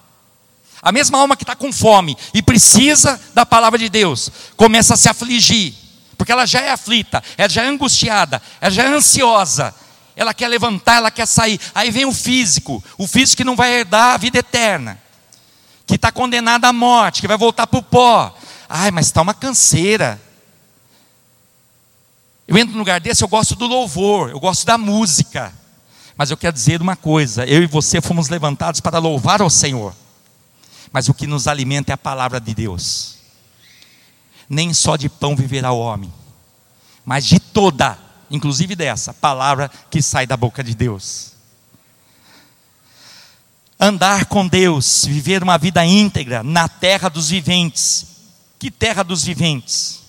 A 0.80 0.92
mesma 0.92 1.18
alma 1.18 1.36
que 1.36 1.42
está 1.42 1.56
com 1.56 1.74
fome 1.74 2.16
e 2.32 2.44
precisa 2.44 3.20
da 3.34 3.48
palavra 3.48 3.80
de 3.80 3.90
Deus, 3.90 4.30
começa 4.56 4.94
a 4.94 4.98
se 4.98 5.10
afligir, 5.10 5.74
porque 6.20 6.32
ela 6.32 6.46
já 6.46 6.62
é 6.62 6.70
aflita, 6.70 7.24
ela 7.36 7.50
já 7.50 7.64
é 7.64 7.68
angustiada, 7.68 8.40
ela 8.62 8.70
já 8.70 8.84
é 8.84 8.88
ansiosa, 8.90 9.74
ela 10.16 10.36
quer 10.36 10.50
levantar, 10.50 10.98
ela 10.98 11.10
quer 11.10 11.26
sair. 11.26 11.60
Aí 11.74 11.90
vem 11.90 12.06
o 12.06 12.14
físico, 12.14 12.84
o 12.96 13.08
físico 13.08 13.38
que 13.38 13.44
não 13.44 13.56
vai 13.56 13.74
herdar 13.74 14.14
a 14.14 14.18
vida 14.18 14.38
eterna 14.38 15.04
que 15.86 15.96
está 15.96 16.12
condenado 16.12 16.66
à 16.66 16.74
morte, 16.74 17.22
que 17.22 17.28
vai 17.28 17.38
voltar 17.38 17.68
para 17.68 17.80
o 17.80 17.84
pó. 17.84 18.36
Ai, 18.68 18.92
mas 18.92 19.08
está 19.08 19.22
uma 19.22 19.34
canseira. 19.34 20.20
Eu 22.48 22.58
entro 22.58 22.74
num 22.74 22.80
lugar 22.80 23.00
desse, 23.00 23.24
eu 23.24 23.28
gosto 23.28 23.56
do 23.56 23.66
louvor, 23.66 24.30
eu 24.30 24.40
gosto 24.40 24.66
da 24.66 24.78
música. 24.78 25.54
Mas 26.18 26.32
eu 26.32 26.38
quero 26.38 26.54
dizer 26.54 26.82
uma 26.82 26.96
coisa: 26.96 27.46
eu 27.46 27.62
e 27.62 27.68
você 27.68 28.02
fomos 28.02 28.30
levantados 28.30 28.80
para 28.80 29.00
louvar 29.00 29.42
ao 29.42 29.50
Senhor. 29.50 29.94
Mas 30.92 31.10
o 31.10 31.14
que 31.14 31.28
nos 31.28 31.48
alimenta 31.48 31.92
é 31.92 31.94
a 31.94 31.98
palavra 31.98 32.40
de 32.40 32.54
Deus. 32.54 33.16
Nem 34.48 34.74
só 34.74 34.96
de 34.96 35.10
pão 35.10 35.36
viverá 35.36 35.72
o 35.72 35.80
homem, 35.80 36.14
mas 37.04 37.26
de 37.26 37.40
toda, 37.40 37.98
inclusive 38.30 38.76
dessa 38.76 39.12
palavra 39.12 39.72
que 39.90 40.02
sai 40.02 40.28
da 40.28 40.38
boca 40.38 40.64
de 40.64 40.76
Deus. 40.76 41.35
Andar 43.80 44.26
com 44.26 44.48
Deus, 44.48 45.06
viver 45.06 45.44
uma 45.44 45.58
vida 45.58 45.86
íntegra 45.86 46.44
na 46.44 46.68
terra 46.68 47.10
dos 47.10 47.30
viventes. 47.30 48.06
Que 48.58 48.72
terra 48.72 49.04
dos 49.04 49.24
viventes? 49.24 50.02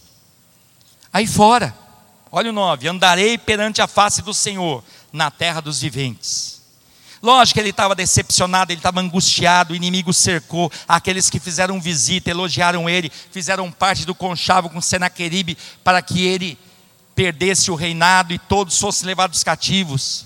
Aí 1.12 1.26
fora. 1.26 1.76
Olha 2.30 2.50
o 2.50 2.52
9: 2.52 2.88
Andarei 2.88 3.38
perante 3.38 3.80
a 3.80 3.86
face 3.86 4.22
do 4.22 4.34
Senhor 4.34 4.82
na 5.12 5.30
terra 5.30 5.60
dos 5.60 5.80
viventes. 5.80 6.56
Lógico 7.22 7.54
que 7.54 7.60
ele 7.60 7.70
estava 7.70 7.94
decepcionado, 7.94 8.70
ele 8.70 8.78
estava 8.78 9.00
angustiado, 9.00 9.72
o 9.72 9.76
inimigo 9.76 10.12
cercou, 10.12 10.70
aqueles 10.86 11.30
que 11.30 11.40
fizeram 11.40 11.80
visita, 11.80 12.30
elogiaram 12.30 12.88
ele, 12.88 13.10
fizeram 13.32 13.72
parte 13.72 14.04
do 14.04 14.14
conchavo 14.14 14.68
com 14.68 14.80
Senaqueribe 14.80 15.56
para 15.82 16.02
que 16.02 16.24
ele 16.24 16.58
perdesse 17.14 17.70
o 17.70 17.74
reinado 17.74 18.34
e 18.34 18.38
todos 18.38 18.78
fossem 18.78 19.06
levados 19.06 19.42
cativos. 19.42 20.25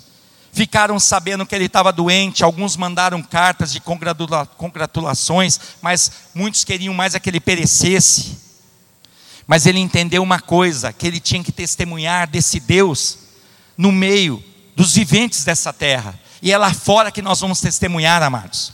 Ficaram 0.53 0.99
sabendo 0.99 1.47
que 1.47 1.55
ele 1.55 1.67
estava 1.67 1.93
doente, 1.93 2.43
alguns 2.43 2.77
mandaram 2.77 3.23
cartas 3.23 3.73
de 3.73 3.81
congratula 3.81 4.45
congratulações, 4.47 5.61
mas 5.81 6.11
muitos 6.35 6.65
queriam 6.65 6.93
mais 6.93 7.15
é 7.15 7.21
que 7.21 7.31
ele 7.31 7.41
perecesse. 7.41 8.37
Mas 9.47 9.65
ele 9.67 9.79
entendeu 9.79 10.23
uma 10.23 10.41
coisa: 10.41 10.93
que 10.93 11.07
ele 11.07 11.21
tinha 11.21 11.43
que 11.43 11.53
testemunhar 11.53 12.29
desse 12.29 12.59
Deus 12.59 13.19
no 13.77 13.93
meio 13.93 14.43
dos 14.75 14.95
viventes 14.95 15.45
dessa 15.45 15.73
terra. 15.73 16.19
E 16.43 16.53
é 16.53 16.59
lá 16.59 16.73
fora 16.73 17.13
que 17.13 17.23
nós 17.23 17.41
vamos 17.41 17.61
testemunhar, 17.61 18.23
amados. 18.23 18.73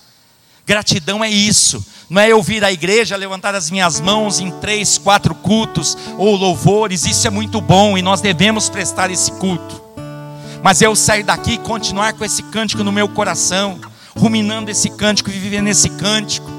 Gratidão 0.66 1.22
é 1.22 1.30
isso, 1.30 1.84
não 2.10 2.20
é 2.20 2.32
eu 2.32 2.42
vir 2.42 2.64
à 2.64 2.72
igreja, 2.72 3.16
levantar 3.16 3.54
as 3.54 3.70
minhas 3.70 4.00
mãos 4.00 4.40
em 4.40 4.50
três, 4.60 4.98
quatro 4.98 5.32
cultos 5.32 5.96
ou 6.18 6.34
louvores, 6.34 7.04
isso 7.04 7.24
é 7.24 7.30
muito 7.30 7.60
bom 7.60 7.96
e 7.96 8.02
nós 8.02 8.20
devemos 8.20 8.68
prestar 8.68 9.08
esse 9.08 9.30
culto. 9.32 9.85
Mas 10.66 10.82
eu 10.82 10.96
sair 10.96 11.22
daqui 11.22 11.52
e 11.52 11.58
continuar 11.58 12.14
com 12.14 12.24
esse 12.24 12.42
cântico 12.42 12.82
no 12.82 12.90
meu 12.90 13.08
coração, 13.08 13.78
ruminando 14.18 14.68
esse 14.68 14.90
cântico 14.90 15.30
e 15.30 15.32
vivendo 15.32 15.68
esse 15.68 15.88
cântico, 15.90 16.50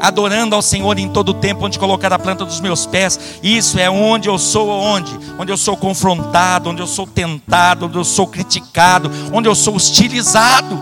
adorando 0.00 0.56
ao 0.56 0.62
Senhor 0.62 0.98
em 0.98 1.06
todo 1.06 1.28
o 1.28 1.34
tempo, 1.34 1.66
onde 1.66 1.78
colocar 1.78 2.10
a 2.14 2.18
planta 2.18 2.46
dos 2.46 2.60
meus 2.60 2.86
pés. 2.86 3.20
Isso 3.42 3.78
é 3.78 3.90
onde 3.90 4.26
eu 4.26 4.38
sou, 4.38 4.70
onde? 4.70 5.14
Onde 5.38 5.52
eu 5.52 5.58
sou 5.58 5.76
confrontado, 5.76 6.70
onde 6.70 6.80
eu 6.80 6.86
sou 6.86 7.06
tentado, 7.06 7.84
onde 7.84 7.98
eu 7.98 8.04
sou 8.06 8.26
criticado, 8.26 9.10
onde 9.34 9.46
eu 9.46 9.54
sou 9.54 9.74
hostilizado. 9.74 10.80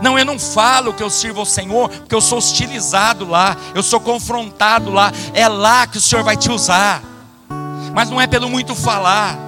Não, 0.00 0.16
eu 0.16 0.24
não 0.24 0.38
falo 0.38 0.94
que 0.94 1.02
eu 1.02 1.10
sirvo 1.10 1.40
ao 1.40 1.46
Senhor, 1.46 1.88
porque 1.88 2.14
eu 2.14 2.20
sou 2.20 2.38
hostilizado 2.38 3.28
lá, 3.28 3.56
eu 3.74 3.82
sou 3.82 3.98
confrontado 3.98 4.92
lá. 4.92 5.12
É 5.34 5.48
lá 5.48 5.84
que 5.84 5.98
o 5.98 6.00
Senhor 6.00 6.22
vai 6.22 6.36
te 6.36 6.48
usar. 6.48 7.02
Mas 7.92 8.08
não 8.08 8.20
é 8.20 8.28
pelo 8.28 8.48
muito 8.48 8.72
falar, 8.76 9.47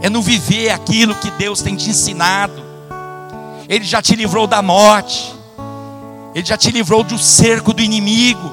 é 0.00 0.08
no 0.08 0.22
viver 0.22 0.70
aquilo 0.70 1.14
que 1.14 1.30
Deus 1.32 1.62
tem 1.62 1.76
te 1.76 1.90
ensinado. 1.90 2.62
Ele 3.68 3.84
já 3.84 4.00
te 4.00 4.14
livrou 4.14 4.46
da 4.46 4.62
morte, 4.62 5.34
Ele 6.34 6.44
já 6.44 6.56
te 6.56 6.70
livrou 6.70 7.02
do 7.02 7.18
cerco 7.18 7.72
do 7.72 7.82
inimigo. 7.82 8.50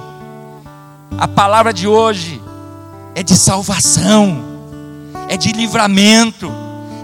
A 1.18 1.28
palavra 1.28 1.74
de 1.74 1.88
hoje 1.88 2.42
é 3.14 3.24
de 3.24 3.36
salvação, 3.36 4.44
é 5.30 5.38
de 5.38 5.52
livramento, 5.52 6.52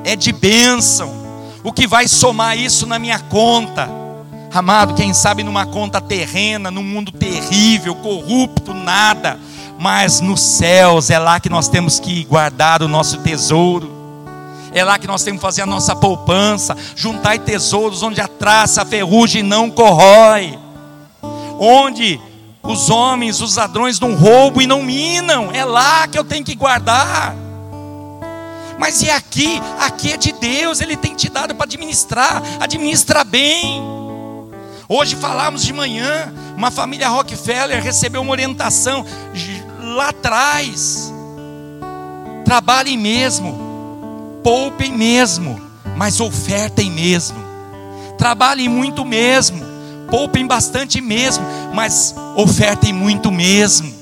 é 0.04 0.16
de 0.16 0.32
bênção 0.32 1.22
o 1.64 1.72
que 1.72 1.88
vai 1.88 2.08
somar 2.08 2.58
isso 2.58 2.86
na 2.86 2.98
minha 2.98 3.20
conta. 3.20 3.90
Amado, 4.54 4.96
quem 4.96 5.14
sabe 5.14 5.44
numa 5.44 5.66
conta 5.66 6.02
terrena, 6.02 6.70
num 6.70 6.84
mundo 6.84 7.12
terrível, 7.12 7.96
corrupto, 7.96 8.74
nada, 8.74 9.40
mas 9.80 10.20
nos 10.20 10.42
céus 10.42 11.10
é 11.10 11.18
lá 11.18 11.40
que 11.40 11.50
nós 11.50 11.70
temos 11.70 12.00
que 12.00 12.26
guardar 12.26 12.82
o 12.82 12.88
nosso 12.88 13.20
tesouro. 13.20 14.01
É 14.74 14.84
lá 14.84 14.98
que 14.98 15.08
nós 15.08 15.24
temos 15.24 15.40
que 15.40 15.46
fazer 15.46 15.62
a 15.64 15.66
nossa 15.66 15.96
poupança, 15.96 16.76
juntar 16.96 17.38
tesouros 17.40 18.04
onde 18.04 18.22
a 18.22 18.28
traça, 18.28 18.82
a 18.82 18.86
ferrugem 18.86 19.44
não 19.44 19.70
corrói. 19.70 20.58
Onde 21.60 22.20
os 22.64 22.90
homens, 22.90 23.42
os 23.42 23.56
ladrões 23.56 24.00
não 24.00 24.16
roubam 24.16 24.62
e 24.62 24.68
não 24.68 24.82
minam. 24.82 25.52
É 25.52 25.66
lá 25.66 26.08
que 26.08 26.18
eu 26.18 26.24
tenho 26.24 26.46
que 26.46 26.56
guardar. 26.56 27.36
Mas 28.80 29.02
e 29.02 29.10
aqui? 29.10 29.62
Aqui 29.80 30.14
é 30.14 30.18
de 30.18 30.32
Deus, 30.32 30.82
Ele 30.82 30.96
tem 30.96 31.14
te 31.16 31.30
dado 31.30 31.54
para 31.54 31.66
administrar, 31.66 32.42
administra 32.60 33.24
bem. 33.24 33.80
Hoje 34.90 35.16
falamos 35.16 35.64
de 35.64 35.72
manhã, 35.72 36.34
uma 36.58 36.72
família 36.72 37.08
Rockefeller 37.08 37.82
recebeu 37.82 38.22
uma 38.22 38.32
orientação 38.32 39.06
lá 39.80 40.10
atrás. 40.10 41.14
Trabalhem 42.44 42.98
mesmo, 42.98 43.71
poupem 44.44 44.92
mesmo, 44.92 45.60
mas 45.96 46.20
ofertem 46.20 46.92
mesmo. 46.92 47.38
Trabalhem 48.18 48.70
muito 48.70 49.04
mesmo, 49.04 49.64
poupem 50.10 50.46
bastante 50.46 51.02
mesmo, 51.02 51.44
mas 51.74 52.14
ofertem 52.36 52.94
muito 52.94 53.32
mesmo. 53.32 54.02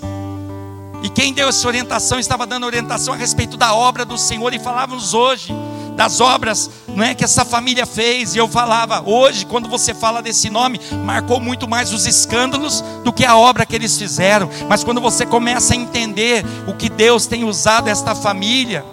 E 1.02 1.10
quem 1.10 1.34
deu 1.34 1.48
essa 1.48 1.68
orientação 1.68 2.20
estava 2.20 2.46
dando 2.46 2.66
orientação 2.66 3.14
a 3.14 3.18
respeito 3.18 3.56
da 3.56 3.74
obra 3.74 4.04
do 4.04 4.18
Senhor 4.18 4.54
e 4.54 4.60
falávamos 4.60 5.14
hoje 5.14 5.54
das 6.00 6.22
obras, 6.22 6.70
não 6.88 7.04
é 7.04 7.14
que 7.14 7.26
essa 7.26 7.44
família 7.44 7.86
fez, 7.86 8.34
e 8.34 8.38
eu 8.38 8.48
falava, 8.48 9.04
hoje, 9.06 9.46
quando 9.46 9.68
você 9.68 9.94
fala 9.94 10.22
desse 10.22 10.50
nome, 10.50 10.80
marcou 11.04 11.42
muito 11.42 11.68
mais 11.68 11.92
os 11.92 12.06
escândalos 12.06 12.82
do 13.04 13.12
que 13.12 13.26
a 13.26 13.36
obra 13.36 13.66
que 13.66 13.76
eles 13.76 13.98
fizeram. 13.98 14.50
Mas 14.70 14.82
quando 14.82 15.02
você 15.02 15.26
começa 15.26 15.74
a 15.74 15.76
entender 15.76 16.46
o 16.66 16.74
que 16.74 16.88
Deus 16.88 17.28
tem 17.28 17.44
usado 17.44 17.90
esta 17.90 18.16
família, 18.16 18.86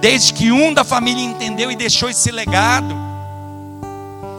desde 0.00 0.32
que 0.32 0.52
um 0.52 0.72
da 0.72 0.84
família 0.84 1.22
entendeu 1.22 1.70
e 1.70 1.76
deixou 1.76 2.08
esse 2.08 2.30
legado, 2.30 2.94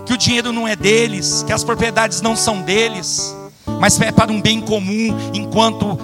que 0.05 0.13
o 0.13 0.17
dinheiro 0.17 0.51
não 0.51 0.67
é 0.67 0.75
deles, 0.75 1.43
que 1.45 1.53
as 1.53 1.63
propriedades 1.63 2.21
não 2.21 2.35
são 2.35 2.61
deles, 2.61 3.35
mas 3.79 3.99
é 4.01 4.11
para 4.11 4.31
um 4.31 4.41
bem 4.41 4.61
comum, 4.61 5.15
enquanto 5.33 5.97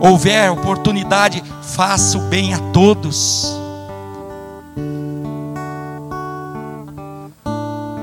houver 0.00 0.50
oportunidade, 0.50 1.42
faça 1.62 2.16
o 2.16 2.22
bem 2.22 2.54
a 2.54 2.58
todos. 2.72 3.54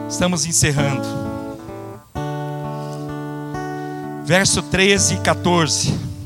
Estamos 0.07 0.45
encerrando. 0.45 1.07
Verso 4.23 4.61
13 4.61 5.15
e 5.15 5.17
14. 5.19 6.16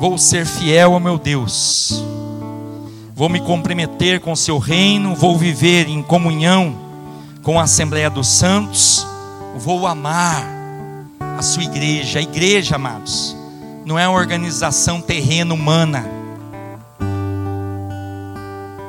Vou 0.00 0.16
ser 0.16 0.46
fiel 0.46 0.94
ao 0.94 0.98
meu 0.98 1.18
Deus, 1.18 2.02
vou 3.14 3.28
me 3.28 3.38
comprometer 3.38 4.18
com 4.18 4.32
o 4.32 4.36
seu 4.36 4.56
reino, 4.56 5.14
vou 5.14 5.36
viver 5.36 5.90
em 5.90 6.02
comunhão 6.02 6.74
com 7.42 7.60
a 7.60 7.64
Assembleia 7.64 8.08
dos 8.08 8.26
Santos, 8.26 9.06
vou 9.58 9.86
amar 9.86 10.42
a 11.38 11.42
sua 11.42 11.64
igreja. 11.64 12.18
A 12.18 12.22
igreja, 12.22 12.76
amados, 12.76 13.36
não 13.84 13.98
é 13.98 14.08
uma 14.08 14.18
organização 14.18 15.02
terrena 15.02 15.52
humana. 15.52 16.02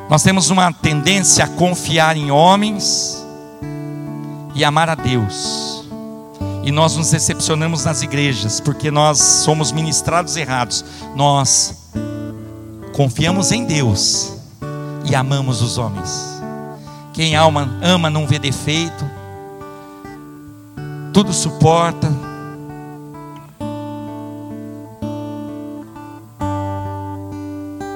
Nós 0.09 0.24
temos 0.24 0.49
uma 0.49 0.72
tendência 0.72 1.43
a 1.43 1.47
confiar 1.49 2.16
em 2.16 2.32
homens 2.32 3.22
e 4.55 4.64
amar 4.64 4.88
a 4.89 4.95
Deus. 4.95 5.80
E 6.64 6.72
nós 6.72 6.95
nos 6.95 7.12
decepcionamos 7.12 7.86
nas 7.86 8.01
igrejas, 8.01 8.59
porque 8.59 8.91
nós 8.91 9.18
somos 9.18 9.72
ministrados 9.72 10.36
errados. 10.36 10.86
Nós 11.16 11.89
confiamos 12.93 13.51
em 13.51 13.66
Deus 13.66 14.34
e 15.09 15.16
amamos 15.16 15.62
os 15.62 15.78
homens. 15.78 16.41
Quem 17.14 17.36
ama, 17.36 17.70
ama 17.82 18.09
não 18.09 18.28
vê 18.28 18.39
defeito, 18.39 19.05
tudo 21.12 21.34
suporta, 21.34 22.09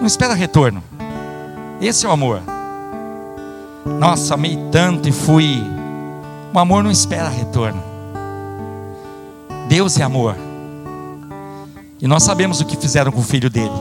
Não 0.05 0.07
espera 0.07 0.36
retorno. 0.36 0.84
Esse 1.82 2.05
é 2.05 2.09
o 2.09 2.11
amor. 2.11 2.39
Nossa, 3.99 4.36
amei 4.36 4.55
tanto 4.72 5.09
e 5.09 5.11
fui. 5.11 5.63
O 6.53 6.59
amor 6.59 6.84
não 6.84 6.91
espera 6.91 7.28
retorno. 7.28 7.82
Deus 9.68 9.99
é 9.99 10.03
amor. 10.03 10.36
E 11.99 12.07
nós 12.07 12.24
sabemos 12.24 12.61
o 12.61 12.66
que 12.66 12.78
fizeram 12.78 13.11
com 13.11 13.22
o 13.22 13.24
filho 13.24 13.49
dele. 13.49 13.72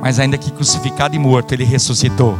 Mas 0.00 0.18
ainda 0.18 0.36
que 0.36 0.50
crucificado 0.50 1.16
e 1.16 1.18
morto, 1.18 1.52
ele 1.52 1.64
ressuscitou. 1.64 2.38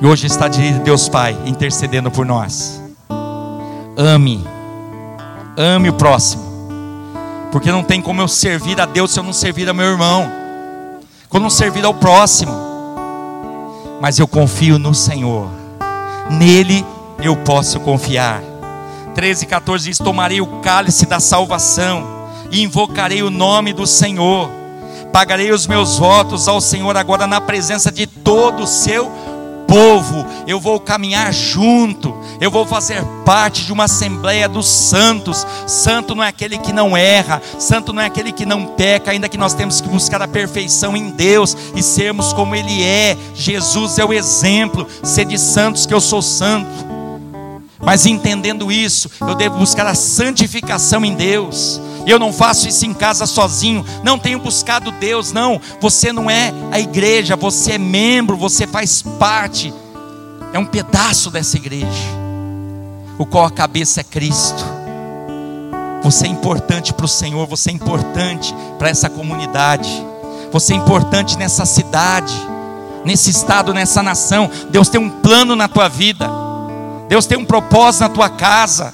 E 0.00 0.06
hoje 0.06 0.26
está 0.26 0.48
de 0.48 0.72
Deus 0.80 1.08
Pai, 1.08 1.36
intercedendo 1.46 2.10
por 2.10 2.24
nós. 2.24 2.82
Ame. 3.96 4.44
Ame 5.56 5.88
o 5.88 5.94
próximo. 5.94 6.44
Porque 7.50 7.72
não 7.72 7.82
tem 7.82 8.00
como 8.00 8.20
eu 8.20 8.28
servir 8.28 8.80
a 8.80 8.86
Deus 8.86 9.10
se 9.10 9.18
eu 9.18 9.24
não 9.24 9.32
servir 9.32 9.68
ao 9.68 9.74
meu 9.74 9.86
irmão. 9.86 10.30
Quando 11.28 11.42
não 11.42 11.50
servir 11.50 11.84
ao 11.84 11.94
próximo. 11.94 12.52
Mas 14.00 14.18
eu 14.18 14.28
confio 14.28 14.78
no 14.78 14.94
Senhor. 14.94 15.48
Nele 16.30 16.84
eu 17.22 17.36
posso 17.36 17.80
confiar. 17.80 18.40
13 19.18 19.42
e 19.42 19.48
14 19.48 19.84
diz: 19.84 19.98
Tomarei 19.98 20.40
o 20.40 20.46
cálice 20.60 21.04
da 21.04 21.18
salvação 21.18 22.06
e 22.52 22.62
invocarei 22.62 23.20
o 23.20 23.30
nome 23.30 23.72
do 23.72 23.84
Senhor 23.84 24.48
Pagarei 25.12 25.50
os 25.50 25.66
meus 25.66 25.98
votos 25.98 26.46
ao 26.46 26.60
Senhor 26.60 26.96
agora 26.96 27.26
na 27.26 27.40
presença 27.40 27.90
de 27.90 28.06
todo 28.06 28.62
o 28.62 28.66
seu 28.66 29.10
povo, 29.66 30.24
eu 30.46 30.58
vou 30.58 30.80
caminhar 30.80 31.30
junto, 31.30 32.16
eu 32.40 32.50
vou 32.50 32.64
fazer 32.64 33.04
parte 33.26 33.66
de 33.66 33.72
uma 33.72 33.84
assembleia 33.84 34.48
dos 34.48 34.66
santos. 34.66 35.46
Santo 35.66 36.14
não 36.14 36.24
é 36.24 36.28
aquele 36.28 36.56
que 36.56 36.72
não 36.72 36.96
erra, 36.96 37.42
santo 37.58 37.92
não 37.92 38.00
é 38.00 38.06
aquele 38.06 38.32
que 38.32 38.46
não 38.46 38.64
peca, 38.64 39.10
ainda 39.10 39.28
que 39.28 39.36
nós 39.36 39.52
temos 39.52 39.80
que 39.80 39.88
buscar 39.88 40.22
a 40.22 40.28
perfeição 40.28 40.96
em 40.96 41.10
Deus 41.10 41.54
e 41.74 41.82
sermos 41.82 42.32
como 42.32 42.54
Ele 42.54 42.82
é. 42.82 43.14
Jesus 43.34 43.98
é 43.98 44.04
o 44.04 44.12
exemplo, 44.12 44.86
sede 45.02 45.38
santos 45.38 45.84
que 45.84 45.92
eu 45.92 46.00
sou 46.00 46.22
santo. 46.22 46.87
Mas 47.80 48.06
entendendo 48.06 48.72
isso, 48.72 49.10
eu 49.20 49.34
devo 49.34 49.58
buscar 49.58 49.86
a 49.86 49.94
santificação 49.94 51.04
em 51.04 51.14
Deus. 51.14 51.80
Eu 52.06 52.18
não 52.18 52.32
faço 52.32 52.68
isso 52.68 52.86
em 52.86 52.94
casa 52.94 53.26
sozinho, 53.26 53.84
não 54.02 54.18
tenho 54.18 54.38
buscado 54.38 54.90
Deus, 54.92 55.32
não. 55.32 55.60
Você 55.80 56.12
não 56.12 56.30
é 56.30 56.52
a 56.72 56.80
igreja, 56.80 57.36
você 57.36 57.72
é 57.72 57.78
membro, 57.78 58.36
você 58.36 58.66
faz 58.66 59.02
parte, 59.02 59.72
é 60.52 60.58
um 60.58 60.64
pedaço 60.64 61.30
dessa 61.30 61.56
igreja, 61.56 61.86
o 63.18 63.26
qual 63.26 63.44
a 63.44 63.50
cabeça 63.50 64.00
é 64.00 64.04
Cristo. 64.04 64.64
Você 66.02 66.26
é 66.26 66.30
importante 66.30 66.94
para 66.94 67.04
o 67.04 67.08
Senhor, 67.08 67.46
você 67.46 67.70
é 67.70 67.74
importante 67.74 68.54
para 68.78 68.88
essa 68.88 69.10
comunidade, 69.10 69.90
você 70.50 70.72
é 70.72 70.76
importante 70.76 71.36
nessa 71.36 71.66
cidade, 71.66 72.32
nesse 73.04 73.30
estado, 73.30 73.74
nessa 73.74 74.02
nação. 74.02 74.50
Deus 74.70 74.88
tem 74.88 75.00
um 75.00 75.10
plano 75.10 75.54
na 75.54 75.68
tua 75.68 75.88
vida, 75.88 76.30
Deus 77.08 77.26
tem 77.26 77.38
um 77.38 77.44
propósito 77.44 78.02
na 78.02 78.08
tua 78.10 78.28
casa. 78.28 78.92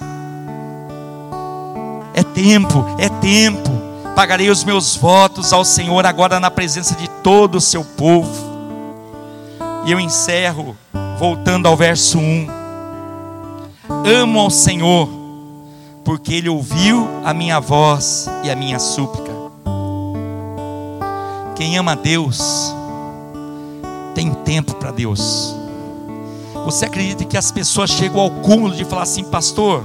É 2.14 2.22
tempo, 2.22 2.86
é 2.96 3.08
tempo. 3.08 3.70
Pagarei 4.14 4.48
os 4.48 4.62
meus 4.62 4.94
votos 4.94 5.52
ao 5.52 5.64
Senhor 5.64 6.06
agora 6.06 6.38
na 6.38 6.50
presença 6.50 6.94
de 6.94 7.08
todo 7.08 7.56
o 7.56 7.60
seu 7.60 7.84
povo. 7.84 8.32
E 9.84 9.90
eu 9.90 9.98
encerro 9.98 10.76
voltando 11.18 11.66
ao 11.66 11.76
verso 11.76 12.18
1. 12.18 12.46
Amo 14.06 14.38
ao 14.38 14.50
Senhor, 14.50 15.08
porque 16.04 16.34
Ele 16.34 16.48
ouviu 16.48 17.08
a 17.24 17.34
minha 17.34 17.58
voz 17.58 18.28
e 18.44 18.50
a 18.50 18.54
minha 18.54 18.78
súplica. 18.78 19.32
Quem 21.56 21.76
ama 21.76 21.92
a 21.92 21.96
Deus, 21.96 22.72
tem 24.14 24.32
tempo 24.32 24.74
para 24.76 24.92
Deus. 24.92 25.63
Você 26.64 26.86
acredita 26.86 27.24
que 27.24 27.36
as 27.36 27.52
pessoas 27.52 27.90
chegam 27.90 28.20
ao 28.20 28.30
cúmulo 28.30 28.74
de 28.74 28.84
falar 28.84 29.02
assim, 29.02 29.24
pastor, 29.24 29.84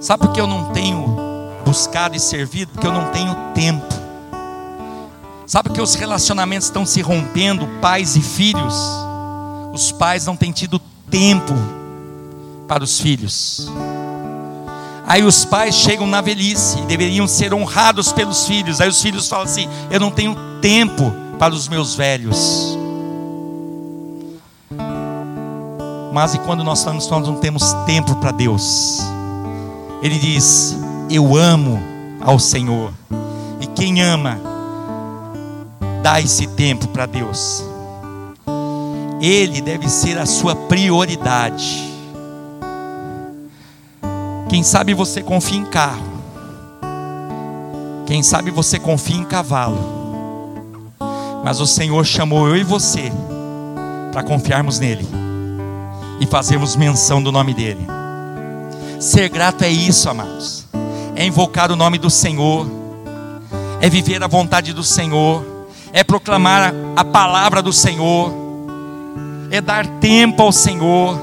sabe 0.00 0.26
por 0.26 0.32
que 0.32 0.40
eu 0.40 0.46
não 0.46 0.72
tenho 0.72 1.16
buscado 1.64 2.16
e 2.16 2.20
servido 2.20 2.72
porque 2.72 2.86
eu 2.86 2.92
não 2.92 3.10
tenho 3.12 3.34
tempo. 3.54 3.86
Sabe 5.46 5.70
que 5.70 5.80
os 5.80 5.94
relacionamentos 5.94 6.66
estão 6.66 6.86
se 6.86 7.00
rompendo, 7.00 7.66
pais 7.80 8.16
e 8.16 8.20
filhos? 8.20 8.74
Os 9.72 9.90
pais 9.92 10.26
não 10.26 10.36
têm 10.36 10.52
tido 10.52 10.80
tempo 11.10 11.54
para 12.68 12.84
os 12.84 13.00
filhos. 13.00 13.68
Aí 15.06 15.24
os 15.24 15.44
pais 15.44 15.74
chegam 15.74 16.06
na 16.06 16.20
velhice 16.20 16.78
e 16.78 16.86
deveriam 16.86 17.26
ser 17.26 17.52
honrados 17.52 18.12
pelos 18.12 18.46
filhos. 18.46 18.80
Aí 18.80 18.88
os 18.88 19.02
filhos 19.02 19.28
falam 19.28 19.44
assim: 19.44 19.68
Eu 19.90 19.98
não 19.98 20.12
tenho 20.12 20.36
tempo 20.60 21.12
para 21.36 21.52
os 21.52 21.66
meus 21.66 21.96
velhos. 21.96 22.69
Mas 26.12 26.34
e 26.34 26.38
quando 26.40 26.64
nós 26.64 26.82
falamos 26.82 27.06
que 27.06 27.10
nós 27.12 27.26
não 27.26 27.36
temos 27.36 27.72
tempo 27.86 28.16
para 28.16 28.32
Deus? 28.32 28.98
Ele 30.02 30.18
diz: 30.18 30.76
eu 31.10 31.36
amo 31.36 31.80
ao 32.20 32.38
Senhor. 32.38 32.92
E 33.60 33.66
quem 33.66 34.00
ama, 34.00 34.38
dá 36.02 36.20
esse 36.20 36.46
tempo 36.46 36.86
para 36.88 37.04
Deus. 37.04 37.64
Ele 39.20 39.60
deve 39.60 39.88
ser 39.88 40.16
a 40.18 40.24
sua 40.24 40.54
prioridade. 40.54 41.90
Quem 44.48 44.62
sabe 44.62 44.94
você 44.94 45.22
confia 45.22 45.58
em 45.58 45.64
carro. 45.64 46.10
Quem 48.06 48.22
sabe 48.22 48.50
você 48.50 48.78
confia 48.78 49.16
em 49.16 49.24
cavalo. 49.24 49.78
Mas 51.44 51.60
o 51.60 51.66
Senhor 51.66 52.04
chamou 52.04 52.48
eu 52.48 52.56
e 52.56 52.64
você 52.64 53.12
para 54.12 54.22
confiarmos 54.22 54.78
nele 54.78 55.19
e 56.20 56.26
fazermos 56.26 56.76
menção 56.76 57.22
do 57.22 57.32
nome 57.32 57.54
dele. 57.54 57.86
Ser 59.00 59.28
grato 59.28 59.64
é 59.64 59.70
isso, 59.70 60.08
amados 60.08 60.60
é 61.20 61.26
invocar 61.26 61.70
o 61.70 61.76
nome 61.76 61.98
do 61.98 62.08
Senhor, 62.08 62.66
é 63.78 63.90
viver 63.90 64.22
a 64.22 64.26
vontade 64.26 64.72
do 64.72 64.82
Senhor, 64.82 65.44
é 65.92 66.02
proclamar 66.02 66.72
a 66.96 67.04
palavra 67.04 67.60
do 67.60 67.74
Senhor, 67.74 68.32
é 69.50 69.60
dar 69.60 69.86
tempo 69.86 70.42
ao 70.42 70.50
Senhor, 70.50 71.20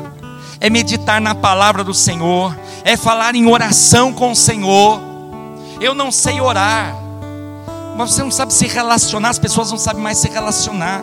é 0.59 0.69
meditar 0.69 1.19
na 1.19 1.33
palavra 1.33 1.83
do 1.83 1.95
Senhor, 1.95 2.55
é 2.83 2.95
falar 2.95 3.33
em 3.33 3.47
oração 3.47 4.13
com 4.13 4.33
o 4.33 4.35
Senhor. 4.35 5.01
Eu 5.81 5.95
não 5.95 6.11
sei 6.11 6.39
orar, 6.39 6.95
mas 7.97 8.11
você 8.11 8.21
não 8.21 8.29
sabe 8.29 8.53
se 8.53 8.67
relacionar, 8.67 9.29
as 9.29 9.39
pessoas 9.39 9.71
não 9.71 9.79
sabem 9.79 10.03
mais 10.03 10.19
se 10.19 10.29
relacionar. 10.29 11.01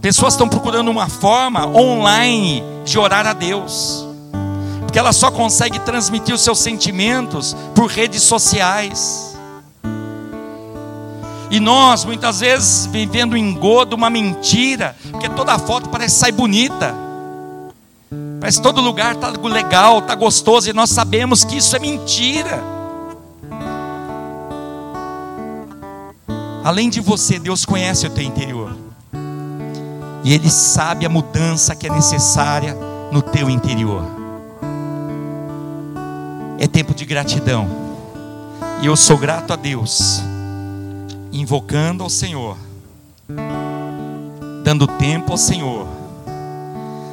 Pessoas 0.00 0.34
estão 0.34 0.48
procurando 0.48 0.90
uma 0.90 1.08
forma 1.08 1.66
online 1.66 2.62
de 2.84 2.98
orar 2.98 3.26
a 3.26 3.32
Deus 3.32 4.08
porque 4.88 4.98
ela 4.98 5.12
só 5.12 5.30
consegue 5.30 5.78
transmitir 5.80 6.34
os 6.34 6.40
seus 6.40 6.60
sentimentos 6.60 7.54
por 7.74 7.90
redes 7.90 8.22
sociais. 8.22 9.36
E 11.50 11.60
nós, 11.60 12.06
muitas 12.06 12.40
vezes, 12.40 12.86
vivendo 12.86 13.36
engodo, 13.36 13.94
uma 13.94 14.08
mentira, 14.08 14.96
porque 15.10 15.28
toda 15.28 15.58
foto 15.58 15.90
parece 15.90 16.14
sair 16.16 16.32
bonita. 16.32 16.94
Parece 18.40 18.56
que 18.56 18.62
todo 18.62 18.80
lugar 18.80 19.14
está 19.14 19.28
legal, 19.28 19.98
está 19.98 20.14
gostoso, 20.14 20.70
e 20.70 20.72
nós 20.72 20.88
sabemos 20.88 21.44
que 21.44 21.58
isso 21.58 21.76
é 21.76 21.78
mentira. 21.78 22.64
Além 26.64 26.88
de 26.88 27.02
você, 27.02 27.38
Deus 27.38 27.66
conhece 27.66 28.06
o 28.06 28.10
teu 28.10 28.24
interior. 28.24 28.74
E 30.24 30.32
Ele 30.32 30.50
sabe 30.50 31.06
a 31.06 31.08
mudança 31.08 31.74
que 31.74 31.86
é 31.86 31.90
necessária 31.90 32.76
no 33.10 33.22
teu 33.22 33.48
interior 33.48 34.18
é 36.58 36.66
tempo 36.66 36.92
de 36.92 37.04
gratidão. 37.04 37.68
E 38.82 38.86
eu 38.86 38.96
sou 38.96 39.16
grato 39.16 39.52
a 39.52 39.56
Deus, 39.56 40.20
invocando 41.32 42.02
ao 42.02 42.10
Senhor, 42.10 42.56
dando 44.64 44.86
tempo 44.86 45.32
ao 45.32 45.38
Senhor, 45.38 45.86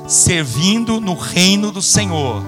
servindo 0.07 0.99
no 0.99 1.13
reino 1.13 1.71
do 1.71 1.81
Senhor. 1.81 2.43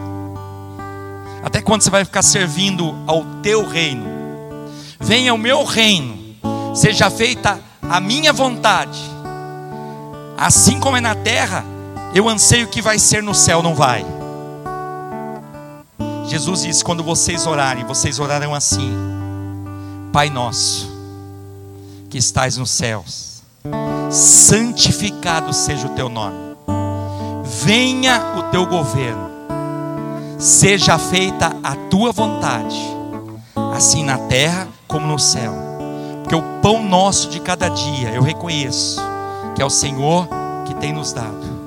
Até 1.44 1.62
quando 1.62 1.84
você 1.84 1.90
vai 1.90 2.04
ficar 2.04 2.24
servindo 2.24 2.96
ao 3.06 3.24
teu 3.44 3.66
reino? 3.66 4.06
Venha 5.00 5.34
o 5.34 5.38
meu 5.38 5.64
reino, 5.64 6.18
seja 6.76 7.10
feita 7.10 7.60
a 7.82 8.00
minha 8.00 8.34
vontade, 8.34 9.00
assim 10.38 10.80
como 10.80 10.96
é 10.96 11.02
na 11.02 11.16
terra, 11.16 11.66
eu 12.14 12.30
anseio 12.30 12.68
que 12.68 12.82
vai 12.82 13.00
ser 13.00 13.24
no 13.24 13.34
céu, 13.34 13.64
não 13.64 13.74
vai. 13.74 14.06
Jesus 16.26 16.62
disse: 16.62 16.84
quando 16.84 17.04
vocês 17.04 17.48
orarem, 17.48 17.84
vocês 17.86 18.20
orarão 18.20 18.54
assim: 18.54 18.94
Pai 20.14 20.30
nosso, 20.30 20.92
que 22.10 22.18
estás 22.18 22.58
nos 22.58 22.70
céus, 22.70 23.42
santificado 24.12 25.52
seja 25.54 25.88
o 25.88 25.96
teu 25.96 26.08
nome, 26.08 26.38
venha 27.44 28.36
o 28.38 28.44
teu 28.52 28.66
governo, 28.66 29.30
seja 30.38 31.00
feita 31.00 31.56
a 31.64 31.76
tua 31.90 32.12
vontade, 32.12 32.80
assim 33.74 34.04
na 34.04 34.18
terra 34.18 34.68
como 34.88 35.08
no 35.08 35.18
céu, 35.18 35.54
porque 36.24 36.36
o 36.36 36.44
pão 36.62 36.84
nosso 36.84 37.30
de 37.30 37.40
cada 37.40 37.70
dia, 37.70 38.10
eu 38.12 38.22
reconheço 38.22 39.02
que 39.58 39.62
é 39.62 39.66
o 39.66 39.70
Senhor 39.70 40.30
que 40.66 40.74
tem 40.76 40.94
nos 40.94 41.12
dado. 41.12 41.58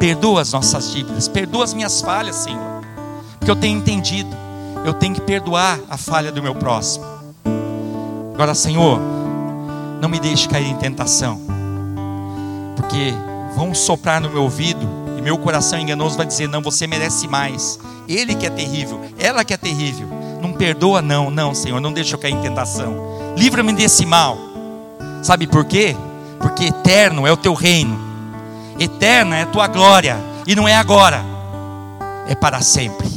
Perdoa 0.00 0.40
as 0.40 0.52
nossas 0.52 0.90
dívidas, 0.90 1.28
perdoa 1.28 1.62
as 1.62 1.72
minhas 1.72 2.00
falhas, 2.00 2.34
Senhor 2.34 2.72
porque 3.42 3.50
eu 3.50 3.56
tenho 3.56 3.76
entendido, 3.76 4.30
eu 4.84 4.94
tenho 4.94 5.16
que 5.16 5.20
perdoar 5.20 5.80
a 5.90 5.96
falha 5.96 6.30
do 6.30 6.40
meu 6.40 6.54
próximo. 6.54 7.04
Agora, 8.32 8.54
Senhor, 8.54 9.00
não 10.00 10.08
me 10.08 10.20
deixe 10.20 10.48
cair 10.48 10.68
em 10.68 10.76
tentação, 10.76 11.40
porque 12.76 13.12
vão 13.56 13.74
soprar 13.74 14.20
no 14.20 14.30
meu 14.30 14.44
ouvido 14.44 14.88
e 15.18 15.22
meu 15.22 15.36
coração 15.36 15.76
enganoso 15.76 16.16
vai 16.16 16.24
dizer: 16.24 16.48
não, 16.48 16.62
você 16.62 16.86
merece 16.86 17.26
mais. 17.26 17.80
Ele 18.06 18.36
que 18.36 18.46
é 18.46 18.50
terrível, 18.50 19.00
ela 19.18 19.44
que 19.44 19.52
é 19.52 19.56
terrível. 19.56 20.06
Não 20.40 20.52
perdoa, 20.52 21.02
não, 21.02 21.32
não, 21.32 21.52
Senhor, 21.52 21.80
não 21.80 21.92
deixe 21.92 22.14
eu 22.14 22.18
cair 22.18 22.34
em 22.34 22.40
tentação. 22.40 22.94
Livra-me 23.36 23.72
desse 23.72 24.06
mal. 24.06 24.38
Sabe 25.20 25.48
por 25.48 25.64
quê? 25.64 25.96
Porque 26.42 26.64
eterno 26.64 27.26
é 27.26 27.32
o 27.32 27.36
teu 27.36 27.54
reino, 27.54 27.98
eterna 28.78 29.36
é 29.36 29.42
a 29.42 29.46
tua 29.46 29.68
glória, 29.68 30.16
e 30.44 30.56
não 30.56 30.66
é 30.66 30.74
agora, 30.74 31.24
é 32.28 32.34
para 32.34 32.60
sempre. 32.60 33.08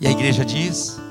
E 0.00 0.06
a 0.06 0.10
igreja 0.10 0.44
diz: 0.44 1.01